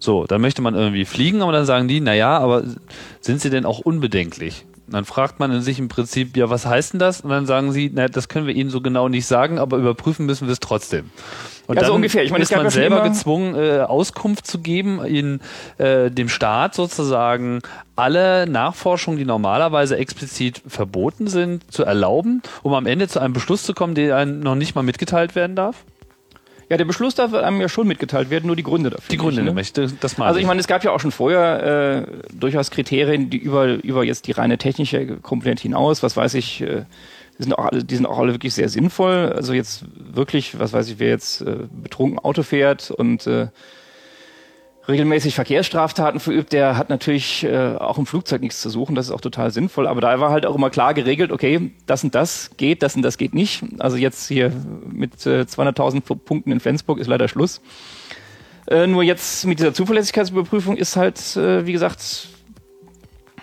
So, 0.02 0.26
dann 0.26 0.42
möchte 0.42 0.64
man 0.64 0.74
irgendwie 0.74 1.06
fliegen, 1.06 1.44
aber 1.44 1.52
dann 1.52 1.66
sagen 1.66 1.88
die, 1.88 2.02
na 2.02 2.16
ja, 2.16 2.40
aber 2.40 2.64
sind 3.20 3.40
sie 3.40 3.52
denn 3.52 3.66
auch 3.66 3.80
unbedenklich? 3.80 4.66
Und 4.88 4.96
dann 4.96 5.06
fragt 5.06 5.40
man 5.40 5.52
in 5.52 5.62
sich 5.62 5.78
im 5.78 5.90
Prinzip, 5.90 6.36
ja, 6.36 6.50
was 6.50 6.66
heißt 6.66 6.94
denn 6.94 7.00
das? 7.00 7.22
Und 7.22 7.30
dann 7.30 7.46
sagen 7.46 7.72
sie, 7.72 7.92
na, 7.94 8.08
das 8.08 8.28
können 8.28 8.48
wir 8.48 8.56
Ihnen 8.56 8.72
so 8.72 8.82
genau 8.82 9.08
nicht 9.08 9.28
sagen, 9.28 9.60
aber 9.60 9.78
überprüfen 9.78 10.26
müssen 10.26 10.48
wir 10.48 10.52
es 10.52 10.60
trotzdem. 10.60 11.12
Und 11.68 11.76
ja, 11.76 11.82
dann 11.82 11.92
so 11.92 11.94
ungefähr. 11.94 12.24
Ich 12.24 12.32
meine, 12.32 12.44
ist 12.44 12.54
man 12.54 12.70
selber 12.72 13.04
gezwungen, 13.04 13.56
äh, 13.56 13.82
Auskunft 13.82 14.48
zu 14.48 14.60
geben, 14.60 15.02
in 15.06 15.40
äh, 15.78 16.10
dem 16.10 16.30
Staat 16.30 16.74
sozusagen 16.74 17.62
alle 17.96 18.48
Nachforschungen, 18.48 19.20
die 19.20 19.24
normalerweise 19.24 19.98
explizit 19.98 20.62
verboten 20.68 21.28
sind, 21.28 21.72
zu 21.72 21.84
erlauben, 21.84 22.42
um 22.64 22.74
am 22.74 22.88
Ende 22.88 23.08
zu 23.08 23.20
einem 23.20 23.34
Beschluss 23.34 23.64
zu 23.64 23.74
kommen, 23.76 23.94
der 23.94 24.18
einem 24.18 24.40
noch 24.40 24.56
nicht 24.56 24.74
mal 24.74 24.82
mitgeteilt 24.82 25.36
werden 25.36 25.56
darf? 25.56 25.86
Ja, 26.72 26.78
der 26.78 26.86
Beschluss 26.86 27.16
darf 27.16 27.34
einem 27.34 27.60
ja 27.60 27.68
schon 27.68 27.86
mitgeteilt 27.86 28.30
werden, 28.30 28.48
nur 28.48 28.56
die 28.56 28.64
Gründe 28.64 28.92
dafür. 28.92 29.10
Die 29.10 29.18
Gründe, 29.18 29.42
nicht, 29.42 29.50
ne? 29.50 29.54
möchte 29.54 29.92
das 30.00 30.18
mal. 30.18 30.28
Also 30.28 30.40
ich 30.40 30.46
meine, 30.46 30.62
es 30.62 30.68
gab 30.68 30.86
ja 30.86 30.92
auch 30.92 31.02
schon 31.02 31.12
vorher 31.12 32.08
äh, 32.08 32.34
durchaus 32.34 32.72
Kriterien, 32.72 33.30
die 33.30 33.40
über 33.40 33.66
über 33.84 34.06
jetzt 34.06 34.26
die 34.28 34.32
reine 34.32 34.58
technische 34.58 35.18
Komponente 35.18 35.64
hinaus, 35.64 36.02
was 36.02 36.16
weiß 36.16 36.34
ich, 36.36 36.62
äh, 36.62 36.86
die 37.38 37.44
sind 37.44 37.58
auch 37.58 37.66
alle, 37.66 37.84
die 37.84 37.94
sind 37.94 38.06
auch 38.06 38.18
alle 38.18 38.32
wirklich 38.32 38.54
sehr 38.54 38.70
sinnvoll. 38.70 39.34
Also 39.36 39.52
jetzt 39.52 39.84
wirklich, 39.98 40.60
was 40.60 40.72
weiß 40.72 40.88
ich, 40.88 41.00
wer 41.00 41.10
jetzt 41.10 41.42
äh, 41.42 41.58
betrunken 41.84 42.20
Auto 42.20 42.42
fährt 42.42 42.90
und 42.90 43.28
äh, 43.28 43.48
regelmäßig 44.88 45.36
Verkehrsstraftaten 45.36 46.20
verübt, 46.20 46.54
der 46.54 46.78
hat 46.78 46.90
natürlich 46.90 47.44
äh, 47.44 47.76
auch 47.76 47.98
im 47.98 48.06
Flugzeug 48.06 48.42
nichts 48.42 48.62
zu 48.62 48.70
suchen. 48.70 48.96
Das 48.96 49.08
ist 49.08 49.12
auch 49.12 49.22
total 49.22 49.52
sinnvoll. 49.52 49.88
Aber 49.88 50.02
da 50.02 50.20
war 50.20 50.32
halt 50.32 50.46
auch 50.46 50.56
immer 50.56 50.70
klar 50.70 50.94
geregelt, 50.94 51.32
okay, 51.32 51.72
das 51.86 52.04
und 52.04 52.16
das 52.16 52.52
geht, 52.58 52.82
das 52.84 52.96
und 52.96 53.02
das 53.04 53.18
geht 53.18 53.34
nicht. 53.34 53.64
Also 53.80 53.98
jetzt 53.98 54.28
hier 54.28 54.52
mit 54.92 55.26
äh, 55.26 55.42
200.000 55.42 56.02
Punkten 56.02 56.52
in 56.52 56.60
Flensburg 56.60 57.00
ist 57.00 57.08
leider 57.08 57.28
Schluss. 57.28 57.62
Äh, 58.68 58.88
nur 58.88 59.04
jetzt 59.04 59.46
mit 59.46 59.60
dieser 59.60 59.74
Zuverlässigkeitsüberprüfung 59.74 60.78
ist 60.78 60.96
halt, 60.96 61.36
äh, 61.36 61.66
wie 61.66 61.74
gesagt, 61.74 62.30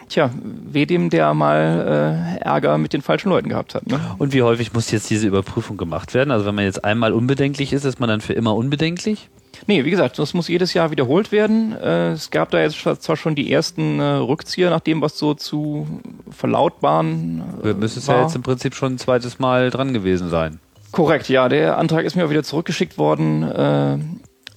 tja, 0.09 0.31
weh 0.43 0.87
dem, 0.87 1.11
der 1.11 1.35
mal 1.35 2.39
äh, 2.41 2.45
Ärger 2.45 2.79
mit 2.79 2.93
den 2.93 3.03
falschen 3.03 3.29
Leuten 3.29 3.49
gehabt 3.49 3.75
hat. 3.75 3.87
Ne? 3.87 4.01
Und 4.19 4.33
wie 4.33 4.43
häufig 4.43 4.73
muss 4.73 4.91
jetzt 4.91 5.11
diese 5.11 5.27
Überprüfung 5.27 5.77
gemacht 5.77 6.15
werden? 6.15 6.31
Also 6.31 6.47
wenn 6.47 6.55
man 6.55 6.65
jetzt 6.65 6.85
einmal 6.85 7.13
unbedenklich 7.13 7.73
ist, 7.73 7.85
ist 7.85 8.01
man 8.01 8.09
dann 8.09 8.21
für 8.21 8.33
immer 8.33 8.55
unbedenklich? 8.55 9.29
Nee, 9.67 9.85
wie 9.85 9.91
gesagt, 9.91 10.19
das 10.19 10.35
muss 10.35 10.49
jedes 10.49 10.75
Jahr 10.75 10.91
wiederholt 10.91 11.33
werden. 11.33 11.73
Äh, 11.73 12.13
es 12.13 12.31
gab 12.31 12.51
da 12.51 12.61
jetzt 12.61 12.79
zwar 12.79 13.17
schon 13.17 13.35
die 13.35 13.53
ersten 13.53 14.01
äh, 14.01 14.05
Rückzieher, 14.05 14.71
nach 14.71 14.81
dem, 14.81 15.01
was 15.01 15.19
so 15.19 15.35
zu 15.35 15.87
verlautbaren. 16.31 17.43
Äh, 17.65 17.75
Müsste 17.75 18.01
es 18.01 18.07
ja 18.07 18.23
jetzt 18.23 18.37
im 18.37 18.43
Prinzip 18.43 18.75
schon 18.75 18.95
ein 18.95 18.99
zweites 18.99 19.39
Mal 19.39 19.71
dran 19.71 19.93
gewesen 19.93 20.29
sein. 20.31 20.61
Korrekt, 20.93 21.29
ja. 21.29 21.49
Der 21.49 21.79
Antrag 21.79 22.05
ist 22.05 22.17
mir 22.17 22.25
auch 22.25 22.31
wieder 22.31 22.43
zurückgeschickt 22.43 22.99
worden 22.99 23.43
äh, 23.43 23.99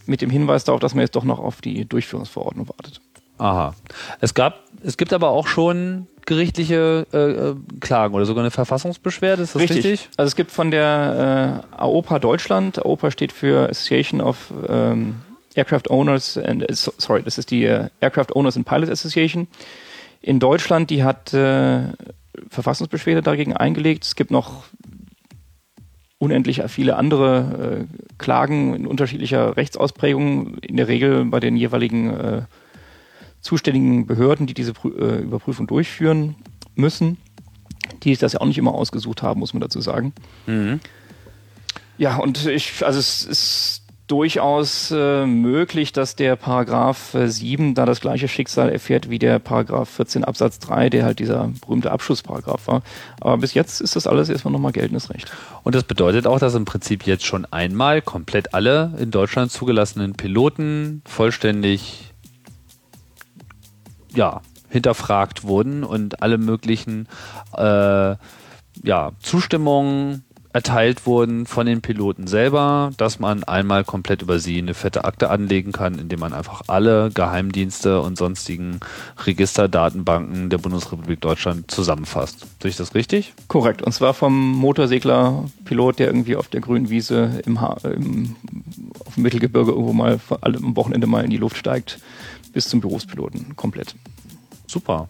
mit 0.05 0.21
dem 0.21 0.29
Hinweis 0.29 0.63
darauf, 0.63 0.79
dass 0.79 0.95
man 0.95 1.01
jetzt 1.01 1.15
doch 1.15 1.23
noch 1.23 1.39
auf 1.39 1.61
die 1.61 1.85
Durchführungsverordnung 1.85 2.69
wartet. 2.69 3.01
Aha. 3.41 3.73
Es 4.19 4.35
gab, 4.35 4.59
es 4.83 4.97
gibt 4.97 5.13
aber 5.13 5.29
auch 5.29 5.47
schon 5.47 6.07
gerichtliche 6.27 7.07
äh, 7.11 7.17
äh, 7.17 7.55
Klagen 7.79 8.13
oder 8.13 8.25
sogar 8.25 8.43
eine 8.43 8.51
Verfassungsbeschwerde, 8.51 9.41
ist 9.41 9.55
das 9.55 9.61
richtig? 9.63 9.77
richtig? 9.77 10.09
Also 10.15 10.27
es 10.27 10.35
gibt 10.35 10.51
von 10.51 10.69
der 10.69 11.63
äh, 11.73 11.81
AOPA 11.81 12.19
Deutschland, 12.19 12.85
AOPA 12.85 13.09
steht 13.09 13.31
für 13.31 13.67
Association 13.67 14.21
of 14.21 14.53
ähm, 14.69 15.21
Aircraft 15.55 15.89
Owners 15.89 16.37
and 16.37 16.69
äh, 16.69 16.75
sorry, 16.75 17.23
das 17.23 17.39
ist 17.39 17.49
die 17.49 17.65
äh, 17.65 17.89
Aircraft 17.99 18.35
Owners 18.35 18.57
and 18.57 18.67
Pilots 18.67 18.91
Association 18.91 19.47
in 20.21 20.39
Deutschland, 20.39 20.91
die 20.91 21.03
hat 21.03 21.33
äh, 21.33 21.81
Verfassungsbeschwerde 22.47 23.23
dagegen 23.23 23.57
eingelegt. 23.57 24.05
Es 24.05 24.15
gibt 24.15 24.29
noch 24.29 24.65
unendlich 26.19 26.61
viele 26.67 26.95
andere 26.95 27.87
Klagen 28.19 28.75
in 28.75 28.85
unterschiedlicher 28.85 29.57
Rechtsausprägung, 29.57 30.59
in 30.59 30.77
der 30.77 30.87
Regel 30.87 31.25
bei 31.25 31.39
den 31.39 31.57
jeweiligen 31.57 32.45
zuständigen 33.41 34.05
Behörden, 34.05 34.47
die 34.47 34.53
diese 34.53 34.73
äh, 34.85 35.21
Überprüfung 35.21 35.67
durchführen 35.67 36.35
müssen, 36.75 37.17
die 38.03 38.15
das 38.15 38.33
ja 38.33 38.41
auch 38.41 38.45
nicht 38.45 38.57
immer 38.57 38.73
ausgesucht 38.73 39.21
haben, 39.21 39.39
muss 39.39 39.53
man 39.53 39.61
dazu 39.61 39.81
sagen. 39.81 40.13
Mhm. 40.45 40.79
Ja, 41.97 42.17
und 42.17 42.45
ich, 42.47 42.85
also 42.85 42.99
es 42.99 43.23
ist 43.23 43.81
durchaus 44.11 44.91
äh, 44.91 45.25
möglich, 45.25 45.93
dass 45.93 46.17
der 46.17 46.35
Paragraph 46.35 47.15
7 47.15 47.75
da 47.75 47.85
das 47.85 48.01
gleiche 48.01 48.27
Schicksal 48.27 48.69
erfährt 48.69 49.09
wie 49.09 49.19
der 49.19 49.39
Paragraph 49.39 49.89
14 49.89 50.25
Absatz 50.25 50.59
3, 50.59 50.89
der 50.89 51.05
halt 51.05 51.19
dieser 51.19 51.49
berühmte 51.61 51.91
Abschlussparagraph 51.91 52.67
war. 52.67 52.81
Aber 53.21 53.37
bis 53.37 53.53
jetzt 53.53 53.79
ist 53.79 53.95
das 53.95 54.07
alles 54.07 54.27
erstmal 54.27 54.51
nochmal 54.51 54.73
geltendes 54.73 55.09
Recht. 55.11 55.31
Und 55.63 55.75
das 55.75 55.83
bedeutet 55.83 56.27
auch, 56.27 56.39
dass 56.39 56.55
im 56.55 56.65
Prinzip 56.65 57.07
jetzt 57.07 57.25
schon 57.25 57.45
einmal 57.45 58.01
komplett 58.01 58.53
alle 58.53 58.93
in 58.99 59.11
Deutschland 59.11 59.49
zugelassenen 59.49 60.13
Piloten 60.13 61.03
vollständig 61.05 62.10
ja, 64.13 64.41
hinterfragt 64.69 65.43
wurden 65.43 65.83
und 65.83 66.21
alle 66.21 66.37
möglichen 66.37 67.07
äh, 67.55 68.15
ja, 68.83 69.11
Zustimmungen 69.19 70.23
erteilt 70.53 71.05
wurden 71.05 71.45
von 71.45 71.65
den 71.65 71.81
Piloten 71.81 72.27
selber, 72.27 72.91
dass 72.97 73.19
man 73.19 73.43
einmal 73.43 73.83
komplett 73.83 74.21
über 74.21 74.39
sie 74.39 74.57
eine 74.57 74.73
fette 74.73 75.05
Akte 75.05 75.29
anlegen 75.29 75.71
kann, 75.71 75.97
indem 75.97 76.19
man 76.19 76.33
einfach 76.33 76.63
alle 76.67 77.09
Geheimdienste 77.13 78.01
und 78.01 78.17
sonstigen 78.17 78.79
Registerdatenbanken 79.25 80.49
der 80.49 80.57
Bundesrepublik 80.57 81.21
Deutschland 81.21 81.71
zusammenfasst. 81.71 82.45
Sehe 82.61 82.69
ich 82.69 82.77
das 82.77 82.95
richtig? 82.95 83.33
Korrekt. 83.47 83.81
Und 83.81 83.93
zwar 83.93 84.13
vom 84.13 84.51
Motorsegler-Pilot, 84.53 85.99
der 85.99 86.07
irgendwie 86.07 86.35
auf 86.35 86.49
der 86.49 86.61
grünen 86.61 86.89
Wiese 86.89 87.41
im, 87.45 87.57
im 87.83 88.35
auf 89.05 89.15
dem 89.15 89.23
Mittelgebirge 89.23 89.71
irgendwo 89.71 89.93
mal 89.93 90.19
am 90.41 90.75
Wochenende 90.75 91.07
mal 91.07 91.23
in 91.23 91.29
die 91.29 91.37
Luft 91.37 91.57
steigt, 91.57 91.99
bis 92.51 92.67
zum 92.67 92.81
Berufspiloten 92.81 93.55
komplett. 93.55 93.95
Super. 94.67 95.07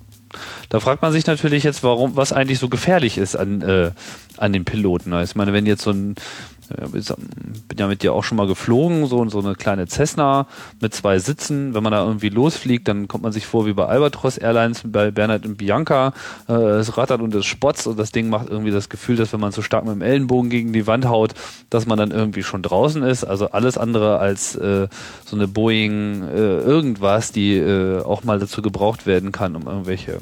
Da 0.69 0.79
fragt 0.79 1.01
man 1.01 1.11
sich 1.11 1.27
natürlich 1.27 1.63
jetzt, 1.63 1.83
warum, 1.83 2.15
was 2.15 2.31
eigentlich 2.31 2.59
so 2.59 2.69
gefährlich 2.69 3.17
ist 3.17 3.35
an, 3.35 3.61
äh, 3.61 3.91
an 4.37 4.53
den 4.53 4.65
Piloten. 4.65 5.13
Ich 5.21 5.35
meine, 5.35 5.53
wenn 5.53 5.65
jetzt 5.65 5.83
so 5.83 5.91
ein 5.91 6.15
bin 6.71 7.77
ja 7.77 7.87
mit 7.87 8.03
dir 8.03 8.13
auch 8.13 8.23
schon 8.23 8.37
mal 8.37 8.47
geflogen, 8.47 9.05
so, 9.07 9.27
so 9.29 9.39
eine 9.39 9.55
kleine 9.55 9.87
Cessna 9.87 10.47
mit 10.79 10.93
zwei 10.93 11.19
Sitzen. 11.19 11.73
Wenn 11.73 11.83
man 11.83 11.91
da 11.91 12.05
irgendwie 12.05 12.29
losfliegt, 12.29 12.87
dann 12.87 13.07
kommt 13.07 13.23
man 13.23 13.31
sich 13.31 13.45
vor 13.45 13.65
wie 13.65 13.73
bei 13.73 13.85
Albatros 13.85 14.37
Airlines, 14.37 14.83
bei 14.85 15.11
Bernhard 15.11 15.45
und 15.45 15.57
Bianca. 15.57 16.13
Äh, 16.47 16.53
es 16.53 16.97
rattert 16.97 17.21
und 17.21 17.33
es 17.35 17.45
spotzt 17.45 17.87
und 17.87 17.97
das 17.97 18.11
Ding 18.11 18.29
macht 18.29 18.49
irgendwie 18.49 18.71
das 18.71 18.89
Gefühl, 18.89 19.15
dass 19.15 19.33
wenn 19.33 19.39
man 19.39 19.51
zu 19.51 19.61
stark 19.61 19.85
mit 19.85 19.93
dem 19.93 20.01
Ellenbogen 20.01 20.49
gegen 20.49 20.73
die 20.73 20.87
Wand 20.87 21.05
haut, 21.05 21.33
dass 21.69 21.85
man 21.85 21.97
dann 21.97 22.11
irgendwie 22.11 22.43
schon 22.43 22.61
draußen 22.61 23.03
ist. 23.03 23.23
Also 23.23 23.51
alles 23.51 23.77
andere 23.77 24.19
als 24.19 24.55
äh, 24.55 24.87
so 25.25 25.35
eine 25.35 25.47
Boeing 25.47 26.23
äh, 26.23 26.59
irgendwas, 26.59 27.31
die 27.31 27.57
äh, 27.57 28.01
auch 28.01 28.23
mal 28.23 28.39
dazu 28.39 28.61
gebraucht 28.61 29.05
werden 29.05 29.31
kann, 29.31 29.55
um 29.55 29.67
irgendwelche 29.67 30.19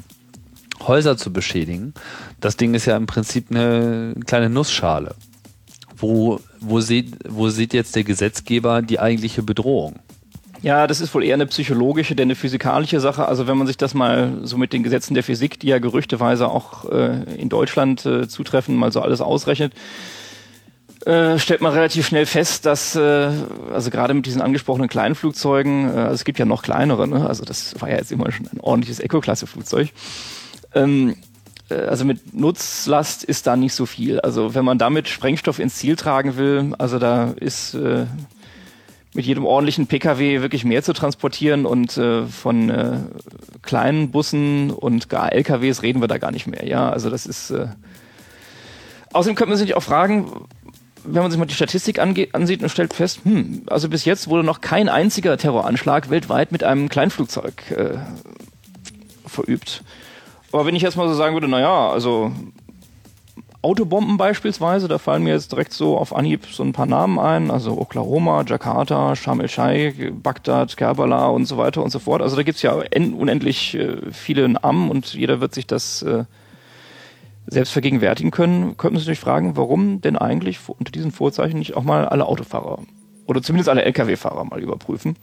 Häuser 0.86 1.16
zu 1.16 1.32
beschädigen. 1.32 1.94
Das 2.40 2.56
Ding 2.56 2.74
ist 2.74 2.86
ja 2.86 2.96
im 2.96 3.06
Prinzip 3.06 3.50
eine 3.50 4.14
kleine 4.26 4.50
Nussschale. 4.50 5.14
Wo, 6.00 6.40
wo, 6.60 6.80
sieht, 6.80 7.14
wo 7.28 7.48
sieht 7.48 7.74
jetzt 7.74 7.94
der 7.96 8.04
Gesetzgeber 8.04 8.82
die 8.82 8.98
eigentliche 8.98 9.42
Bedrohung? 9.42 9.98
Ja, 10.62 10.86
das 10.86 11.00
ist 11.00 11.14
wohl 11.14 11.24
eher 11.24 11.34
eine 11.34 11.46
psychologische, 11.46 12.14
denn 12.14 12.26
eine 12.26 12.34
physikalische 12.34 13.00
Sache. 13.00 13.26
Also 13.26 13.46
wenn 13.46 13.56
man 13.56 13.66
sich 13.66 13.78
das 13.78 13.94
mal 13.94 14.40
so 14.42 14.58
mit 14.58 14.72
den 14.72 14.82
Gesetzen 14.82 15.14
der 15.14 15.22
Physik, 15.22 15.58
die 15.60 15.68
ja 15.68 15.78
gerüchteweise 15.78 16.48
auch 16.48 16.90
äh, 16.90 17.22
in 17.38 17.48
Deutschland 17.48 18.04
äh, 18.04 18.28
zutreffen, 18.28 18.76
mal 18.76 18.92
so 18.92 19.00
alles 19.00 19.22
ausrechnet, 19.22 19.72
äh, 21.06 21.38
stellt 21.38 21.62
man 21.62 21.72
relativ 21.72 22.06
schnell 22.06 22.26
fest, 22.26 22.66
dass, 22.66 22.94
äh, 22.94 23.30
also 23.72 23.90
gerade 23.90 24.12
mit 24.12 24.26
diesen 24.26 24.42
angesprochenen 24.42 24.90
kleinen 24.90 25.14
Flugzeugen, 25.14 25.88
äh, 25.88 25.98
also 25.98 26.14
es 26.14 26.24
gibt 26.24 26.38
ja 26.38 26.44
noch 26.44 26.62
kleinere, 26.62 27.08
ne? 27.08 27.26
also 27.26 27.42
das 27.44 27.80
war 27.80 27.88
ja 27.88 27.96
jetzt 27.96 28.12
immer 28.12 28.30
schon 28.30 28.46
ein 28.52 28.60
ordentliches 28.60 29.00
Eco-Klasse-Flugzeug, 29.00 29.88
ähm, 30.74 31.10
äh, 31.10 31.14
also 31.74 32.04
mit 32.04 32.34
Nutzlast 32.34 33.24
ist 33.24 33.46
da 33.46 33.56
nicht 33.56 33.74
so 33.74 33.86
viel. 33.86 34.20
Also 34.20 34.54
wenn 34.54 34.64
man 34.64 34.78
damit 34.78 35.08
Sprengstoff 35.08 35.58
ins 35.58 35.76
Ziel 35.76 35.96
tragen 35.96 36.36
will, 36.36 36.74
also 36.78 36.98
da 36.98 37.32
ist 37.36 37.74
äh, 37.74 38.06
mit 39.14 39.24
jedem 39.24 39.44
ordentlichen 39.44 39.86
Pkw 39.86 40.40
wirklich 40.40 40.64
mehr 40.64 40.82
zu 40.82 40.92
transportieren 40.92 41.66
und 41.66 41.96
äh, 41.96 42.26
von 42.26 42.70
äh, 42.70 42.98
kleinen 43.62 44.10
Bussen 44.10 44.70
und 44.70 45.08
gar 45.08 45.32
LKWs 45.32 45.82
reden 45.82 46.00
wir 46.00 46.08
da 46.08 46.18
gar 46.18 46.30
nicht 46.30 46.46
mehr. 46.46 46.66
Ja, 46.66 46.90
also 46.90 47.10
das 47.10 47.26
ist. 47.26 47.50
Äh 47.50 47.68
Außerdem 49.12 49.34
könnte 49.34 49.50
man 49.50 49.58
sich 49.58 49.74
auch 49.74 49.82
fragen, 49.82 50.46
wenn 51.04 51.22
man 51.22 51.32
sich 51.32 51.38
mal 51.38 51.46
die 51.46 51.54
Statistik 51.54 51.98
ansieht 51.98 52.62
und 52.62 52.68
stellt 52.68 52.94
fest, 52.94 53.20
hm, 53.24 53.62
also 53.66 53.88
bis 53.88 54.04
jetzt 54.04 54.28
wurde 54.28 54.44
noch 54.44 54.60
kein 54.60 54.88
einziger 54.88 55.36
Terroranschlag 55.36 56.10
weltweit 56.10 56.52
mit 56.52 56.62
einem 56.62 56.88
Kleinflugzeug 56.88 57.70
äh, 57.72 57.98
verübt. 59.26 59.82
Aber 60.52 60.66
wenn 60.66 60.74
ich 60.74 60.82
jetzt 60.82 60.96
mal 60.96 61.08
so 61.08 61.14
sagen 61.14 61.34
würde, 61.34 61.48
naja, 61.48 61.90
also 61.90 62.32
Autobomben 63.62 64.16
beispielsweise, 64.16 64.88
da 64.88 64.96
fallen 64.96 65.22
mir 65.22 65.34
jetzt 65.34 65.52
direkt 65.52 65.74
so 65.74 65.98
auf 65.98 66.16
Anhieb 66.16 66.46
so 66.50 66.62
ein 66.62 66.72
paar 66.72 66.86
Namen 66.86 67.18
ein, 67.18 67.50
also 67.50 67.78
Oklahoma, 67.78 68.42
Jakarta, 68.46 69.14
Sharm 69.14 69.40
el-Sheikh, 69.40 70.12
Bagdad, 70.12 70.76
Kerbala 70.78 71.28
und 71.28 71.44
so 71.44 71.58
weiter 71.58 71.82
und 71.82 71.90
so 71.90 71.98
fort. 71.98 72.22
Also 72.22 72.36
da 72.36 72.42
gibt's 72.42 72.62
ja 72.62 72.72
unendlich 72.72 73.74
äh, 73.74 73.98
viele 74.12 74.48
Namen 74.48 74.90
und 74.90 75.12
jeder 75.12 75.42
wird 75.42 75.54
sich 75.54 75.66
das 75.66 76.00
äh, 76.02 76.24
selbst 77.48 77.72
vergegenwärtigen 77.72 78.30
können. 78.30 78.78
Könnten 78.78 78.98
Sie 78.98 79.04
sich 79.04 79.20
fragen, 79.20 79.58
warum 79.58 80.00
denn 80.00 80.16
eigentlich 80.16 80.58
unter 80.66 80.90
diesen 80.90 81.12
Vorzeichen 81.12 81.58
nicht 81.58 81.76
auch 81.76 81.84
mal 81.84 82.08
alle 82.08 82.24
Autofahrer 82.24 82.78
oder 83.26 83.42
zumindest 83.42 83.68
alle 83.68 83.84
Lkw-Fahrer 83.84 84.44
mal 84.44 84.60
überprüfen 84.60 85.16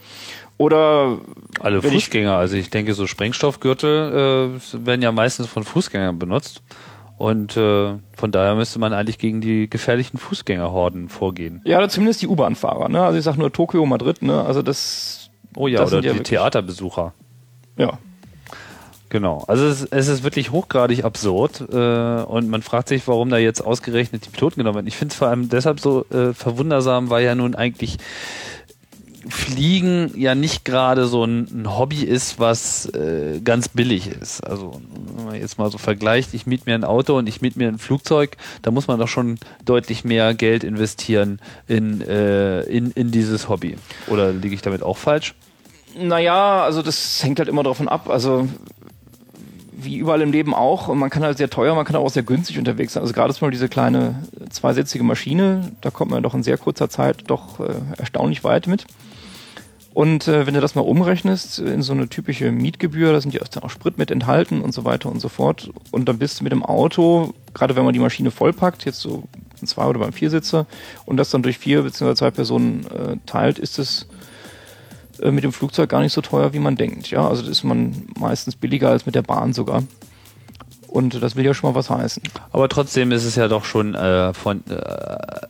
oder 0.58 1.18
alle 1.60 1.82
Fußgänger. 1.82 2.36
also 2.36 2.56
ich 2.56 2.70
denke, 2.70 2.94
so 2.94 3.08
Sprengstoffgürtel 3.08 4.52
äh, 4.74 4.86
werden 4.86 5.02
ja 5.02 5.12
meistens 5.12 5.48
von 5.48 5.64
Fußgängern 5.64 6.20
benutzt. 6.20 6.62
Und 7.18 7.58
äh, 7.58 7.96
von 8.16 8.32
daher 8.32 8.54
müsste 8.54 8.78
man 8.78 8.94
eigentlich 8.94 9.18
gegen 9.18 9.42
die 9.42 9.68
gefährlichen 9.70 10.20
Fußgängerhorden 10.20 11.10
vorgehen. 11.10 11.62
Ja, 11.66 11.80
oder 11.80 11.90
zumindest 11.90 12.22
die 12.22 12.28
U-Bahn-Fahrer. 12.28 12.90
Ne? 12.90 13.04
Also 13.04 13.18
ich 13.18 13.24
sage 13.24 13.40
nur 13.40 13.52
Tokio, 13.52 13.86
Madrid. 13.88 14.22
Ne? 14.22 14.40
Also 14.44 14.62
das. 14.62 15.32
Oh 15.56 15.68
ja, 15.68 15.80
das 15.80 15.94
oder 15.94 16.02
die 16.02 16.10
ja 16.10 16.14
Theaterbesucher. 16.14 17.14
Ja. 17.78 17.98
Genau. 19.10 19.44
Also 19.48 19.66
es, 19.66 19.86
es 19.86 20.08
ist 20.10 20.24
wirklich 20.24 20.52
hochgradig 20.52 21.06
absurd 21.06 21.62
äh, 21.62 22.24
und 22.24 22.50
man 22.50 22.62
fragt 22.62 22.90
sich, 22.90 23.08
warum 23.08 23.30
da 23.30 23.38
jetzt 23.38 23.62
ausgerechnet 23.62 24.26
die 24.26 24.30
Piloten 24.30 24.60
genommen 24.60 24.76
werden. 24.76 24.88
Ich 24.88 24.98
finde 24.98 25.14
es 25.14 25.18
vor 25.18 25.30
allem 25.30 25.50
deshalb 25.50 25.80
so 25.80 26.06
äh, 26.10 26.34
verwundersam, 26.34 27.10
weil 27.10 27.24
ja 27.24 27.34
nun 27.34 27.56
eigentlich 27.56 27.98
Fliegen 29.30 30.12
ja 30.16 30.36
nicht 30.36 30.66
gerade 30.66 31.08
so 31.08 31.24
ein, 31.24 31.66
Hobby 31.68 32.04
ist, 32.04 32.40
was 32.40 32.86
äh, 32.94 33.40
ganz 33.44 33.68
billig 33.70 34.08
ist. 34.08 34.42
Also 34.42 34.82
wenn 35.16 35.26
man 35.26 35.36
jetzt 35.36 35.58
mal 35.58 35.72
so 35.72 35.78
vergleicht, 35.78 36.34
ich 36.34 36.46
miete 36.46 36.64
mir 36.66 36.76
ein 36.76 36.84
Auto 36.84 37.18
und 37.18 37.28
ich 37.28 37.42
miete 37.42 37.58
mir 37.58 37.68
ein 37.68 37.80
Flugzeug, 37.80 38.38
da 38.62 38.72
muss 38.72 38.88
man 38.88 39.00
doch 39.00 39.08
schon 39.08 39.38
deutlich 39.66 40.04
mehr 40.04 40.34
Geld 40.34 40.64
investieren 40.64 41.40
in, 41.68 42.02
äh, 42.02 42.62
in, 42.62 42.92
in 42.92 43.12
dieses 43.12 43.50
Hobby. 43.50 43.78
Oder 44.08 44.32
liege 44.32 44.56
ich 44.56 44.62
damit 44.62 44.84
auch 44.84 44.98
falsch? 44.98 45.36
Naja, 46.00 46.64
also 46.64 46.82
das 46.82 47.24
hängt 47.24 47.40
halt 47.40 47.50
immer 47.50 47.64
davon 47.64 47.88
ab. 47.88 48.10
Also 48.10 48.48
wie 49.78 49.98
überall 49.98 50.22
im 50.22 50.32
Leben 50.32 50.54
auch. 50.54 50.88
Und 50.88 50.98
man 50.98 51.10
kann 51.10 51.24
halt 51.24 51.38
sehr 51.38 51.50
teuer, 51.50 51.76
man 51.76 51.86
kann 51.86 51.96
auch 51.96 52.10
sehr 52.10 52.24
günstig 52.24 52.58
unterwegs 52.58 52.94
sein. 52.94 53.02
Also 53.02 53.14
gerade 53.14 53.30
ist 53.30 53.42
mal 53.42 53.52
diese 53.52 53.70
kleine 53.70 54.24
zweisätzige 54.50 55.04
Maschine, 55.04 55.72
da 55.82 55.92
kommt 55.92 56.12
man 56.12 56.24
doch 56.24 56.34
in 56.34 56.44
sehr 56.44 56.58
kurzer 56.58 56.90
Zeit 56.90 57.24
doch 57.28 57.60
äh, 57.60 57.74
erstaunlich 57.98 58.44
weit 58.44 58.68
mit. 58.68 58.86
Und 59.98 60.28
äh, 60.28 60.46
wenn 60.46 60.54
du 60.54 60.62
das 60.62 60.76
mal 60.76 60.82
umrechnest 60.82 61.58
in 61.58 61.82
so 61.82 61.92
eine 61.92 62.08
typische 62.08 62.52
Mietgebühr, 62.52 63.14
da 63.14 63.20
sind 63.20 63.34
ja 63.34 63.42
auch 63.64 63.72
Sprit 63.72 63.98
mit 63.98 64.12
enthalten 64.12 64.62
und 64.62 64.72
so 64.72 64.86
weiter 64.86 65.10
und 65.10 65.20
so 65.20 65.28
fort. 65.28 65.72
Und 65.90 66.08
dann 66.08 66.20
bist 66.20 66.40
du 66.40 66.44
mit 66.44 66.52
dem 66.52 66.62
Auto, 66.62 67.34
gerade 67.56 67.76
wenn 67.76 67.84
man 67.84 67.96
die 67.96 68.00
Maschine 68.00 68.30
vollpackt, 68.30 68.86
jetzt 68.86 69.00
so 69.00 69.24
ein 69.60 69.66
Zwei- 69.66 69.88
oder 69.88 69.98
beim 69.98 70.14
Viersitzer, 70.14 70.68
und 71.08 71.18
das 71.18 71.32
dann 71.32 71.42
durch 71.42 71.58
vier 71.58 71.82
bzw. 71.82 72.14
zwei 72.14 72.30
Personen 72.30 72.86
äh, 72.92 73.18
teilt, 73.26 73.58
ist 73.58 73.80
es 73.80 74.06
äh, 75.20 75.32
mit 75.32 75.44
dem 75.44 75.52
Flugzeug 75.52 75.90
gar 75.90 76.02
nicht 76.02 76.14
so 76.14 76.22
teuer, 76.22 76.54
wie 76.54 76.60
man 76.60 76.76
denkt. 76.76 77.10
Ja, 77.10 77.28
also 77.28 77.42
das 77.42 77.50
ist 77.50 77.64
man 77.64 78.08
meistens 78.20 78.56
billiger 78.56 78.92
als 78.92 79.08
mit 79.08 79.16
der 79.16 79.24
Bahn 79.24 79.54
sogar. 79.54 79.82
Und 80.88 81.22
das 81.22 81.36
will 81.36 81.46
ja 81.46 81.54
schon 81.54 81.70
mal 81.70 81.76
was 81.76 81.90
heißen. 81.90 82.24
Aber 82.52 82.70
trotzdem 82.70 83.12
ist 83.12 83.26
es 83.26 83.36
ja 83.36 83.48
doch 83.48 83.66
schon 83.66 83.94
äh, 83.94 84.34
von 84.34 84.64
äh, 84.70 84.76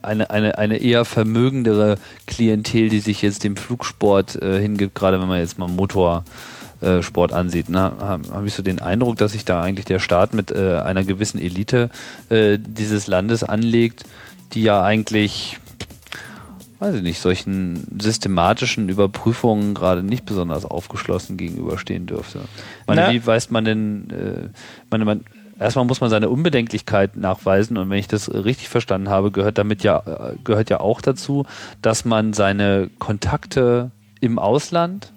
eine, 0.02 0.30
eine, 0.30 0.58
eine 0.58 0.78
eher 0.78 1.04
vermögendere 1.04 1.96
Klientel, 2.26 2.88
die 2.88 3.00
sich 3.00 3.22
jetzt 3.22 3.44
dem 3.44 3.56
Flugsport 3.56 4.36
äh, 4.36 4.60
hingibt, 4.60 4.94
gerade 4.94 5.20
wenn 5.20 5.28
man 5.28 5.38
jetzt 5.38 5.58
mal 5.58 5.68
Motorsport 5.68 7.32
ansieht. 7.32 7.68
Ne? 7.68 7.92
Habe 8.00 8.28
hab 8.32 8.44
ich 8.44 8.54
so 8.54 8.62
den 8.62 8.80
Eindruck, 8.80 9.16
dass 9.16 9.32
sich 9.32 9.44
da 9.44 9.62
eigentlich 9.62 9.86
der 9.86 10.00
Staat 10.00 10.34
mit 10.34 10.50
äh, 10.50 10.78
einer 10.78 11.04
gewissen 11.04 11.40
Elite 11.40 11.90
äh, 12.30 12.58
dieses 12.58 13.06
Landes 13.06 13.44
anlegt, 13.44 14.04
die 14.52 14.62
ja 14.62 14.82
eigentlich 14.82 15.58
weiß 16.78 16.94
ich 16.96 17.02
nicht, 17.02 17.20
solchen 17.20 17.86
systematischen 18.00 18.88
Überprüfungen 18.88 19.74
gerade 19.74 20.02
nicht 20.02 20.24
besonders 20.24 20.64
aufgeschlossen 20.64 21.36
gegenüberstehen 21.36 22.06
dürfte. 22.06 22.40
Meine, 22.86 23.12
wie 23.12 23.26
weiß 23.26 23.50
man 23.50 23.64
denn, 23.64 24.10
äh, 24.10 24.48
meine, 24.90 25.04
man, 25.04 25.24
erstmal 25.58 25.84
muss 25.84 26.00
man 26.00 26.10
seine 26.10 26.28
Unbedenklichkeit 26.28 27.16
nachweisen 27.16 27.76
und 27.76 27.90
wenn 27.90 27.98
ich 27.98 28.08
das 28.08 28.32
richtig 28.32 28.68
verstanden 28.68 29.08
habe, 29.08 29.30
gehört 29.30 29.58
damit 29.58 29.82
ja, 29.82 29.98
äh, 29.98 30.36
gehört 30.44 30.70
ja 30.70 30.80
auch 30.80 31.00
dazu, 31.00 31.46
dass 31.82 32.04
man 32.04 32.32
seine 32.32 32.90
Kontakte 32.98 33.90
im 34.20 34.38
Ausland 34.38 35.12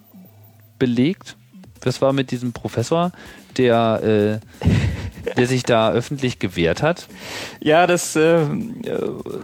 belegt. 0.79 1.35
Das 1.81 2.01
war 2.01 2.13
mit 2.13 2.31
diesem 2.31 2.53
Professor, 2.53 3.11
der 3.57 4.41
äh, 4.63 4.67
der 5.37 5.47
sich 5.47 5.63
da 5.63 5.91
öffentlich 5.91 6.39
gewehrt 6.39 6.81
hat? 6.81 7.07
Ja, 7.59 7.87
das 7.87 8.15
äh, 8.15 8.45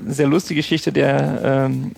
sehr 0.05 0.27
lustige 0.27 0.59
Geschichte. 0.59 0.91
Der 0.91 1.41
ähm, 1.43 1.93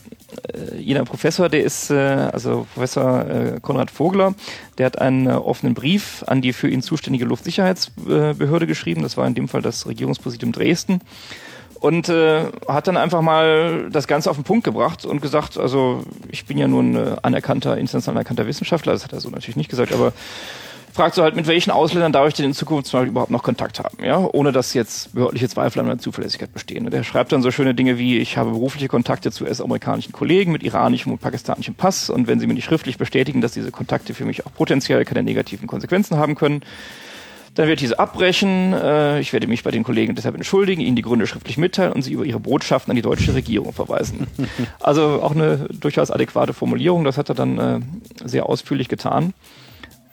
äh, 0.54 0.78
jener 0.78 1.06
Professor, 1.06 1.50
der 1.50 1.64
ist, 1.64 1.90
äh, 1.90 1.96
also 1.96 2.68
Professor 2.74 3.26
äh, 3.26 3.60
Konrad 3.62 3.92
Vogler, 3.92 4.36
der 4.78 4.88
hat 4.88 5.00
einen 5.00 5.28
äh, 5.28 5.32
offenen 5.32 5.74
Brief 5.74 6.24
an 6.28 6.42
die 6.42 6.54
für 6.54 6.70
ihn 6.70 6.82
zuständige 6.82 7.26
Luftsicherheitsbehörde 7.26 8.68
geschrieben. 8.68 9.02
Das 9.02 9.18
war 9.18 9.28
in 9.28 9.36
dem 9.36 9.48
Fall 9.48 9.62
das 9.62 9.88
Regierungspräsidium 9.88 10.52
Dresden 10.52 11.02
und 11.80 12.10
äh, 12.10 12.46
hat 12.68 12.88
dann 12.88 12.98
einfach 12.98 13.22
mal 13.22 13.90
das 13.92 14.08
Ganze 14.08 14.30
auf 14.30 14.38
den 14.38 14.44
Punkt 14.44 14.64
gebracht 14.64 15.06
und 15.06 15.22
gesagt, 15.22 15.58
also 15.58 16.04
ich 16.30 16.46
bin 16.46 16.58
ja 16.58 16.68
nun 16.68 16.96
äh, 16.96 17.16
anerkannter, 17.22 17.78
international 17.78 18.18
anerkannter 18.18 18.48
Wissenschaftler, 18.48 18.94
das 18.94 19.04
hat 19.04 19.14
er 19.14 19.22
so 19.22 19.30
natürlich 19.30 19.56
nicht 19.56 19.70
gesagt, 19.70 19.94
aber 19.94 20.14
fragt 20.92 21.16
so 21.16 21.24
halt, 21.24 21.36
mit 21.36 21.48
welchen 21.48 21.72
Ausländern 21.72 22.12
darf 22.12 22.28
ich 22.28 22.34
denn 22.34 22.46
in 22.46 22.54
Zukunft 22.54 22.88
zum 22.88 23.00
Beispiel 23.00 23.12
überhaupt 23.12 23.32
noch 23.32 23.44
Kontakt 23.44 23.80
haben, 23.80 24.04
ja, 24.04 24.18
ohne 24.18 24.52
dass 24.52 24.74
jetzt 24.74 25.14
behördliche 25.14 25.48
Zweifel 25.50 25.80
an 25.80 25.88
der 25.88 25.98
Zuverlässigkeit 26.00 26.54
bestehen. 26.54 26.86
Und 26.86 26.94
er 26.94 27.04
schreibt 27.04 27.32
dann 27.32 27.42
so 27.42 27.52
schöne 27.52 27.76
Dinge 27.76 27.98
wie, 27.98 28.18
ich 28.18 28.38
habe 28.38 28.52
berufliche 28.52 28.88
Kontakte 28.88 29.32
zu 29.32 29.46
US-amerikanischen 29.46 30.12
Kollegen 30.12 30.52
mit 30.52 30.64
iranischem 30.64 31.12
und 31.12 31.20
pakistanischem 31.20 31.76
Pass 31.76 32.10
und 32.10 32.28
wenn 32.28 32.40
sie 32.40 32.48
mir 32.48 32.54
nicht 32.54 32.66
schriftlich 32.66 32.98
bestätigen, 32.98 33.42
dass 33.42 33.54
diese 33.54 33.72
Kontakte 33.72 34.14
für 34.14 34.26
mich 34.26 34.46
auch 34.46 34.54
potenziell 34.54 35.06
keine 35.06 35.24
negativen 35.24 35.68
Konsequenzen 35.68 36.18
haben 36.18 36.36
können, 36.36 36.62
dann 37.56 37.68
werde 37.68 37.74
ich 37.74 37.80
diese 37.80 38.00
abbrechen. 38.00 38.74
Äh, 38.74 39.20
ich 39.20 39.34
werde 39.34 39.48
mich 39.48 39.64
bei 39.64 39.72
den 39.72 39.84
Kollegen 39.84 40.16
deshalb 40.16 40.36
entschuldigen, 40.36 40.82
ihnen 40.82 40.96
die 40.96 41.02
Gründe 41.02 41.28
schriftlich 41.28 41.58
mitteilen 41.58 41.94
und 41.94 42.04
sie 42.04 42.14
über 42.14 42.26
ihre 42.26 42.40
Botschaften 42.40 42.92
an 42.92 42.96
die 42.96 43.02
deutsche 43.02 43.34
Regierung 43.34 43.74
verweisen. 43.74 44.28
also 44.80 45.22
auch 45.22 45.32
eine 45.32 45.68
durchaus 45.70 46.12
adäquate 46.12 46.54
Formulierung. 46.54 47.04
Das 47.04 47.18
hat 47.18 47.30
er 47.30 47.36
dann 47.36 47.58
äh, 47.60 47.80
sehr 48.24 48.46
ausführlich 48.48 48.88
getan. 48.88 49.34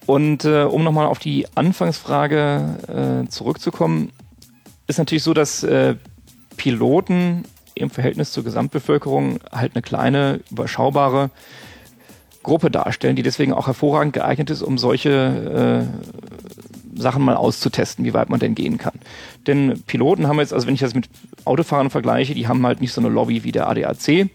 Und 0.06 0.44
äh, 0.44 0.62
um 0.62 0.84
nochmal 0.84 1.06
auf 1.06 1.18
die 1.18 1.46
Anfangsfrage 1.56 3.24
äh, 3.26 3.28
zurückzukommen, 3.28 4.12
ist 4.86 4.98
natürlich 4.98 5.24
so, 5.24 5.34
dass 5.34 5.64
äh, 5.64 5.96
Piloten 6.56 7.44
im 7.74 7.90
Verhältnis 7.90 8.32
zur 8.32 8.44
Gesamtbevölkerung 8.44 9.40
halt 9.52 9.74
eine 9.74 9.82
kleine, 9.82 10.40
überschaubare 10.50 11.30
Gruppe 12.42 12.70
darstellen, 12.70 13.16
die 13.16 13.22
deswegen 13.22 13.52
auch 13.52 13.66
hervorragend 13.66 14.12
geeignet 14.12 14.50
ist, 14.50 14.62
um 14.62 14.78
solche 14.78 15.88
äh, 16.94 16.98
Sachen 16.98 17.22
mal 17.22 17.36
auszutesten, 17.36 18.04
wie 18.04 18.14
weit 18.14 18.30
man 18.30 18.40
denn 18.40 18.54
gehen 18.54 18.78
kann. 18.78 18.94
Denn 19.46 19.82
Piloten 19.86 20.26
haben 20.26 20.38
jetzt, 20.38 20.52
also 20.52 20.66
wenn 20.66 20.74
ich 20.74 20.80
das 20.80 20.94
mit 20.94 21.08
Autofahrern 21.44 21.90
vergleiche, 21.90 22.34
die 22.34 22.48
haben 22.48 22.64
halt 22.66 22.80
nicht 22.80 22.92
so 22.92 23.00
eine 23.00 23.10
Lobby 23.10 23.44
wie 23.44 23.52
der 23.52 23.68
ADAC. 23.68 24.28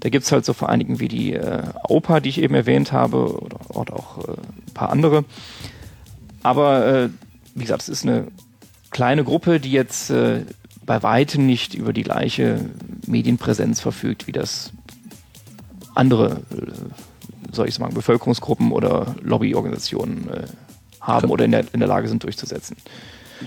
Da 0.00 0.08
gibt's 0.08 0.30
halt 0.30 0.44
so 0.44 0.52
Vereinigen 0.52 1.00
wie 1.00 1.08
die 1.08 1.34
äh, 1.34 1.62
AUPA, 1.84 2.20
die 2.20 2.28
ich 2.28 2.40
eben 2.40 2.54
erwähnt 2.54 2.92
habe, 2.92 3.40
oder, 3.40 3.76
oder 3.76 3.94
auch 3.94 4.18
äh, 4.18 4.32
ein 4.32 4.74
paar 4.74 4.90
andere. 4.90 5.24
Aber 6.42 6.86
äh, 6.86 7.08
wie 7.54 7.62
gesagt, 7.62 7.82
es 7.82 7.88
ist 7.88 8.04
eine 8.04 8.28
kleine 8.90 9.24
Gruppe, 9.24 9.60
die 9.60 9.72
jetzt 9.72 10.10
äh, 10.10 10.44
bei 10.84 11.02
weitem 11.02 11.46
nicht 11.46 11.74
über 11.74 11.92
die 11.92 12.02
gleiche 12.02 12.60
Medienpräsenz 13.06 13.80
verfügt, 13.80 14.26
wie 14.26 14.32
das 14.32 14.72
andere, 15.94 16.42
äh, 16.50 17.52
soll 17.52 17.68
ich 17.68 17.74
sagen, 17.74 17.94
Bevölkerungsgruppen 17.94 18.72
oder 18.72 19.14
Lobbyorganisationen 19.22 20.30
äh, 20.30 20.46
haben 21.00 21.30
oder 21.30 21.44
in 21.44 21.52
der, 21.52 21.64
in 21.72 21.80
der 21.80 21.88
Lage 21.88 22.08
sind 22.08 22.22
durchzusetzen. 22.22 22.76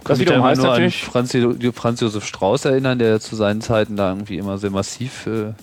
Das 0.04 0.20
wiederum 0.20 0.44
heißt 0.44 0.62
nur 0.62 0.72
natürlich 0.72 1.04
an 1.06 1.12
Franz, 1.12 1.38
Franz, 1.76 2.02
Josef 2.02 2.26
Strauß 2.26 2.66
erinnern, 2.66 3.00
der 3.00 3.20
zu 3.20 3.36
seinen 3.36 3.62
Zeiten 3.62 3.96
da 3.96 4.10
irgendwie 4.10 4.38
immer 4.38 4.58
sehr 4.58 4.72
massiv 4.72 5.28
äh, 5.28 5.54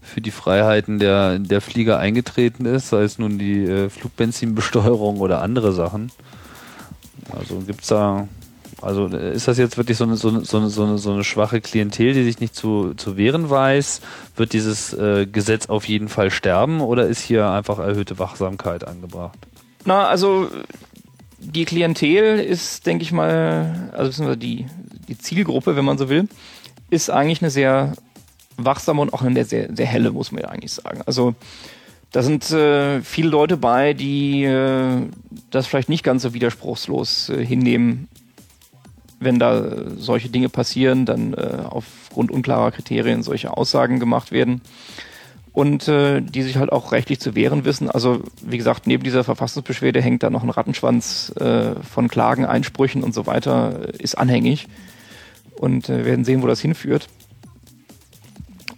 für 0.00 0.20
die 0.20 0.30
Freiheiten 0.30 0.98
der, 0.98 1.38
der 1.38 1.60
Flieger 1.60 1.98
eingetreten 1.98 2.66
ist, 2.66 2.88
sei 2.88 3.02
es 3.02 3.18
nun 3.18 3.38
die 3.38 3.64
äh, 3.64 3.88
Flugbenzinbesteuerung 3.88 5.20
oder 5.20 5.42
andere 5.42 5.72
Sachen. 5.72 6.10
Also 7.30 7.58
gibt's 7.60 7.86
da 7.86 8.28
also 8.82 9.06
ist 9.06 9.46
das 9.46 9.58
jetzt 9.58 9.76
wirklich 9.76 9.96
so 9.96 10.02
eine, 10.02 10.16
so 10.16 10.28
eine, 10.28 10.44
so 10.44 10.58
eine, 10.58 10.98
so 10.98 11.12
eine, 11.12 11.22
schwache 11.22 11.60
Klientel, 11.60 12.14
die 12.14 12.24
sich 12.24 12.40
nicht 12.40 12.56
zu, 12.56 12.94
zu 12.94 13.16
wehren 13.16 13.48
weiß? 13.48 14.00
Wird 14.34 14.52
dieses 14.52 14.92
äh, 14.92 15.26
Gesetz 15.26 15.66
auf 15.66 15.86
jeden 15.86 16.08
Fall 16.08 16.32
sterben 16.32 16.80
oder 16.80 17.06
ist 17.06 17.20
hier 17.20 17.48
einfach 17.48 17.78
erhöhte 17.78 18.18
Wachsamkeit 18.18 18.86
angebracht? 18.86 19.38
Na, 19.84 20.08
also 20.08 20.48
die 21.42 21.64
Klientel 21.64 22.38
ist, 22.38 22.86
denke 22.86 23.02
ich 23.02 23.12
mal, 23.12 23.90
also 23.92 24.34
die, 24.34 24.66
die 25.08 25.18
Zielgruppe, 25.18 25.76
wenn 25.76 25.84
man 25.84 25.98
so 25.98 26.08
will, 26.08 26.28
ist 26.90 27.10
eigentlich 27.10 27.42
eine 27.42 27.50
sehr 27.50 27.94
wachsame 28.56 29.00
und 29.00 29.12
auch 29.12 29.22
eine 29.22 29.44
sehr, 29.44 29.74
sehr 29.74 29.86
helle, 29.86 30.12
muss 30.12 30.32
man 30.32 30.42
ja 30.42 30.48
eigentlich 30.48 30.72
sagen. 30.72 31.02
Also 31.06 31.34
da 32.12 32.22
sind 32.22 32.50
äh, 32.50 33.00
viele 33.02 33.28
Leute 33.28 33.56
bei, 33.56 33.94
die 33.94 34.44
äh, 34.44 35.08
das 35.50 35.66
vielleicht 35.66 35.88
nicht 35.88 36.04
ganz 36.04 36.22
so 36.22 36.34
widerspruchslos 36.34 37.30
äh, 37.30 37.44
hinnehmen, 37.44 38.08
wenn 39.18 39.38
da 39.38 39.90
solche 39.96 40.28
Dinge 40.28 40.48
passieren, 40.48 41.06
dann 41.06 41.34
äh, 41.34 41.62
aufgrund 41.68 42.30
unklarer 42.30 42.72
Kriterien 42.72 43.22
solche 43.22 43.56
Aussagen 43.56 43.98
gemacht 43.98 44.32
werden 44.32 44.60
und 45.52 45.86
äh, 45.86 46.22
die 46.22 46.42
sich 46.42 46.56
halt 46.56 46.72
auch 46.72 46.92
rechtlich 46.92 47.20
zu 47.20 47.34
wehren 47.34 47.64
wissen. 47.64 47.90
Also 47.90 48.22
wie 48.42 48.56
gesagt, 48.56 48.86
neben 48.86 49.04
dieser 49.04 49.22
Verfassungsbeschwerde 49.22 50.00
hängt 50.00 50.22
da 50.22 50.30
noch 50.30 50.42
ein 50.42 50.50
Rattenschwanz 50.50 51.32
äh, 51.38 51.74
von 51.82 52.08
Klagen, 52.08 52.46
Einsprüchen 52.46 53.02
und 53.02 53.14
so 53.14 53.26
weiter, 53.26 53.88
äh, 53.88 54.02
ist 54.02 54.16
anhängig 54.16 54.66
und 55.56 55.88
äh, 55.88 56.04
werden 56.04 56.24
sehen, 56.24 56.42
wo 56.42 56.46
das 56.46 56.60
hinführt. 56.60 57.08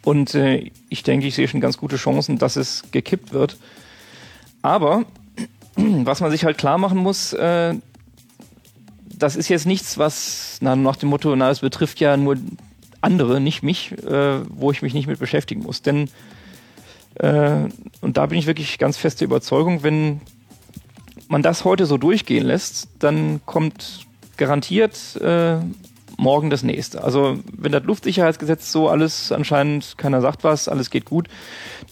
Und 0.03 0.35
äh, 0.35 0.71
ich 0.89 1.03
denke, 1.05 1.27
ich 1.27 1.35
sehe 1.35 1.49
schon 1.49 1.61
ganz 1.61 1.79
gute 1.79 1.97
Chancen, 1.97 2.39
dass 2.39 2.57
es 2.57 2.83
gekippt 2.91 3.33
wird. 3.33 3.57
Aber 4.61 5.05
was 5.77 6.21
man 6.21 6.31
sich 6.33 6.45
halt 6.45 6.59
klar 6.59 6.79
machen 6.79 6.99
muss, 6.99 7.33
äh, 7.35 7.75
das 9.17 9.37
ist 9.37 9.49
jetzt 9.49 9.67
nichts, 9.67 9.97
was 9.97 10.59
na, 10.61 10.75
nach 10.75 10.97
dem 10.97 11.09
Motto, 11.09 11.35
na, 11.37 11.51
es 11.51 11.61
betrifft 11.61 12.01
ja 12.01 12.17
nur 12.17 12.37
andere, 13.01 13.41
nicht 13.41 13.63
mich, 13.63 13.93
äh, 13.93 14.41
wo 14.49 14.73
ich 14.73 14.83
mich 14.83 14.93
nicht 14.93 15.07
mit 15.07 15.21
beschäftigen 15.21 15.63
muss. 15.63 15.83
Denn, 15.83 16.11
äh, 17.17 17.69
und 18.01 18.17
da 18.17 18.27
bin 18.27 18.39
ich 18.39 18.47
wirklich 18.47 18.79
ganz 18.79 18.97
feste 18.97 19.25
Überzeugung, 19.25 19.83
wenn 19.83 20.21
man 21.29 21.43
das 21.43 21.65
heute 21.65 21.87
so 21.87 21.97
durchgehen 21.97 22.45
lässt, 22.45 22.89
dann 22.99 23.41
kommt 23.47 24.07
garantiert 24.37 25.17
äh, 25.21 25.59
morgen 26.17 26.51
das 26.51 26.63
nächste. 26.63 27.03
Also 27.03 27.39
wenn 27.57 27.73
das 27.73 27.85
Luftsicherheitsgesetz 27.85 28.71
so 28.71 28.89
alles 28.89 29.33
anscheinend 29.33 29.99
keiner 29.99 30.21
sagt 30.21 30.45
was, 30.45 30.69
alles 30.69 30.91
geht 30.91 31.05
gut, 31.05 31.29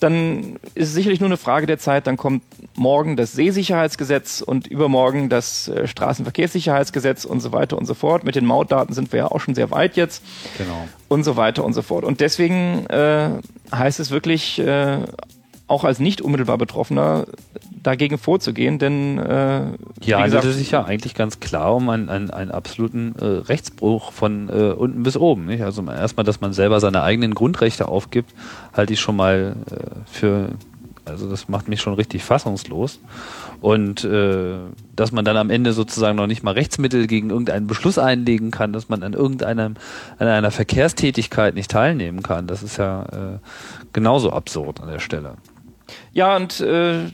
dann 0.01 0.59
ist 0.75 0.89
es 0.89 0.95
sicherlich 0.95 1.21
nur 1.21 1.29
eine 1.29 1.37
Frage 1.37 1.67
der 1.67 1.79
Zeit. 1.79 2.07
Dann 2.07 2.17
kommt 2.17 2.43
morgen 2.75 3.17
das 3.17 3.33
Seesicherheitsgesetz 3.33 4.41
und 4.41 4.67
übermorgen 4.67 5.29
das 5.29 5.69
äh, 5.69 5.87
Straßenverkehrssicherheitsgesetz 5.87 7.25
und 7.25 7.41
so 7.41 7.53
weiter 7.53 7.79
und 7.79 7.87
so 7.87 7.95
fort. 7.95 8.25
Mit 8.25 8.35
den 8.35 8.47
Mautdaten 8.47 8.95
sind 8.95 9.13
wir 9.13 9.19
ja 9.19 9.27
auch 9.27 9.41
schon 9.41 9.55
sehr 9.55 9.71
weit 9.71 9.97
jetzt. 9.97 10.23
Genau. 10.59 10.89
Und 11.09 11.25
so 11.25 11.37
weiter 11.37 11.65
und 11.65 11.73
so 11.73 11.83
fort. 11.83 12.05
Und 12.05 12.21
deswegen 12.21 12.87
äh, 12.87 13.31
heißt 13.73 14.01
es 14.01 14.11
wirklich 14.11 14.59
äh, 14.59 14.99
auch 15.66 15.85
als 15.85 15.98
nicht 15.98 16.20
unmittelbar 16.20 16.59
Betroffener 16.59 17.27
dagegen 17.83 18.18
vorzugehen, 18.18 18.79
denn 18.79 19.18
äh, 19.18 19.72
ja, 20.03 20.20
handelt 20.20 20.44
es 20.44 20.57
sich 20.57 20.70
ja 20.70 20.85
eigentlich 20.85 21.14
ganz 21.14 21.40
klar 21.40 21.75
um 21.75 21.88
einen, 21.88 22.09
einen, 22.09 22.31
einen 22.31 22.51
absoluten 22.51 23.14
äh, 23.18 23.25
Rechtsbruch 23.25 24.12
von 24.12 24.48
äh, 24.48 24.72
unten 24.72 25.03
bis 25.03 25.16
oben. 25.16 25.46
Nicht? 25.46 25.62
Also 25.62 25.83
erstmal, 25.85 26.25
dass 26.25 26.40
man 26.40 26.53
selber 26.53 26.81
seine 26.81 27.03
eigenen 27.03 27.35
Grundrechte 27.35 27.88
aufgibt, 27.88 28.35
halte 28.72 28.92
ich 28.92 29.01
schon 29.01 29.16
mal 29.16 29.57
äh, 29.70 29.75
für, 30.11 30.51
also 31.05 31.29
das 31.29 31.48
macht 31.48 31.68
mich 31.68 31.81
schon 31.81 31.94
richtig 31.94 32.22
fassungslos. 32.22 33.01
Und 33.61 34.03
äh, 34.03 34.57
dass 34.96 35.12
man 35.12 35.25
dann 35.25 35.37
am 35.37 35.48
Ende 35.48 35.72
sozusagen 35.72 36.16
noch 36.16 36.27
nicht 36.27 36.42
mal 36.42 36.51
Rechtsmittel 36.51 37.07
gegen 37.07 37.31
irgendeinen 37.31 37.68
Beschluss 37.68 37.96
einlegen 37.96 38.51
kann, 38.51 38.72
dass 38.72 38.88
man 38.88 39.05
an 39.05 39.12
irgendeinem 39.12 39.77
an 40.18 40.27
einer 40.27 40.51
Verkehrstätigkeit 40.51 41.55
nicht 41.55 41.70
teilnehmen 41.70 42.25
kann, 42.25 42.48
das 42.48 42.64
ist 42.64 42.77
ja 42.77 43.05
äh, 43.05 43.38
genauso 43.92 44.33
absurd 44.33 44.81
an 44.81 44.88
der 44.88 44.98
Stelle. 44.98 45.37
Ja, 46.13 46.37
und 46.37 46.61
äh, 46.61 47.11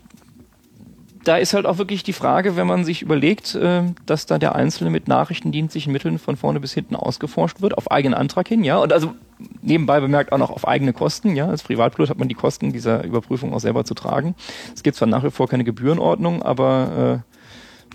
da 1.25 1.37
ist 1.37 1.53
halt 1.53 1.67
auch 1.67 1.79
wirklich 1.79 2.03
die 2.03 2.13
Frage, 2.13 2.57
wenn 2.57 2.67
man 2.67 2.85
sich 2.85 3.03
überlegt, 3.03 3.55
äh, 3.55 3.83
dass 4.07 4.27
da 4.27 4.39
der 4.39 4.55
Einzelne 4.55 4.91
mit 4.91 5.09
nachrichtendienstlichen 5.09 5.93
Mitteln 5.93 6.19
von 6.19 6.37
vorne 6.37 6.59
bis 6.61 6.73
hinten 6.73 6.97
ausgeforscht 6.97 7.61
wird, 7.61 7.77
auf 7.77 7.91
eigenen 7.91 8.15
Antrag 8.15 8.49
hin, 8.49 8.65
ja, 8.65 8.79
und 8.79 8.93
also 8.93 9.15
nebenbei 9.61 10.01
bemerkt 10.01 10.33
auch 10.33 10.39
noch 10.39 10.51
auf 10.51 10.67
eigene 10.67 10.93
Kosten, 10.93 11.37
ja, 11.37 11.47
als 11.47 11.63
Privatpilot 11.63 12.11
hat 12.11 12.19
man 12.19 12.29
die 12.29 12.35
Kosten 12.35 12.73
dieser 12.73 13.05
Überprüfung 13.05 13.53
auch 13.53 13.61
selber 13.61 13.85
zu 13.85 13.95
tragen. 13.95 14.35
Es 14.75 14.83
gibt 14.83 14.97
zwar 14.97 15.09
nach 15.09 15.23
wie 15.23 15.31
vor 15.31 15.49
keine 15.49 15.65
Gebührenordnung, 15.65 16.43
aber 16.43 17.23
äh, 17.25 17.35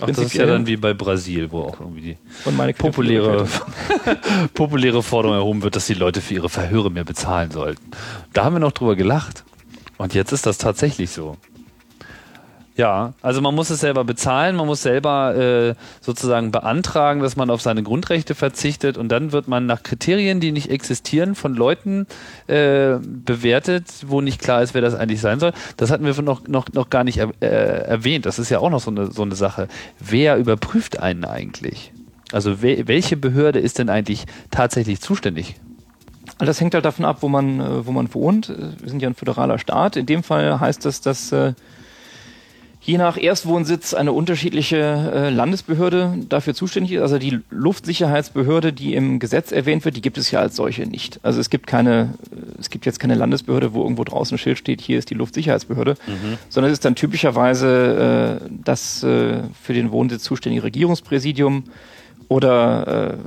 Ach, 0.02 0.08
das 0.08 0.18
ist 0.18 0.34
ja 0.34 0.46
dann 0.46 0.66
wie 0.66 0.78
bei 0.78 0.94
Brasil, 0.94 1.52
wo 1.52 1.62
auch 1.62 1.80
irgendwie 1.80 2.18
die 2.46 2.74
populäre, 2.74 3.48
populäre 4.54 5.04
Forderung 5.04 5.38
erhoben 5.38 5.62
wird, 5.62 5.76
dass 5.76 5.86
die 5.86 5.94
Leute 5.94 6.20
für 6.22 6.34
ihre 6.34 6.50
Verhöre 6.50 6.90
mehr 6.90 7.04
bezahlen 7.04 7.52
sollten. 7.52 7.84
Da 8.34 8.44
haben 8.44 8.56
wir 8.56 8.60
noch 8.60 8.72
drüber 8.72 8.96
gelacht. 8.96 9.44
Und 9.98 10.14
jetzt 10.14 10.32
ist 10.32 10.46
das 10.46 10.58
tatsächlich 10.58 11.12
so. 11.12 11.38
Ja, 12.76 13.14
also 13.22 13.40
man 13.40 13.54
muss 13.54 13.70
es 13.70 13.82
selber 13.82 14.04
bezahlen, 14.04 14.56
man 14.56 14.66
muss 14.66 14.82
selber 14.82 15.36
äh, 15.36 15.76
sozusagen 16.02 16.52
beantragen, 16.52 17.20
dass 17.22 17.36
man 17.36 17.52
auf 17.52 17.62
seine 17.62 17.84
Grundrechte 17.84 18.34
verzichtet 18.34 18.98
und 18.98 19.10
dann 19.10 19.32
wird 19.32 19.48
man 19.48 19.68
nach 19.68 19.84
Kriterien, 19.84 20.40
die 20.40 20.52
nicht 20.52 20.72
existieren, 20.72 21.36
von 21.36 21.54
Leuten 21.54 22.08
äh, 22.48 22.96
bewertet, 23.04 23.86
wo 24.08 24.22
nicht 24.22 24.42
klar 24.42 24.64
ist, 24.64 24.74
wer 24.74 24.82
das 24.82 24.96
eigentlich 24.96 25.22
sein 25.22 25.40
soll. 25.40 25.54
Das 25.78 25.92
hatten 25.92 26.04
wir 26.04 26.20
noch, 26.24 26.48
noch, 26.48 26.68
noch 26.74 26.90
gar 26.90 27.04
nicht 27.04 27.20
äh, 27.20 27.46
erwähnt. 27.46 28.26
Das 28.26 28.40
ist 28.40 28.50
ja 28.50 28.58
auch 28.58 28.72
noch 28.72 28.80
so 28.80 28.90
eine, 28.90 29.12
so 29.12 29.22
eine 29.22 29.36
Sache. 29.36 29.68
Wer 30.00 30.38
überprüft 30.38 31.00
einen 31.00 31.26
eigentlich? 31.26 31.92
Also 32.32 32.64
we 32.64 32.88
welche 32.88 33.18
Behörde 33.18 33.60
ist 33.60 33.78
denn 33.78 33.90
eigentlich 33.90 34.26
tatsächlich 34.50 35.00
zuständig? 35.00 35.58
Das 36.40 36.60
hängt 36.60 36.74
halt 36.74 36.86
davon 36.86 37.06
ab, 37.06 37.18
wo 37.22 37.30
man, 37.30 37.60
äh, 37.60 37.86
wo 37.86 37.92
man 37.92 38.14
wohnt. 38.14 38.50
Wir 38.50 38.90
sind 38.90 39.02
ja 39.02 39.10
ein 39.10 39.16
föderaler 39.16 39.60
Staat. 39.60 39.96
In 39.96 40.06
dem 40.06 40.24
Fall 40.24 40.60
heißt 40.60 40.86
das, 40.86 41.02
dass 41.02 41.32
äh, 41.32 41.54
je 42.86 42.98
nach 42.98 43.18
Erstwohnsitz 43.18 43.94
eine 43.94 44.12
unterschiedliche 44.12 44.78
äh, 44.78 45.30
Landesbehörde 45.30 46.18
dafür 46.28 46.54
zuständig 46.54 46.94
ist. 46.94 47.02
Also 47.02 47.18
die 47.18 47.40
Luftsicherheitsbehörde, 47.50 48.74
die 48.74 48.94
im 48.94 49.20
Gesetz 49.20 49.52
erwähnt 49.52 49.86
wird, 49.86 49.96
die 49.96 50.02
gibt 50.02 50.18
es 50.18 50.32
ja 50.32 50.42
als 50.42 50.58
solche 50.58 50.86
nicht. 50.86 51.20
Also 51.24 51.40
es 51.40 51.50
gibt 51.50 51.66
keine, 51.66 52.14
es 52.60 52.70
gibt 52.70 52.86
jetzt 52.86 53.00
keine 53.00 53.16
Landesbehörde, 53.16 53.74
wo 53.74 53.84
irgendwo 53.84 54.04
draußen 54.04 54.36
ein 54.36 54.38
Schild 54.38 54.58
steht, 54.58 54.82
hier 54.82 55.00
ist 55.00 55.10
die 55.10 55.16
Luftsicherheitsbehörde, 55.16 55.96
mhm. 56.08 56.38
sondern 56.50 56.72
es 56.72 56.80
ist 56.80 56.86
dann 56.86 56.96
typischerweise 56.96 58.42
äh, 58.42 58.50
das 58.64 59.02
äh, 59.04 59.44
für 59.62 59.74
den 59.74 59.92
Wohnsitz 59.92 60.24
zuständige 60.24 60.64
Regierungspräsidium 60.64 61.64
oder 62.34 63.14
äh, 63.14 63.18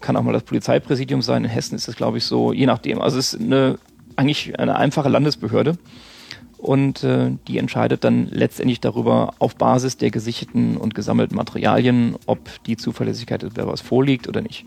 kann 0.00 0.16
auch 0.16 0.22
mal 0.22 0.32
das 0.32 0.42
Polizeipräsidium 0.42 1.22
sein. 1.22 1.44
In 1.44 1.50
Hessen 1.50 1.76
ist 1.76 1.86
es, 1.86 1.94
glaube 1.94 2.18
ich, 2.18 2.24
so, 2.24 2.52
je 2.52 2.66
nachdem. 2.66 3.00
Also 3.00 3.16
es 3.16 3.32
ist 3.32 3.40
eine, 3.40 3.78
eigentlich 4.16 4.58
eine 4.58 4.74
einfache 4.74 5.08
Landesbehörde 5.08 5.78
und 6.58 7.04
äh, 7.04 7.30
die 7.46 7.58
entscheidet 7.58 8.02
dann 8.02 8.26
letztendlich 8.28 8.80
darüber 8.80 9.34
auf 9.38 9.54
Basis 9.54 9.98
der 9.98 10.10
gesicherten 10.10 10.78
und 10.78 10.96
gesammelten 10.96 11.36
Materialien, 11.36 12.16
ob 12.26 12.40
die 12.64 12.76
Zuverlässigkeit 12.76 13.42
des 13.42 13.50
Bewerbers 13.50 13.82
vorliegt 13.82 14.26
oder 14.26 14.40
nicht. 14.40 14.64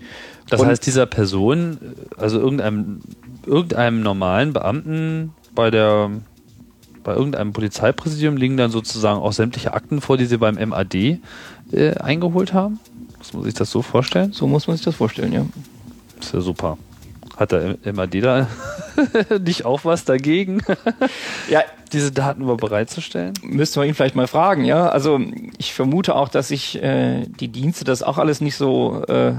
Das 0.49 0.61
und 0.61 0.67
heißt, 0.67 0.85
dieser 0.85 1.05
Person, 1.05 1.77
also 2.15 2.39
irgendeinem, 2.39 3.01
irgendeinem 3.45 4.01
normalen 4.01 4.53
Beamten 4.53 5.33
bei 5.53 5.71
der 5.71 6.09
bei 7.03 7.15
irgendeinem 7.15 7.53
Polizeipräsidium 7.53 8.37
liegen 8.37 8.57
dann 8.57 8.71
sozusagen 8.71 9.19
auch 9.19 9.31
sämtliche 9.31 9.73
Akten 9.73 9.99
vor, 9.99 10.17
die 10.17 10.25
sie 10.25 10.37
beim 10.37 10.55
MAD 10.55 11.19
äh, 11.71 11.95
eingeholt 11.97 12.53
haben? 12.53 12.79
Muss 13.31 13.33
man 13.33 13.43
sich 13.43 13.53
das 13.53 13.69
so 13.71 13.81
vorstellen? 13.81 14.31
So 14.31 14.47
muss 14.47 14.67
man 14.67 14.75
sich 14.75 14.85
das 14.85 14.95
vorstellen, 14.95 15.33
ja. 15.33 15.45
ist 16.19 16.33
ja 16.33 16.41
super. 16.41 16.77
Hat 17.37 17.51
der 17.51 17.77
MAD 17.93 18.15
da 18.23 18.47
nicht 19.45 19.65
auch 19.65 19.85
was 19.85 20.03
dagegen, 20.03 20.61
Ja, 21.49 21.61
diese 21.93 22.11
Daten 22.11 22.43
mal 22.43 22.57
bereitzustellen? 22.57 23.33
müsste 23.43 23.79
man 23.79 23.87
ihn 23.87 23.93
vielleicht 23.95 24.15
mal 24.15 24.27
fragen, 24.27 24.65
ja. 24.65 24.89
Also 24.89 25.19
ich 25.57 25.73
vermute 25.73 26.15
auch, 26.15 26.29
dass 26.29 26.49
sich 26.49 26.81
äh, 26.81 27.25
die 27.39 27.47
Dienste 27.47 27.85
das 27.85 28.03
auch 28.03 28.17
alles 28.17 28.41
nicht 28.41 28.55
so 28.55 29.03
äh, 29.05 29.33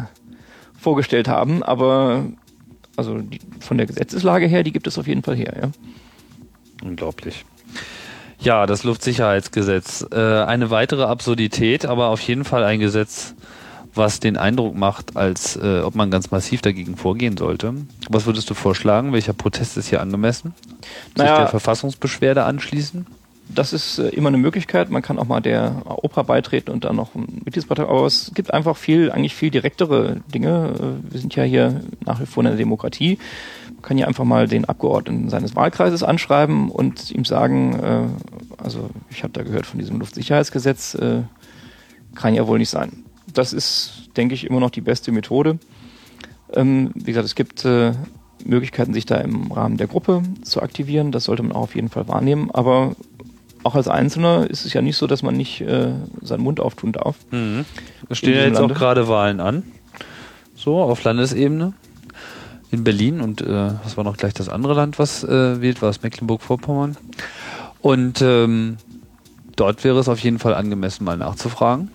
vorgestellt 0.78 1.28
haben, 1.28 1.62
aber 1.62 2.24
also 2.96 3.18
die, 3.18 3.40
von 3.60 3.76
der 3.76 3.86
Gesetzeslage 3.86 4.46
her, 4.46 4.62
die 4.62 4.72
gibt 4.72 4.86
es 4.86 4.96
auf 4.98 5.06
jeden 5.06 5.22
Fall 5.22 5.36
her, 5.36 5.54
ja. 5.60 5.70
Unglaublich. 6.82 7.44
Ja, 8.38 8.64
das 8.66 8.84
Luftsicherheitsgesetz. 8.84 10.06
Äh, 10.10 10.16
eine 10.16 10.70
weitere 10.70 11.02
Absurdität, 11.04 11.84
aber 11.84 12.08
auf 12.08 12.20
jeden 12.22 12.44
Fall 12.44 12.64
ein 12.64 12.80
Gesetz, 12.80 13.34
was 13.94 14.20
den 14.20 14.36
Eindruck 14.36 14.74
macht, 14.76 15.16
als 15.16 15.56
äh, 15.56 15.80
ob 15.80 15.94
man 15.94 16.10
ganz 16.10 16.30
massiv 16.30 16.62
dagegen 16.62 16.96
vorgehen 16.96 17.36
sollte. 17.36 17.74
Was 18.08 18.26
würdest 18.26 18.48
du 18.50 18.54
vorschlagen? 18.54 19.12
Welcher 19.12 19.32
Protest 19.32 19.76
ist 19.76 19.88
hier 19.88 20.00
angemessen? 20.00 20.54
Sich 20.80 21.16
Naja- 21.16 21.38
der 21.38 21.48
Verfassungsbeschwerde 21.48 22.44
anschließen? 22.44 23.06
Das 23.52 23.72
ist 23.72 23.98
äh, 23.98 24.08
immer 24.10 24.28
eine 24.28 24.38
Möglichkeit. 24.38 24.90
Man 24.90 25.02
kann 25.02 25.18
auch 25.18 25.26
mal 25.26 25.40
der 25.40 25.82
Oper 25.86 26.22
beitreten 26.22 26.70
und 26.70 26.84
dann 26.84 26.94
noch 26.94 27.16
ein 27.16 27.42
Mitgliedsbeitrag. 27.44 27.88
Aber 27.88 28.06
es 28.06 28.30
gibt 28.32 28.54
einfach 28.54 28.76
viel, 28.76 29.10
eigentlich 29.10 29.34
viel 29.34 29.50
direktere 29.50 30.20
Dinge. 30.32 30.72
Äh, 30.78 31.12
Wir 31.12 31.20
sind 31.20 31.34
ja 31.34 31.42
hier 31.42 31.80
nach 32.06 32.20
wie 32.20 32.26
vor 32.26 32.44
in 32.44 32.46
einer 32.46 32.56
Demokratie. 32.56 33.18
Man 33.74 33.82
kann 33.82 33.98
ja 33.98 34.06
einfach 34.06 34.22
mal 34.24 34.46
den 34.46 34.66
Abgeordneten 34.66 35.30
seines 35.30 35.56
Wahlkreises 35.56 36.04
anschreiben 36.04 36.70
und 36.70 37.10
ihm 37.10 37.24
sagen, 37.24 37.80
äh, 37.80 38.62
also 38.62 38.88
ich 39.10 39.24
habe 39.24 39.32
da 39.32 39.42
gehört 39.42 39.66
von 39.66 39.80
diesem 39.80 39.98
Luftsicherheitsgesetz, 39.98 40.94
äh, 40.94 41.22
kann 42.14 42.34
ja 42.34 42.46
wohl 42.46 42.58
nicht 42.60 42.70
sein. 42.70 43.04
Das 43.34 43.52
ist, 43.52 44.10
denke 44.16 44.34
ich, 44.34 44.44
immer 44.44 44.60
noch 44.60 44.70
die 44.70 44.80
beste 44.80 45.12
Methode. 45.12 45.58
Ähm, 46.54 46.90
wie 46.94 47.12
gesagt, 47.12 47.26
es 47.26 47.34
gibt 47.34 47.64
äh, 47.64 47.92
Möglichkeiten, 48.44 48.94
sich 48.94 49.06
da 49.06 49.16
im 49.16 49.52
Rahmen 49.52 49.76
der 49.76 49.86
Gruppe 49.86 50.22
zu 50.42 50.62
aktivieren. 50.62 51.12
Das 51.12 51.24
sollte 51.24 51.42
man 51.42 51.52
auch 51.52 51.62
auf 51.62 51.74
jeden 51.74 51.88
Fall 51.88 52.08
wahrnehmen. 52.08 52.50
Aber 52.52 52.96
auch 53.62 53.74
als 53.74 53.88
Einzelner 53.88 54.48
ist 54.48 54.64
es 54.64 54.72
ja 54.72 54.82
nicht 54.82 54.96
so, 54.96 55.06
dass 55.06 55.22
man 55.22 55.36
nicht 55.36 55.60
äh, 55.60 55.92
seinen 56.22 56.42
Mund 56.42 56.60
auftun 56.60 56.92
darf. 56.92 57.16
Mhm. 57.30 57.64
Es 58.08 58.18
stehen 58.18 58.34
ja 58.34 58.44
jetzt 58.44 58.56
auch 58.56 58.60
Lande? 58.60 58.74
gerade 58.74 59.08
Wahlen 59.08 59.40
an. 59.40 59.62
So, 60.54 60.78
auf 60.80 61.02
Landesebene. 61.04 61.72
In 62.72 62.84
Berlin 62.84 63.20
und 63.20 63.40
äh, 63.40 63.72
was 63.82 63.96
war 63.96 64.04
noch 64.04 64.16
gleich 64.16 64.32
das 64.32 64.48
andere 64.48 64.74
Land, 64.74 65.00
was 65.00 65.24
äh, 65.24 65.60
wählt, 65.60 65.82
war 65.82 65.90
es 65.90 66.02
Mecklenburg-Vorpommern. 66.02 66.96
Und 67.80 68.22
ähm, 68.22 68.76
dort 69.56 69.82
wäre 69.82 69.98
es 69.98 70.08
auf 70.08 70.20
jeden 70.20 70.38
Fall 70.38 70.54
angemessen, 70.54 71.02
mal 71.02 71.16
nachzufragen, 71.16 71.90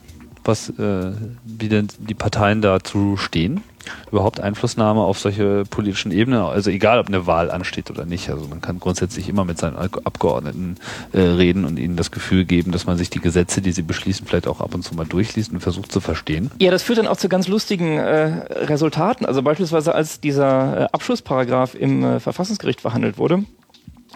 was, 0.47 0.69
äh, 0.69 1.11
wie 1.43 1.69
denn 1.69 1.87
die 1.99 2.13
Parteien 2.13 2.61
dazu 2.61 3.17
stehen. 3.17 3.63
Überhaupt 4.11 4.39
Einflussnahme 4.39 5.01
auf 5.01 5.19
solche 5.19 5.63
politischen 5.69 6.11
Ebenen, 6.11 6.39
also 6.39 6.71
egal 6.71 6.97
ob 6.97 7.07
eine 7.07 7.27
Wahl 7.27 7.51
ansteht 7.51 7.91
oder 7.91 8.05
nicht. 8.05 8.31
Also 8.31 8.47
man 8.47 8.59
kann 8.59 8.79
grundsätzlich 8.79 9.29
immer 9.29 9.45
mit 9.45 9.59
seinen 9.59 9.75
Ab- 9.75 10.01
Abgeordneten 10.05 10.77
äh, 11.13 11.19
reden 11.19 11.65
und 11.65 11.77
ihnen 11.77 11.95
das 11.95 12.09
Gefühl 12.09 12.45
geben, 12.45 12.71
dass 12.71 12.87
man 12.87 12.97
sich 12.97 13.11
die 13.11 13.19
Gesetze, 13.19 13.61
die 13.61 13.71
sie 13.71 13.83
beschließen, 13.83 14.25
vielleicht 14.25 14.47
auch 14.47 14.59
ab 14.59 14.73
und 14.73 14.81
zu 14.81 14.95
mal 14.95 15.05
durchliest 15.05 15.51
und 15.51 15.59
versucht 15.59 15.91
zu 15.91 15.99
verstehen. 15.99 16.49
Ja, 16.59 16.71
das 16.71 16.81
führt 16.81 16.97
dann 16.97 17.05
auch 17.05 17.17
zu 17.17 17.29
ganz 17.29 17.47
lustigen 17.47 17.99
äh, 17.99 18.45
Resultaten. 18.65 19.23
Also 19.25 19.43
beispielsweise 19.43 19.93
als 19.93 20.19
dieser 20.19 20.81
äh, 20.81 20.87
Abschlussparagraph 20.91 21.75
im 21.75 22.03
äh, 22.03 22.19
Verfassungsgericht 22.19 22.81
verhandelt 22.81 23.19
wurde, 23.19 23.43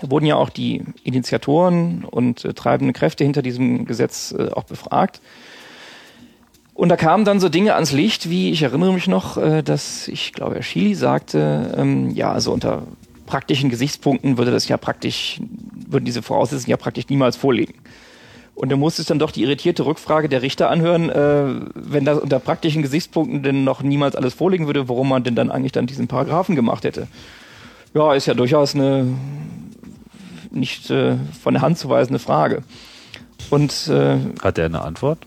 wurden 0.01 0.25
ja 0.25 0.35
auch 0.35 0.49
die 0.49 0.83
Initiatoren 1.03 2.05
und 2.05 2.43
äh, 2.43 2.53
treibende 2.53 2.93
Kräfte 2.93 3.23
hinter 3.23 3.43
diesem 3.43 3.85
Gesetz 3.85 4.33
äh, 4.35 4.49
auch 4.49 4.63
befragt. 4.63 5.21
Und 6.79 6.87
da 6.87 6.95
kamen 6.95 7.25
dann 7.25 7.41
so 7.41 7.49
Dinge 7.49 7.75
ans 7.75 7.91
Licht, 7.91 8.29
wie 8.29 8.51
ich 8.51 8.61
erinnere 8.61 8.93
mich 8.93 9.05
noch, 9.05 9.35
äh, 9.35 9.63
dass 9.63 10.07
ich 10.07 10.31
glaube, 10.31 10.55
Herr 10.55 10.63
Schily 10.63 10.95
sagte, 10.95 11.73
ähm, 11.75 12.11
ja, 12.11 12.31
also 12.31 12.53
unter 12.53 12.83
praktischen 13.25 13.69
Gesichtspunkten 13.69 14.37
würde 14.37 14.51
das 14.51 14.65
ja 14.69 14.77
praktisch, 14.77 15.41
würden 15.89 16.05
diese 16.05 16.21
Voraussetzungen 16.21 16.69
ja 16.69 16.77
praktisch 16.77 17.09
niemals 17.09 17.35
vorliegen. 17.35 17.73
Und 18.55 18.71
da 18.71 18.77
musste 18.77 19.01
es 19.01 19.09
dann 19.09 19.19
doch 19.19 19.31
die 19.31 19.43
irritierte 19.43 19.85
Rückfrage 19.85 20.29
der 20.29 20.41
Richter 20.41 20.69
anhören, 20.69 21.09
äh, 21.09 21.67
wenn 21.75 22.05
das 22.05 22.17
unter 22.17 22.39
praktischen 22.39 22.81
Gesichtspunkten 22.81 23.43
denn 23.43 23.65
noch 23.65 23.83
niemals 23.83 24.15
alles 24.15 24.33
vorliegen 24.33 24.65
würde, 24.65 24.87
warum 24.87 25.09
man 25.09 25.25
denn 25.25 25.35
dann 25.35 25.51
eigentlich 25.51 25.73
dann 25.73 25.85
diesen 25.85 26.07
Paragraphen 26.07 26.55
gemacht 26.55 26.85
hätte. 26.85 27.07
Ja, 27.93 28.13
ist 28.13 28.25
ja 28.25 28.35
durchaus 28.35 28.73
eine 28.73 29.05
nicht 30.49 30.89
äh, 30.91 31.17
von 31.43 31.55
der 31.55 31.61
Hand 31.61 31.77
zu 31.77 31.89
weisende 31.89 32.19
Frage. 32.19 32.63
Und 33.49 33.89
äh, 33.89 34.17
Hat 34.41 34.57
er 34.57 34.67
eine 34.67 34.81
Antwort? 34.81 35.19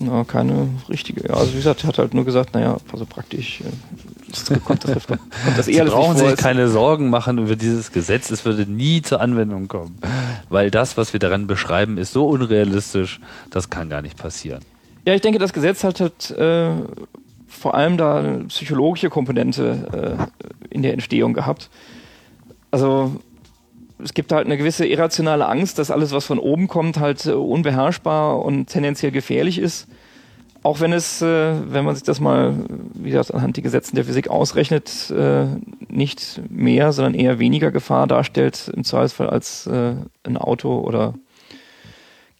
Na, 0.00 0.24
keine 0.24 0.68
richtige. 0.88 1.28
Ja, 1.28 1.34
also 1.34 1.52
wie 1.52 1.56
gesagt, 1.56 1.84
er 1.84 1.88
hat 1.88 1.98
halt 1.98 2.14
nur 2.14 2.24
gesagt, 2.24 2.54
naja, 2.54 2.76
also 2.92 3.04
praktisch 3.04 3.60
äh, 3.60 4.58
kommt, 4.60 4.84
das, 4.84 5.06
kommt 5.06 5.20
das 5.56 5.66
Sie 5.66 5.80
brauchen 5.80 6.16
sich 6.16 6.36
keine 6.36 6.68
Sorgen 6.68 7.10
machen 7.10 7.38
über 7.38 7.56
dieses 7.56 7.90
Gesetz. 7.90 8.30
Es 8.30 8.44
würde 8.44 8.70
nie 8.70 9.02
zur 9.02 9.20
Anwendung 9.20 9.68
kommen. 9.68 9.98
Weil 10.48 10.70
das, 10.70 10.96
was 10.96 11.12
wir 11.12 11.20
daran 11.20 11.46
beschreiben, 11.46 11.98
ist 11.98 12.12
so 12.12 12.28
unrealistisch, 12.28 13.20
das 13.50 13.70
kann 13.70 13.88
gar 13.88 14.02
nicht 14.02 14.16
passieren. 14.16 14.60
Ja, 15.04 15.14
ich 15.14 15.20
denke, 15.20 15.38
das 15.38 15.52
Gesetz 15.52 15.82
hat 15.84 16.00
halt 16.00 16.30
äh, 16.32 16.70
vor 17.48 17.74
allem 17.74 17.96
da 17.96 18.18
eine 18.18 18.44
psychologische 18.44 19.10
Komponente 19.10 20.28
äh, 20.30 20.74
in 20.74 20.82
der 20.82 20.92
Entstehung 20.92 21.32
gehabt. 21.32 21.70
Also 22.70 23.16
es 24.02 24.14
gibt 24.14 24.32
halt 24.32 24.46
eine 24.46 24.56
gewisse 24.56 24.86
irrationale 24.86 25.46
Angst, 25.46 25.78
dass 25.78 25.90
alles, 25.90 26.12
was 26.12 26.24
von 26.24 26.38
oben 26.38 26.68
kommt, 26.68 26.98
halt 26.98 27.26
äh, 27.26 27.32
unbeherrschbar 27.32 28.42
und 28.42 28.66
tendenziell 28.66 29.12
gefährlich 29.12 29.58
ist. 29.58 29.88
Auch 30.62 30.80
wenn 30.80 30.92
es, 30.92 31.22
äh, 31.22 31.72
wenn 31.72 31.84
man 31.84 31.94
sich 31.94 32.04
das 32.04 32.20
mal, 32.20 32.54
wie 32.94 33.10
gesagt, 33.10 33.32
anhand 33.32 33.56
die 33.56 33.62
Gesetzen 33.62 33.96
der 33.96 34.04
Physik 34.04 34.28
ausrechnet, 34.28 35.10
äh, 35.10 35.46
nicht 35.88 36.40
mehr, 36.50 36.92
sondern 36.92 37.14
eher 37.14 37.38
weniger 37.38 37.70
Gefahr 37.70 38.06
darstellt, 38.06 38.70
im 38.74 38.84
Zweifelsfall 38.84 39.30
als 39.30 39.66
äh, 39.66 39.94
ein 40.24 40.36
Auto 40.36 40.80
oder 40.80 41.14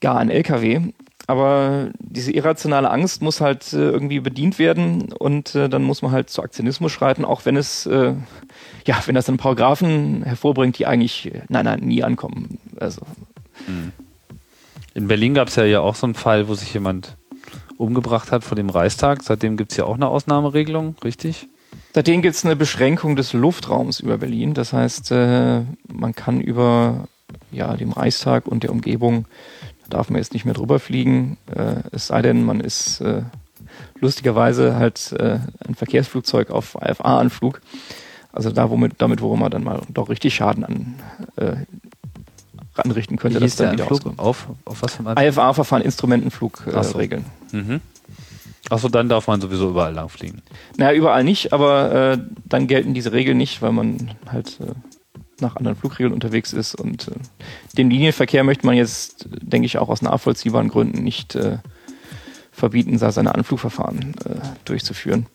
gar 0.00 0.18
ein 0.18 0.30
LKW. 0.30 0.92
Aber 1.28 1.90
diese 2.00 2.32
irrationale 2.32 2.90
Angst 2.90 3.20
muss 3.20 3.42
halt 3.42 3.72
äh, 3.74 3.76
irgendwie 3.76 4.18
bedient 4.18 4.58
werden 4.58 5.12
und 5.12 5.54
äh, 5.54 5.68
dann 5.68 5.82
muss 5.82 6.00
man 6.00 6.10
halt 6.10 6.30
zu 6.30 6.42
Aktionismus 6.42 6.90
schreiten, 6.90 7.24
auch 7.26 7.44
wenn 7.44 7.56
es, 7.56 7.84
äh, 7.84 8.14
ja, 8.86 9.02
wenn 9.04 9.14
das 9.14 9.26
dann 9.26 9.36
Paragraphen 9.36 10.22
hervorbringt, 10.24 10.78
die 10.78 10.86
eigentlich, 10.86 11.26
äh, 11.26 11.42
nein, 11.50 11.66
nein, 11.66 11.80
nie 11.80 12.02
ankommen. 12.02 12.58
Also, 12.80 13.02
In 14.94 15.06
Berlin 15.06 15.34
gab 15.34 15.48
es 15.48 15.56
ja 15.56 15.64
ja 15.64 15.80
auch 15.80 15.94
so 15.94 16.06
einen 16.06 16.14
Fall, 16.14 16.48
wo 16.48 16.54
sich 16.54 16.72
jemand 16.72 17.18
umgebracht 17.76 18.32
hat 18.32 18.42
vor 18.42 18.56
dem 18.56 18.70
Reichstag. 18.70 19.22
Seitdem 19.22 19.58
gibt 19.58 19.72
es 19.72 19.76
ja 19.76 19.84
auch 19.84 19.96
eine 19.96 20.08
Ausnahmeregelung, 20.08 20.96
richtig? 21.04 21.46
seitdem 21.92 22.22
gibt 22.22 22.36
es 22.36 22.44
eine 22.44 22.56
Beschränkung 22.56 23.16
des 23.16 23.32
Luftraums 23.32 24.00
über 24.00 24.18
Berlin. 24.18 24.54
Das 24.54 24.72
heißt, 24.72 25.10
äh, 25.12 25.62
man 25.92 26.14
kann 26.14 26.40
über 26.40 27.08
ja, 27.50 27.76
dem 27.76 27.92
Reichstag 27.92 28.46
und 28.46 28.62
der 28.62 28.70
Umgebung, 28.70 29.26
darf 29.88 30.10
man 30.10 30.18
jetzt 30.18 30.32
nicht 30.32 30.44
mehr 30.44 30.54
drüber 30.54 30.78
fliegen, 30.78 31.38
äh, 31.54 31.76
es 31.92 32.08
sei 32.08 32.22
denn, 32.22 32.44
man 32.44 32.60
ist 32.60 33.00
äh, 33.00 33.22
lustigerweise 34.00 34.76
halt 34.76 35.12
äh, 35.18 35.38
ein 35.66 35.74
Verkehrsflugzeug 35.74 36.50
auf 36.50 36.80
AFA-Anflug. 36.80 37.60
Also 38.32 38.50
da, 38.50 38.70
womit, 38.70 38.94
damit, 38.98 39.20
worum 39.20 39.40
man 39.40 39.50
dann 39.50 39.64
mal 39.64 39.82
doch 39.88 40.08
richtig 40.08 40.34
Schaden 40.34 40.64
an, 40.64 40.94
äh, 41.36 41.56
anrichten 42.76 43.16
könnte, 43.16 43.40
hieß 43.40 43.56
der 43.56 43.72
wieder 43.72 43.90
auskommt. 43.90 44.18
Auf, 44.18 44.48
auf 44.64 44.82
was 44.82 44.94
für 44.94 45.06
ein? 45.06 45.28
IFA-Verfahren, 45.28 45.82
Instrumentenflug 45.82 46.66
äh, 46.66 46.82
so. 46.82 46.98
regeln. 46.98 47.24
Mhm. 47.52 47.80
Achso, 48.70 48.88
dann 48.88 49.08
darf 49.08 49.26
man 49.26 49.40
sowieso 49.40 49.70
überall 49.70 49.94
lang 49.94 50.08
fliegen. 50.10 50.42
Naja, 50.76 50.92
überall 50.92 51.24
nicht, 51.24 51.52
aber 51.52 52.12
äh, 52.12 52.18
dann 52.44 52.66
gelten 52.66 52.92
diese 52.92 53.12
Regeln 53.12 53.38
nicht, 53.38 53.62
weil 53.62 53.72
man 53.72 54.10
halt 54.30 54.58
äh, 54.60 54.74
nach 55.40 55.56
anderen 55.56 55.76
Flugregeln 55.76 56.12
unterwegs 56.12 56.52
ist. 56.52 56.74
Und 56.74 57.08
äh, 57.08 57.12
den 57.76 57.90
Linienverkehr 57.90 58.44
möchte 58.44 58.66
man 58.66 58.76
jetzt, 58.76 59.28
denke 59.40 59.66
ich, 59.66 59.78
auch 59.78 59.88
aus 59.88 60.02
nachvollziehbaren 60.02 60.68
Gründen 60.68 61.02
nicht 61.02 61.34
äh, 61.34 61.58
verbieten, 62.52 62.98
da 62.98 63.12
seine 63.12 63.34
Anflugverfahren 63.34 64.14
äh, 64.24 64.34
durchzuführen. 64.64 65.26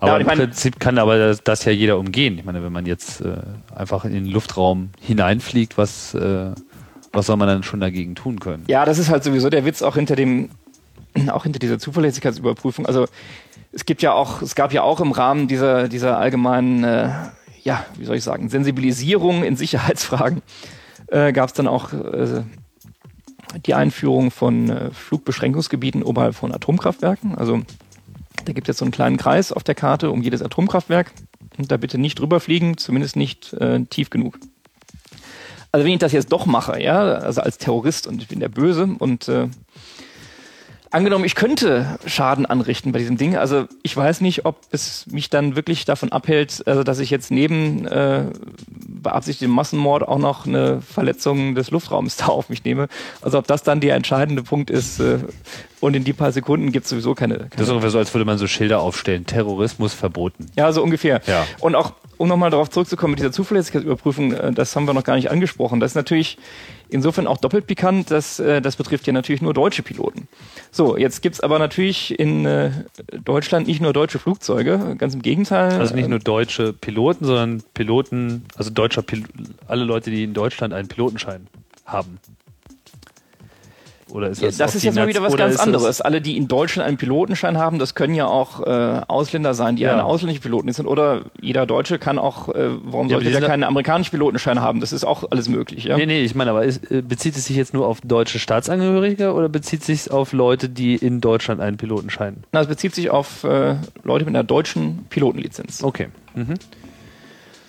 Aber 0.00 0.14
und 0.14 0.20
ich 0.20 0.20
im 0.20 0.26
mein- 0.26 0.38
Prinzip 0.38 0.78
kann 0.78 0.98
aber 0.98 1.16
das, 1.18 1.42
das 1.42 1.64
ja 1.64 1.72
jeder 1.72 1.98
umgehen. 1.98 2.38
Ich 2.38 2.44
meine, 2.44 2.62
wenn 2.62 2.72
man 2.72 2.86
jetzt 2.86 3.20
äh, 3.22 3.36
einfach 3.74 4.04
in 4.04 4.12
den 4.12 4.26
Luftraum 4.26 4.90
hineinfliegt, 5.00 5.78
was, 5.78 6.12
äh, 6.14 6.50
was 7.12 7.26
soll 7.26 7.36
man 7.36 7.48
dann 7.48 7.62
schon 7.62 7.80
dagegen 7.80 8.14
tun 8.14 8.40
können? 8.40 8.64
Ja, 8.68 8.84
das 8.84 8.98
ist 8.98 9.08
halt 9.10 9.24
sowieso 9.24 9.48
der 9.48 9.64
Witz 9.64 9.80
auch 9.82 9.94
hinter 9.96 10.16
dem, 10.16 10.50
auch 11.30 11.44
hinter 11.44 11.58
dieser 11.58 11.78
Zuverlässigkeitsüberprüfung. 11.78 12.84
Also 12.84 13.06
es 13.72 13.86
gibt 13.86 14.02
ja 14.02 14.12
auch, 14.12 14.42
es 14.42 14.54
gab 14.54 14.72
ja 14.74 14.82
auch 14.82 15.00
im 15.00 15.12
Rahmen 15.12 15.48
dieser, 15.48 15.88
dieser 15.88 16.18
allgemeinen, 16.18 16.84
äh, 16.84 17.08
ja, 17.62 17.84
wie 17.96 18.04
soll 18.04 18.16
ich 18.16 18.24
sagen, 18.24 18.48
Sensibilisierung 18.48 19.44
in 19.44 19.56
Sicherheitsfragen, 19.56 20.42
äh, 21.08 21.32
gab 21.32 21.48
es 21.48 21.54
dann 21.54 21.68
auch 21.68 21.92
äh, 21.92 22.42
die 23.66 23.74
Einführung 23.74 24.30
von 24.30 24.70
äh, 24.70 24.90
Flugbeschränkungsgebieten 24.90 26.02
oberhalb 26.02 26.34
von 26.34 26.52
Atomkraftwerken. 26.52 27.36
Also 27.36 27.62
da 28.44 28.52
gibt 28.52 28.68
es 28.68 28.74
jetzt 28.74 28.78
so 28.78 28.84
einen 28.84 28.92
kleinen 28.92 29.16
Kreis 29.16 29.52
auf 29.52 29.62
der 29.62 29.74
Karte 29.74 30.10
um 30.10 30.22
jedes 30.22 30.42
Atomkraftwerk. 30.42 31.12
Und 31.58 31.70
da 31.70 31.76
bitte 31.76 31.98
nicht 31.98 32.18
drüber 32.18 32.40
fliegen, 32.40 32.78
zumindest 32.78 33.14
nicht 33.14 33.52
äh, 33.54 33.84
tief 33.84 34.10
genug. 34.10 34.38
Also 35.70 35.84
wenn 35.84 35.92
ich 35.92 35.98
das 35.98 36.12
jetzt 36.12 36.32
doch 36.32 36.46
mache, 36.46 36.80
ja, 36.82 37.00
also 37.00 37.40
als 37.40 37.58
Terrorist 37.58 38.06
und 38.06 38.22
ich 38.22 38.28
bin 38.28 38.40
der 38.40 38.48
Böse 38.48 38.88
und 38.98 39.28
äh, 39.28 39.48
Angenommen, 40.92 41.24
ich 41.24 41.34
könnte 41.34 41.98
Schaden 42.04 42.44
anrichten 42.44 42.92
bei 42.92 42.98
diesem 42.98 43.16
Ding. 43.16 43.34
Also 43.34 43.64
ich 43.82 43.96
weiß 43.96 44.20
nicht, 44.20 44.44
ob 44.44 44.58
es 44.72 45.06
mich 45.06 45.30
dann 45.30 45.56
wirklich 45.56 45.86
davon 45.86 46.12
abhält, 46.12 46.62
also 46.66 46.84
dass 46.84 46.98
ich 46.98 47.08
jetzt 47.08 47.30
neben 47.30 47.86
äh, 47.86 48.26
beabsichtigtem 48.68 49.50
Massenmord 49.50 50.06
auch 50.06 50.18
noch 50.18 50.46
eine 50.46 50.82
Verletzung 50.82 51.54
des 51.54 51.70
Luftraums 51.70 52.16
da 52.18 52.26
auf 52.26 52.50
mich 52.50 52.64
nehme. 52.64 52.88
Also 53.22 53.38
ob 53.38 53.46
das 53.46 53.62
dann 53.62 53.80
der 53.80 53.96
entscheidende 53.96 54.42
Punkt 54.42 54.68
ist. 54.68 55.00
Äh, 55.00 55.20
und 55.80 55.96
in 55.96 56.04
die 56.04 56.12
paar 56.12 56.30
Sekunden 56.30 56.72
gibt 56.72 56.84
es 56.84 56.90
sowieso 56.90 57.14
keine, 57.14 57.38
keine. 57.38 57.48
Das 57.56 57.62
ist 57.62 57.70
ungefähr 57.70 57.90
so, 57.90 57.98
als 57.98 58.12
würde 58.12 58.26
man 58.26 58.36
so 58.36 58.46
Schilder 58.46 58.80
aufstellen. 58.80 59.24
Terrorismus 59.26 59.94
verboten. 59.94 60.46
Ja, 60.56 60.70
so 60.72 60.82
ungefähr. 60.82 61.22
Ja. 61.26 61.44
Und 61.58 61.74
auch, 61.74 61.94
um 62.18 62.28
nochmal 62.28 62.50
darauf 62.50 62.70
zurückzukommen 62.70 63.12
mit 63.12 63.18
dieser 63.18 63.32
Zuverlässigkeitsüberprüfung, 63.32 64.32
äh, 64.34 64.52
das 64.52 64.76
haben 64.76 64.86
wir 64.86 64.92
noch 64.92 65.04
gar 65.04 65.16
nicht 65.16 65.30
angesprochen. 65.30 65.80
Das 65.80 65.92
ist 65.92 65.96
natürlich 65.96 66.36
insofern 66.92 67.26
auch 67.26 67.38
doppelt 67.38 67.66
pikant, 67.66 68.10
dass 68.10 68.38
äh, 68.38 68.60
das 68.60 68.76
betrifft 68.76 69.06
ja 69.06 69.12
natürlich 69.12 69.42
nur 69.42 69.54
deutsche 69.54 69.82
Piloten. 69.82 70.28
So, 70.70 70.96
jetzt 70.96 71.22
gibt's 71.22 71.40
aber 71.40 71.58
natürlich 71.58 72.18
in 72.18 72.46
äh, 72.46 72.70
Deutschland 73.24 73.66
nicht 73.66 73.80
nur 73.80 73.92
deutsche 73.92 74.18
Flugzeuge, 74.18 74.96
ganz 74.98 75.14
im 75.14 75.22
Gegenteil. 75.22 75.72
Also 75.78 75.94
nicht 75.94 76.08
nur 76.08 76.18
deutsche 76.18 76.72
Piloten, 76.72 77.24
sondern 77.24 77.62
Piloten, 77.74 78.44
also 78.56 78.70
deutscher 78.70 79.02
Pil 79.02 79.24
alle 79.66 79.84
Leute, 79.84 80.10
die 80.10 80.24
in 80.24 80.34
Deutschland 80.34 80.74
einen 80.74 80.88
Pilotenschein 80.88 81.46
haben. 81.84 82.18
Oder 84.12 84.28
ist 84.28 84.42
Ja, 84.42 84.48
das 84.48 84.58
das 84.58 84.70
auf 84.70 84.74
ist 84.76 84.82
jetzt 84.84 84.94
mal 84.96 85.08
wieder 85.08 85.22
was 85.22 85.36
ganz 85.36 85.54
das- 85.56 85.62
anderes. 85.62 86.00
Alle, 86.02 86.20
die 86.20 86.36
in 86.36 86.46
Deutschland 86.46 86.86
einen 86.86 86.98
Pilotenschein 86.98 87.56
haben, 87.56 87.78
das 87.78 87.94
können 87.94 88.14
ja 88.14 88.26
auch 88.26 88.60
äh, 88.60 89.00
Ausländer 89.08 89.54
sein, 89.54 89.76
die 89.76 89.82
Ja. 89.82 89.92
eine 89.94 90.04
ausländische 90.04 90.42
Piloten 90.42 90.70
sind. 90.72 90.86
Oder 90.86 91.22
jeder 91.40 91.64
Deutsche 91.64 91.98
kann 91.98 92.18
auch, 92.18 92.50
äh, 92.50 92.68
warum 92.84 93.08
Ja, 93.08 93.16
sollte 93.16 93.30
der 93.30 93.40
keinen 93.40 93.64
amerikanischen 93.64 94.10
Pilotenschein 94.10 94.60
haben? 94.60 94.80
Das 94.80 94.92
ist 94.92 95.04
auch 95.04 95.30
alles 95.30 95.48
möglich. 95.48 95.84
Ja? 95.84 95.96
Nee, 95.96 96.04
nee, 96.06 96.22
ich 96.24 96.34
meine, 96.34 96.50
aber 96.50 96.64
ist, 96.64 96.90
äh, 96.90 97.00
bezieht 97.00 97.36
es 97.36 97.46
sich 97.46 97.56
jetzt 97.56 97.72
nur 97.72 97.86
auf 97.86 98.02
deutsche 98.02 98.38
Staatsangehörige 98.38 99.32
oder 99.32 99.48
bezieht 99.48 99.80
es 99.80 99.86
sich 99.86 100.10
auf 100.10 100.32
Leute, 100.34 100.68
die 100.68 100.94
in 100.96 101.22
Deutschland 101.22 101.60
einen 101.62 101.78
Pilotenschein? 101.78 102.44
Na, 102.52 102.60
es 102.60 102.66
bezieht 102.66 102.94
sich 102.94 103.08
auf 103.08 103.44
äh, 103.44 103.76
Leute 104.04 104.26
mit 104.26 104.34
einer 104.34 104.44
deutschen 104.44 105.06
Pilotenlizenz. 105.08 105.82
Okay. 105.82 106.08
Mhm. 106.34 106.54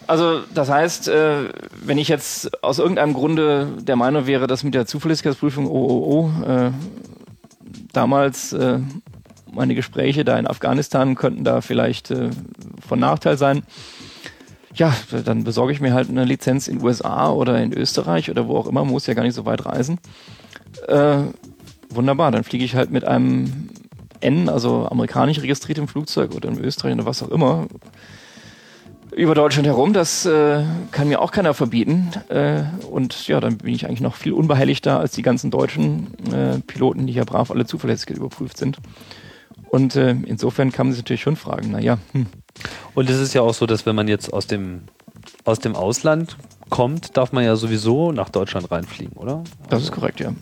Also 0.08 0.42
das 0.54 0.70
heißt, 0.70 1.08
äh, 1.08 1.50
wenn 1.84 1.98
ich 1.98 2.08
jetzt 2.08 2.64
aus 2.64 2.80
irgendeinem 2.80 3.14
Grunde 3.14 3.68
der 3.80 3.96
Meinung 3.96 4.28
wäre, 4.28 4.48
dass 4.48 4.64
mit 4.64 4.74
der 4.74 4.86
Zuverlässigkeitsprüfung 4.86 5.68
oh, 5.68 6.32
äh, 6.46 6.72
damals 7.94 8.54
äh, 8.54 8.80
meine 9.52 9.76
Gespräche 9.76 10.26
da 10.26 10.38
in 10.38 10.48
Afghanistan 10.48 11.16
könnten 11.16 11.44
da 11.44 11.62
vielleicht 11.62 12.12
äh, 12.12 12.30
von 12.86 13.00
Nachteil 13.00 13.38
sein. 13.38 13.64
Ja, 14.76 14.94
dann 15.24 15.44
besorge 15.44 15.72
ich 15.72 15.82
mir 15.82 15.94
halt 15.94 16.10
eine 16.10 16.26
Lizenz 16.26 16.68
in 16.68 16.84
USA 16.84 17.32
oder 17.32 17.62
in 17.62 17.74
Österreich 17.74 18.32
oder 18.32 18.48
wo 18.48 18.58
auch 18.58 18.68
immer, 18.68 18.84
muss 18.84 19.06
ja 19.06 19.14
gar 19.14 19.24
nicht 19.24 19.36
so 19.36 19.46
weit 19.46 19.66
reisen. 19.66 20.00
Äh, 20.88 21.18
wunderbar, 21.90 22.32
dann 22.32 22.44
fliege 22.44 22.66
ich 22.66 22.76
halt 22.76 22.90
mit 22.90 23.06
einem 23.06 23.70
N, 24.20 24.50
also 24.50 24.88
amerikanisch 24.90 25.40
registriertem 25.42 25.88
Flugzeug 25.88 26.34
oder 26.34 26.50
in 26.50 26.60
Österreich 26.60 26.94
oder 26.94 27.06
was 27.06 27.22
auch 27.22 27.30
immer, 27.30 27.68
über 29.16 29.36
Deutschland 29.36 29.68
herum. 29.68 29.94
Das 29.94 30.26
äh, 30.26 30.64
kann 30.92 31.08
mir 31.08 31.22
auch 31.22 31.32
keiner 31.32 31.54
verbieten. 31.54 32.12
Äh, 32.30 32.64
und 32.90 33.28
ja, 33.28 33.40
dann 33.40 33.58
bin 33.58 33.74
ich 33.74 33.86
eigentlich 33.86 34.02
noch 34.02 34.16
viel 34.16 34.34
unbeheiligter 34.34 35.00
als 35.00 35.12
die 35.14 35.22
ganzen 35.22 35.52
deutschen 35.52 36.08
äh, 36.32 36.60
Piloten, 36.60 37.08
die 37.08 37.14
ja 37.14 37.24
brav 37.24 37.52
alle 37.52 37.66
Zuverlässigkeit 37.66 38.18
überprüft 38.18 38.58
sind. 38.58 38.78
Und 39.70 39.96
äh, 39.96 40.16
insofern 40.26 40.72
kann 40.72 40.88
man 40.88 40.94
sich 40.94 41.04
natürlich 41.04 41.22
schon 41.22 41.36
fragen, 41.36 41.72
naja, 41.72 41.98
hm, 42.12 42.28
Und 42.94 43.10
es 43.10 43.20
ist 43.20 43.34
ja 43.34 43.42
auch 43.42 43.54
so, 43.54 43.66
dass 43.66 43.86
wenn 43.86 43.96
man 43.96 44.08
jetzt 44.08 44.32
aus 44.32 44.48
dem, 44.48 44.82
aus 45.46 45.60
dem 45.60 45.76
Ausland 45.76 46.38
kommt, 46.70 47.18
darf 47.18 47.32
man 47.32 47.44
ja 47.44 47.56
sowieso 47.56 48.12
nach 48.12 48.30
Deutschland 48.30 48.72
reinfliegen, 48.72 49.18
oder? 49.18 49.44
das 49.70 49.84
ist 49.84 49.92
korrekt, 49.92 50.20
ja. 50.20 50.34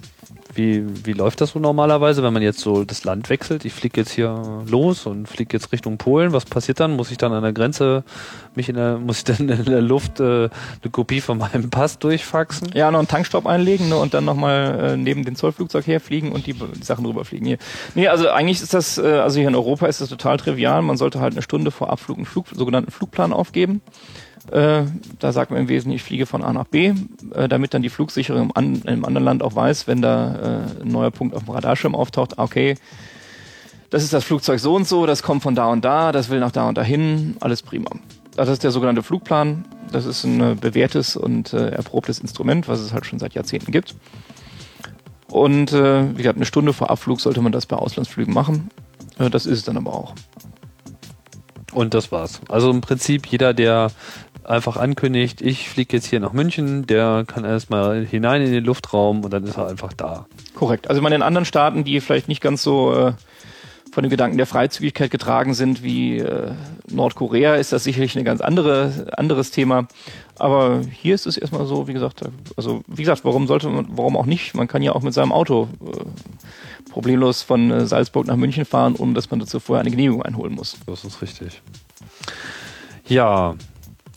Wie, 0.53 0.83
wie 1.05 1.13
läuft 1.13 1.39
das 1.39 1.51
so 1.51 1.59
normalerweise, 1.59 2.23
wenn 2.23 2.33
man 2.33 2.41
jetzt 2.41 2.59
so 2.59 2.83
das 2.83 3.03
Land 3.03 3.29
wechselt? 3.29 3.63
Ich 3.63 3.73
fliege 3.73 4.01
jetzt 4.01 4.11
hier 4.11 4.63
los 4.67 5.05
und 5.05 5.27
fliege 5.27 5.55
jetzt 5.55 5.71
Richtung 5.71 5.97
Polen. 5.97 6.33
Was 6.33 6.45
passiert 6.45 6.79
dann? 6.79 6.95
Muss 6.95 7.11
ich 7.11 7.17
dann 7.17 7.31
an 7.31 7.43
der 7.43 7.53
Grenze 7.53 8.03
mich 8.55 8.67
in 8.67 8.75
der, 8.75 8.97
muss 8.97 9.19
ich 9.19 9.23
dann 9.23 9.47
in 9.47 9.65
der 9.65 9.81
Luft 9.81 10.19
äh, 10.19 10.23
eine 10.23 10.91
Kopie 10.91 11.21
von 11.21 11.37
meinem 11.37 11.69
Pass 11.69 11.99
durchfaxen? 11.99 12.69
Ja, 12.73 12.91
noch 12.91 12.99
einen 12.99 13.07
Tankstopp 13.07 13.45
einlegen 13.45 13.89
ne, 13.89 13.95
und 13.95 14.13
dann 14.13 14.25
nochmal 14.25 14.79
äh, 14.79 14.97
neben 14.97 15.23
den 15.23 15.35
Zollflugzeug 15.35 15.87
herfliegen 15.87 16.31
und 16.31 16.47
die, 16.47 16.53
die 16.53 16.83
Sachen 16.83 17.05
drüber 17.05 17.23
fliegen. 17.23 17.45
Hier. 17.45 17.57
Nee, 17.95 18.07
also 18.09 18.29
eigentlich 18.29 18.61
ist 18.61 18.73
das, 18.73 18.97
äh, 18.97 19.03
also 19.03 19.39
hier 19.39 19.47
in 19.47 19.55
Europa 19.55 19.87
ist 19.87 20.01
das 20.01 20.09
total 20.09 20.37
trivial. 20.37 20.81
Man 20.81 20.97
sollte 20.97 21.21
halt 21.21 21.33
eine 21.33 21.41
Stunde 21.41 21.71
vor 21.71 21.89
Abflug 21.89 22.17
einen 22.17 22.25
Flug, 22.25 22.47
sogenannten 22.53 22.91
Flugplan 22.91 23.31
aufgeben. 23.31 23.81
Äh, 24.51 24.83
da 25.19 25.31
sagt 25.31 25.49
man 25.49 25.61
im 25.61 25.69
Wesentlichen, 25.69 25.95
ich 25.95 26.03
fliege 26.03 26.25
von 26.25 26.43
A 26.43 26.51
nach 26.51 26.65
B, 26.65 26.93
äh, 27.33 27.47
damit 27.47 27.73
dann 27.73 27.81
die 27.81 27.89
Flugsicherung 27.89 28.49
im, 28.49 28.51
an, 28.55 28.81
im 28.85 29.05
anderen 29.05 29.23
Land 29.23 29.43
auch 29.43 29.55
weiß, 29.55 29.87
wenn 29.87 30.01
da 30.01 30.65
äh, 30.77 30.81
ein 30.81 30.89
neuer 30.89 31.11
Punkt 31.11 31.35
auf 31.35 31.45
dem 31.45 31.53
Radarschirm 31.53 31.95
auftaucht, 31.95 32.37
ah, 32.37 32.43
okay, 32.43 32.75
das 33.89 34.03
ist 34.03 34.11
das 34.11 34.25
Flugzeug 34.25 34.59
so 34.59 34.75
und 34.75 34.85
so, 34.85 35.05
das 35.05 35.23
kommt 35.23 35.41
von 35.41 35.55
da 35.55 35.67
und 35.67 35.85
da, 35.85 36.11
das 36.11 36.29
will 36.29 36.39
nach 36.39 36.51
da 36.51 36.67
und 36.67 36.77
dahin, 36.77 37.37
alles 37.39 37.61
prima. 37.61 37.91
Das 38.35 38.49
ist 38.49 38.63
der 38.63 38.71
sogenannte 38.71 39.03
Flugplan. 39.03 39.65
Das 39.91 40.05
ist 40.05 40.23
ein 40.23 40.41
äh, 40.41 40.55
bewährtes 40.55 41.15
und 41.15 41.53
äh, 41.53 41.69
erprobtes 41.69 42.19
Instrument, 42.19 42.67
was 42.67 42.79
es 42.79 42.93
halt 42.93 43.05
schon 43.05 43.19
seit 43.19 43.33
Jahrzehnten 43.33 43.71
gibt. 43.71 43.95
Und 45.29 45.71
wie 45.71 46.17
gesagt, 46.17 46.35
eine 46.35 46.45
Stunde 46.45 46.73
vor 46.73 46.89
Abflug 46.89 47.21
sollte 47.21 47.41
man 47.41 47.53
das 47.53 47.65
bei 47.65 47.77
Auslandsflügen 47.77 48.33
machen. 48.33 48.69
Das 49.17 49.45
ist 49.45 49.59
es 49.59 49.63
dann 49.63 49.77
aber 49.77 49.93
auch. 49.93 50.13
Und 51.71 51.93
das 51.93 52.11
war's. 52.11 52.41
Also 52.49 52.69
im 52.69 52.81
Prinzip 52.81 53.27
jeder, 53.27 53.53
der 53.53 53.91
einfach 54.43 54.77
ankündigt, 54.77 55.41
ich 55.41 55.69
fliege 55.69 55.97
jetzt 55.97 56.07
hier 56.07 56.19
nach 56.19 56.33
München, 56.33 56.87
der 56.87 57.23
kann 57.25 57.45
erstmal 57.45 58.05
hinein 58.05 58.41
in 58.41 58.51
den 58.51 58.63
Luftraum 58.63 59.23
und 59.23 59.31
dann 59.31 59.43
ist 59.43 59.57
er 59.57 59.67
einfach 59.67 59.93
da. 59.93 60.25
Korrekt. 60.55 60.89
Also 60.89 60.99
ich 60.99 61.03
meine, 61.03 61.15
in 61.15 61.21
anderen 61.21 61.45
Staaten, 61.45 61.83
die 61.83 61.99
vielleicht 62.01 62.27
nicht 62.27 62.41
ganz 62.41 62.63
so 62.63 62.93
äh, 62.93 63.13
von 63.91 64.03
dem 64.03 64.09
Gedanken 64.09 64.37
der 64.37 64.47
Freizügigkeit 64.47 65.11
getragen 65.11 65.53
sind 65.53 65.83
wie 65.83 66.19
äh, 66.19 66.51
Nordkorea, 66.89 67.55
ist 67.55 67.73
das 67.73 67.83
sicherlich 67.83 68.17
ein 68.17 68.23
ganz 68.23 68.41
andere, 68.41 69.07
anderes 69.17 69.51
Thema. 69.51 69.87
Aber 70.39 70.81
hier 70.89 71.13
ist 71.13 71.27
es 71.27 71.37
erstmal 71.37 71.65
so, 71.65 71.87
wie 71.87 71.93
gesagt, 71.93 72.21
also 72.55 72.83
wie 72.87 73.03
gesagt, 73.03 73.25
warum 73.25 73.47
sollte 73.47 73.67
man, 73.69 73.87
warum 73.91 74.15
auch 74.15 74.25
nicht? 74.25 74.55
Man 74.55 74.67
kann 74.67 74.81
ja 74.81 74.93
auch 74.93 75.01
mit 75.01 75.13
seinem 75.13 75.31
Auto 75.31 75.67
äh, 75.85 76.89
problemlos 76.89 77.41
von 77.41 77.69
äh, 77.69 77.85
Salzburg 77.85 78.27
nach 78.27 78.37
München 78.37 78.65
fahren, 78.65 78.95
ohne 78.97 79.13
dass 79.13 79.29
man 79.29 79.39
dazu 79.39 79.59
vorher 79.59 79.81
eine 79.81 79.91
Genehmigung 79.91 80.23
einholen 80.23 80.53
muss. 80.53 80.77
Das 80.87 81.03
ist 81.03 81.21
richtig. 81.21 81.61
Ja, 83.07 83.55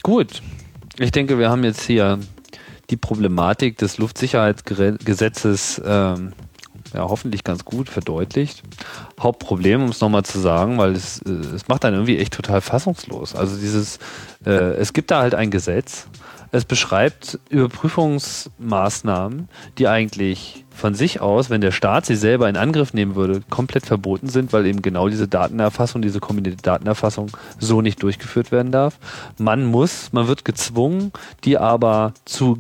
gut. 0.05 0.41
Ich 1.01 1.11
denke, 1.11 1.41
wir 1.41 1.51
haben 1.51 1.65
jetzt 1.65 1.83
hier 1.83 2.21
die 2.91 2.97
Problematik 2.97 3.79
des 3.79 3.99
Luftsicherheitsgesetzes 3.99 5.83
ähm, 5.85 6.33
ja, 6.93 7.09
hoffentlich 7.09 7.43
ganz 7.43 7.65
gut 7.65 7.89
verdeutlicht. 7.89 8.63
Hauptproblem, 9.19 9.83
um 9.83 9.89
es 9.89 10.01
nochmal 10.01 10.25
zu 10.25 10.39
sagen, 10.39 10.79
weil 10.79 10.93
es, 10.93 11.21
äh, 11.23 11.31
es 11.31 11.67
macht 11.67 11.85
einen 11.85 11.97
irgendwie 11.97 12.19
echt 12.19 12.33
total 12.33 12.61
fassungslos. 12.61 13.35
Also 13.35 13.57
dieses, 13.57 13.99
äh, 14.47 14.51
es 14.51 14.93
gibt 14.93 15.11
da 15.11 15.21
halt 15.21 15.35
ein 15.35 15.51
Gesetz, 15.51 16.07
es 16.53 16.65
beschreibt 16.65 17.41
Überprüfungsmaßnahmen, 17.49 19.49
die 19.79 19.89
eigentlich 19.89 20.64
von 20.75 20.95
sich 20.95 21.21
aus, 21.21 21.51
wenn 21.51 21.61
der 21.61 21.71
Staat 21.71 22.05
sie 22.05 22.17
selber 22.17 22.49
in 22.49 22.57
Angriff 22.57 22.93
nehmen 22.93 23.15
würde, 23.15 23.43
komplett 23.49 23.87
verboten 23.87 24.29
sind, 24.29 24.53
weil 24.53 24.67
eben 24.67 24.83
genau 24.83 25.09
diese 25.09 25.29
Datenerfassung, 25.29 26.03
diese 26.03 26.21
kombinierte 26.21 26.63
Datenerfassung 26.63 27.31
so 27.59 27.81
nicht 27.81 28.03
durchgeführt 28.03 28.53
werden 28.53 28.73
darf. 28.73 28.99
Man 29.39 29.65
muss, 29.65 30.13
man 30.13 30.27
wird 30.27 30.45
gezwungen, 30.45 31.13
die 31.45 31.59
aber 31.59 32.13
zu, 32.25 32.59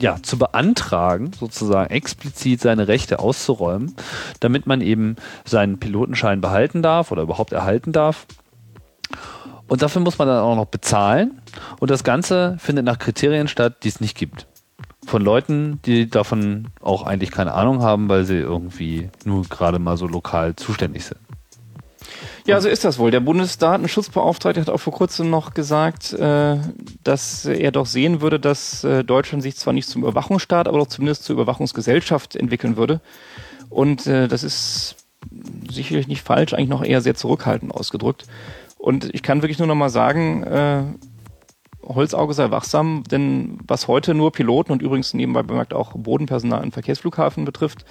ja, 0.00 0.16
zu 0.22 0.38
beantragen, 0.38 1.32
sozusagen 1.38 1.90
explizit 1.90 2.60
seine 2.60 2.88
Rechte 2.88 3.18
auszuräumen, 3.18 3.94
damit 4.40 4.66
man 4.66 4.80
eben 4.80 5.16
seinen 5.44 5.78
Pilotenschein 5.78 6.40
behalten 6.40 6.82
darf 6.82 7.12
oder 7.12 7.22
überhaupt 7.22 7.52
erhalten 7.52 7.92
darf. 7.92 8.26
Und 9.68 9.82
dafür 9.82 10.00
muss 10.00 10.18
man 10.18 10.28
dann 10.28 10.38
auch 10.38 10.56
noch 10.56 10.66
bezahlen. 10.66 11.42
Und 11.80 11.90
das 11.90 12.04
Ganze 12.04 12.56
findet 12.58 12.84
nach 12.84 12.98
Kriterien 12.98 13.48
statt, 13.48 13.82
die 13.82 13.88
es 13.88 14.00
nicht 14.00 14.16
gibt. 14.16 14.46
Von 15.06 15.22
Leuten, 15.22 15.80
die 15.86 16.10
davon 16.10 16.66
auch 16.80 17.04
eigentlich 17.04 17.30
keine 17.30 17.54
Ahnung 17.54 17.80
haben, 17.82 18.08
weil 18.08 18.24
sie 18.24 18.38
irgendwie 18.38 19.08
nur 19.24 19.44
gerade 19.44 19.78
mal 19.78 19.96
so 19.96 20.06
lokal 20.06 20.56
zuständig 20.56 21.04
sind. 21.04 21.20
Ja, 22.46 22.60
so 22.60 22.68
ist 22.68 22.84
das 22.84 22.98
wohl. 22.98 23.10
Der 23.10 23.20
Bundesdatenschutzbeauftragte 23.20 24.60
hat 24.60 24.70
auch 24.70 24.78
vor 24.78 24.92
kurzem 24.92 25.30
noch 25.30 25.54
gesagt, 25.54 26.12
äh, 26.12 26.56
dass 27.02 27.44
er 27.44 27.72
doch 27.72 27.86
sehen 27.86 28.20
würde, 28.20 28.38
dass 28.38 28.84
äh, 28.84 29.02
Deutschland 29.02 29.42
sich 29.42 29.56
zwar 29.56 29.72
nicht 29.72 29.88
zum 29.88 30.02
Überwachungsstaat, 30.02 30.68
aber 30.68 30.78
doch 30.78 30.86
zumindest 30.86 31.24
zur 31.24 31.34
Überwachungsgesellschaft 31.34 32.36
entwickeln 32.36 32.76
würde. 32.76 33.00
Und 33.68 34.06
äh, 34.06 34.28
das 34.28 34.44
ist 34.44 34.96
sicherlich 35.68 36.06
nicht 36.06 36.22
falsch, 36.22 36.54
eigentlich 36.54 36.68
noch 36.68 36.84
eher 36.84 37.00
sehr 37.00 37.16
zurückhaltend 37.16 37.74
ausgedrückt. 37.74 38.26
Und 38.78 39.12
ich 39.12 39.24
kann 39.24 39.42
wirklich 39.42 39.58
nur 39.58 39.66
noch 39.66 39.74
mal 39.74 39.88
sagen, 39.88 40.96
Holzauge 41.86 42.34
sei 42.34 42.50
wachsam, 42.50 43.04
denn 43.04 43.58
was 43.66 43.88
heute 43.88 44.14
nur 44.14 44.32
Piloten 44.32 44.72
und 44.72 44.82
übrigens 44.82 45.14
nebenbei 45.14 45.42
bemerkt 45.42 45.72
auch 45.72 45.92
Bodenpersonal 45.94 46.64
im 46.64 46.72
Verkehrsflughafen 46.72 47.44
betrifft, 47.44 47.84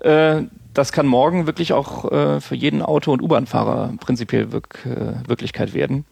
äh, 0.00 0.42
das 0.74 0.92
kann 0.92 1.06
morgen 1.06 1.46
wirklich 1.46 1.72
auch 1.72 2.10
äh, 2.10 2.40
für 2.40 2.54
jeden 2.54 2.82
Auto- 2.82 3.12
und 3.12 3.22
U-Bahn-Fahrer 3.22 3.94
prinzipiell 3.98 4.44
äh, 4.44 5.28
Wirklichkeit 5.28 5.74
werden. 5.74 6.04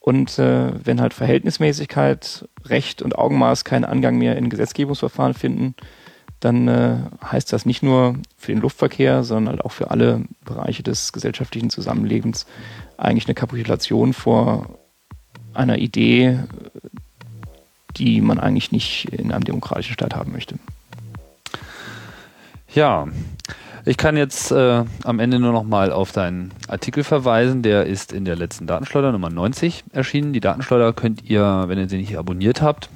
Und 0.00 0.36
wenn 0.36 1.00
halt 1.00 1.14
Verhältnismäßigkeit, 1.14 2.46
Recht 2.66 3.00
und 3.00 3.16
Augenmaß 3.16 3.64
keinen 3.64 3.86
Angang 3.86 4.18
mehr 4.18 4.36
in 4.36 4.50
Gesetzgebungsverfahren 4.50 5.32
finden, 5.32 5.74
dann 6.40 7.08
heißt 7.24 7.50
das 7.50 7.64
nicht 7.64 7.82
nur 7.82 8.16
für 8.36 8.52
den 8.52 8.60
Luftverkehr, 8.60 9.24
sondern 9.24 9.54
halt 9.54 9.64
auch 9.64 9.72
für 9.72 9.90
alle 9.90 10.24
Bereiche 10.44 10.82
des 10.82 11.14
gesellschaftlichen 11.14 11.70
Zusammenlebens 11.70 12.44
eigentlich 12.98 13.24
eine 13.24 13.34
Kapitulation 13.34 14.12
vor 14.12 14.78
einer 15.54 15.78
Idee, 15.78 16.40
die 17.96 18.20
man 18.20 18.38
eigentlich 18.38 18.72
nicht 18.72 19.06
in 19.12 19.32
einem 19.32 19.44
demokratischen 19.44 19.94
Staat 19.94 20.14
haben 20.14 20.32
möchte. 20.32 20.56
Ja, 22.74 23.06
ich 23.86 23.96
kann 23.96 24.16
jetzt 24.16 24.50
äh, 24.50 24.84
am 25.04 25.20
Ende 25.20 25.38
nur 25.38 25.52
noch 25.52 25.62
mal 25.62 25.92
auf 25.92 26.10
deinen 26.10 26.52
Artikel 26.68 27.04
verweisen. 27.04 27.62
Der 27.62 27.86
ist 27.86 28.12
in 28.12 28.24
der 28.24 28.34
letzten 28.34 28.66
Datenschleuder 28.66 29.12
Nummer 29.12 29.30
90 29.30 29.84
erschienen. 29.92 30.32
Die 30.32 30.40
Datenschleuder 30.40 30.92
könnt 30.92 31.22
ihr, 31.28 31.64
wenn 31.66 31.78
ihr 31.78 31.88
sie 31.88 31.98
nicht 31.98 32.16
abonniert 32.16 32.62
habt, 32.62 32.88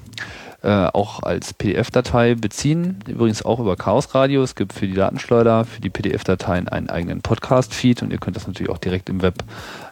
äh, 0.68 0.90
auch 0.92 1.22
als 1.22 1.54
PDF-Datei 1.54 2.34
beziehen. 2.34 2.98
Übrigens 3.06 3.42
auch 3.42 3.58
über 3.58 3.74
Chaos 3.74 4.14
Radio. 4.14 4.42
Es 4.42 4.54
gibt 4.54 4.74
für 4.74 4.86
die 4.86 4.92
Datenschleuder, 4.92 5.64
für 5.64 5.80
die 5.80 5.88
PDF-Dateien 5.88 6.68
einen 6.68 6.90
eigenen 6.90 7.22
Podcast-Feed 7.22 8.02
und 8.02 8.10
ihr 8.10 8.18
könnt 8.18 8.36
das 8.36 8.46
natürlich 8.46 8.70
auch 8.70 8.76
direkt 8.76 9.08
im 9.08 9.22
Web 9.22 9.44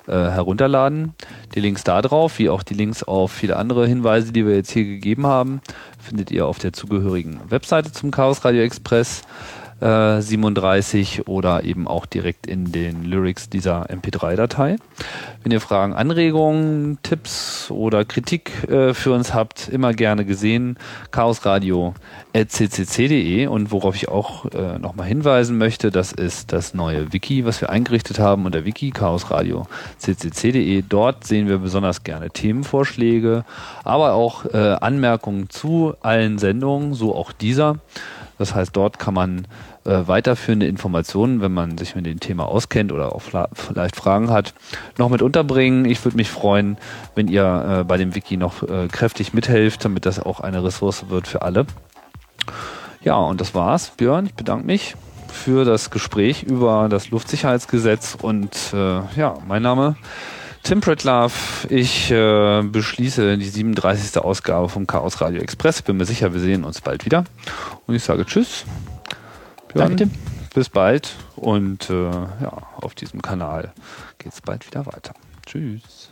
äh, 0.06 0.12
herunterladen. 0.12 1.14
Die 1.54 1.60
Links 1.60 1.82
da 1.82 2.02
drauf, 2.02 2.38
wie 2.38 2.50
auch 2.50 2.62
die 2.62 2.74
Links 2.74 3.02
auf 3.02 3.32
viele 3.32 3.56
andere 3.56 3.86
Hinweise, 3.86 4.32
die 4.32 4.44
wir 4.44 4.54
jetzt 4.54 4.70
hier 4.70 4.84
gegeben 4.84 5.26
haben, 5.26 5.62
findet 5.98 6.30
ihr 6.30 6.44
auf 6.44 6.58
der 6.58 6.74
zugehörigen 6.74 7.40
Webseite 7.48 7.90
zum 7.90 8.10
Chaos 8.10 8.44
Radio 8.44 8.60
Express. 8.60 9.22
37 9.80 11.18
äh, 11.18 11.22
oder 11.22 11.64
eben 11.64 11.86
auch 11.86 12.06
direkt 12.06 12.46
in 12.46 12.72
den 12.72 13.04
Lyrics 13.04 13.50
dieser 13.50 13.90
MP3-Datei. 13.90 14.76
Wenn 15.42 15.52
ihr 15.52 15.60
Fragen, 15.60 15.92
Anregungen, 15.92 16.96
Tipps 17.02 17.70
oder 17.70 18.06
Kritik 18.06 18.70
äh, 18.70 18.94
für 18.94 19.12
uns 19.12 19.34
habt, 19.34 19.68
immer 19.68 19.92
gerne 19.92 20.24
gesehen, 20.24 20.78
chaosradio.ccc.de 21.10 23.48
und 23.48 23.70
worauf 23.70 23.96
ich 23.96 24.08
auch 24.08 24.46
äh, 24.46 24.78
nochmal 24.78 25.08
hinweisen 25.08 25.58
möchte, 25.58 25.90
das 25.90 26.12
ist 26.12 26.54
das 26.54 26.72
neue 26.72 27.12
Wiki, 27.12 27.44
was 27.44 27.60
wir 27.60 27.68
eingerichtet 27.68 28.18
haben 28.18 28.46
unter 28.46 28.64
Wiki 28.64 28.92
chaosradio.ccc.de. 28.92 30.84
Dort 30.88 31.26
sehen 31.26 31.48
wir 31.48 31.58
besonders 31.58 32.02
gerne 32.02 32.30
Themenvorschläge, 32.30 33.44
aber 33.84 34.14
auch 34.14 34.46
äh, 34.46 34.78
Anmerkungen 34.80 35.50
zu 35.50 35.92
allen 36.00 36.38
Sendungen, 36.38 36.94
so 36.94 37.14
auch 37.14 37.32
dieser. 37.32 37.76
Das 38.38 38.54
heißt, 38.54 38.76
dort 38.76 38.98
kann 38.98 39.14
man 39.14 39.46
äh, 39.84 40.06
weiterführende 40.06 40.66
Informationen, 40.66 41.40
wenn 41.40 41.52
man 41.52 41.78
sich 41.78 41.94
mit 41.94 42.06
dem 42.06 42.20
Thema 42.20 42.46
auskennt 42.46 42.92
oder 42.92 43.14
auch 43.14 43.22
vielleicht 43.54 43.96
Fragen 43.96 44.30
hat, 44.30 44.54
noch 44.98 45.08
mit 45.08 45.22
unterbringen. 45.22 45.84
Ich 45.84 46.04
würde 46.04 46.16
mich 46.16 46.30
freuen, 46.30 46.76
wenn 47.14 47.28
ihr 47.28 47.80
äh, 47.80 47.84
bei 47.84 47.96
dem 47.96 48.14
Wiki 48.14 48.36
noch 48.36 48.62
äh, 48.62 48.88
kräftig 48.88 49.32
mithelft, 49.32 49.84
damit 49.84 50.06
das 50.06 50.20
auch 50.20 50.40
eine 50.40 50.62
Ressource 50.62 51.08
wird 51.08 51.26
für 51.26 51.42
alle. 51.42 51.66
Ja, 53.02 53.16
und 53.16 53.40
das 53.40 53.54
war's. 53.54 53.90
Björn, 53.96 54.26
ich 54.26 54.34
bedanke 54.34 54.66
mich 54.66 54.96
für 55.28 55.64
das 55.64 55.90
Gespräch 55.90 56.42
über 56.42 56.88
das 56.88 57.10
Luftsicherheitsgesetz 57.10 58.16
und 58.20 58.56
äh, 58.72 59.00
ja, 59.16 59.34
mein 59.46 59.62
Name 59.62 59.96
Tim 60.66 60.80
Pritlove. 60.80 61.32
Ich 61.68 62.10
äh, 62.10 62.60
beschließe 62.60 63.38
die 63.38 63.48
37. 63.48 64.20
Ausgabe 64.20 64.68
vom 64.68 64.88
Chaos 64.88 65.20
Radio 65.20 65.40
Express. 65.40 65.80
Bin 65.80 65.96
mir 65.96 66.06
sicher, 66.06 66.32
wir 66.32 66.40
sehen 66.40 66.64
uns 66.64 66.80
bald 66.80 67.04
wieder. 67.04 67.22
Und 67.86 67.94
ich 67.94 68.02
sage 68.02 68.26
Tschüss. 68.26 68.64
Björn, 69.68 69.90
Danke, 69.90 69.96
Tim. 69.96 70.10
Bis 70.52 70.68
bald. 70.68 71.14
Und 71.36 71.88
äh, 71.88 72.10
ja, 72.10 72.50
auf 72.80 72.96
diesem 72.96 73.22
Kanal 73.22 73.72
geht 74.18 74.32
es 74.32 74.40
bald 74.40 74.66
wieder 74.66 74.84
weiter. 74.86 75.14
Tschüss. 75.46 76.10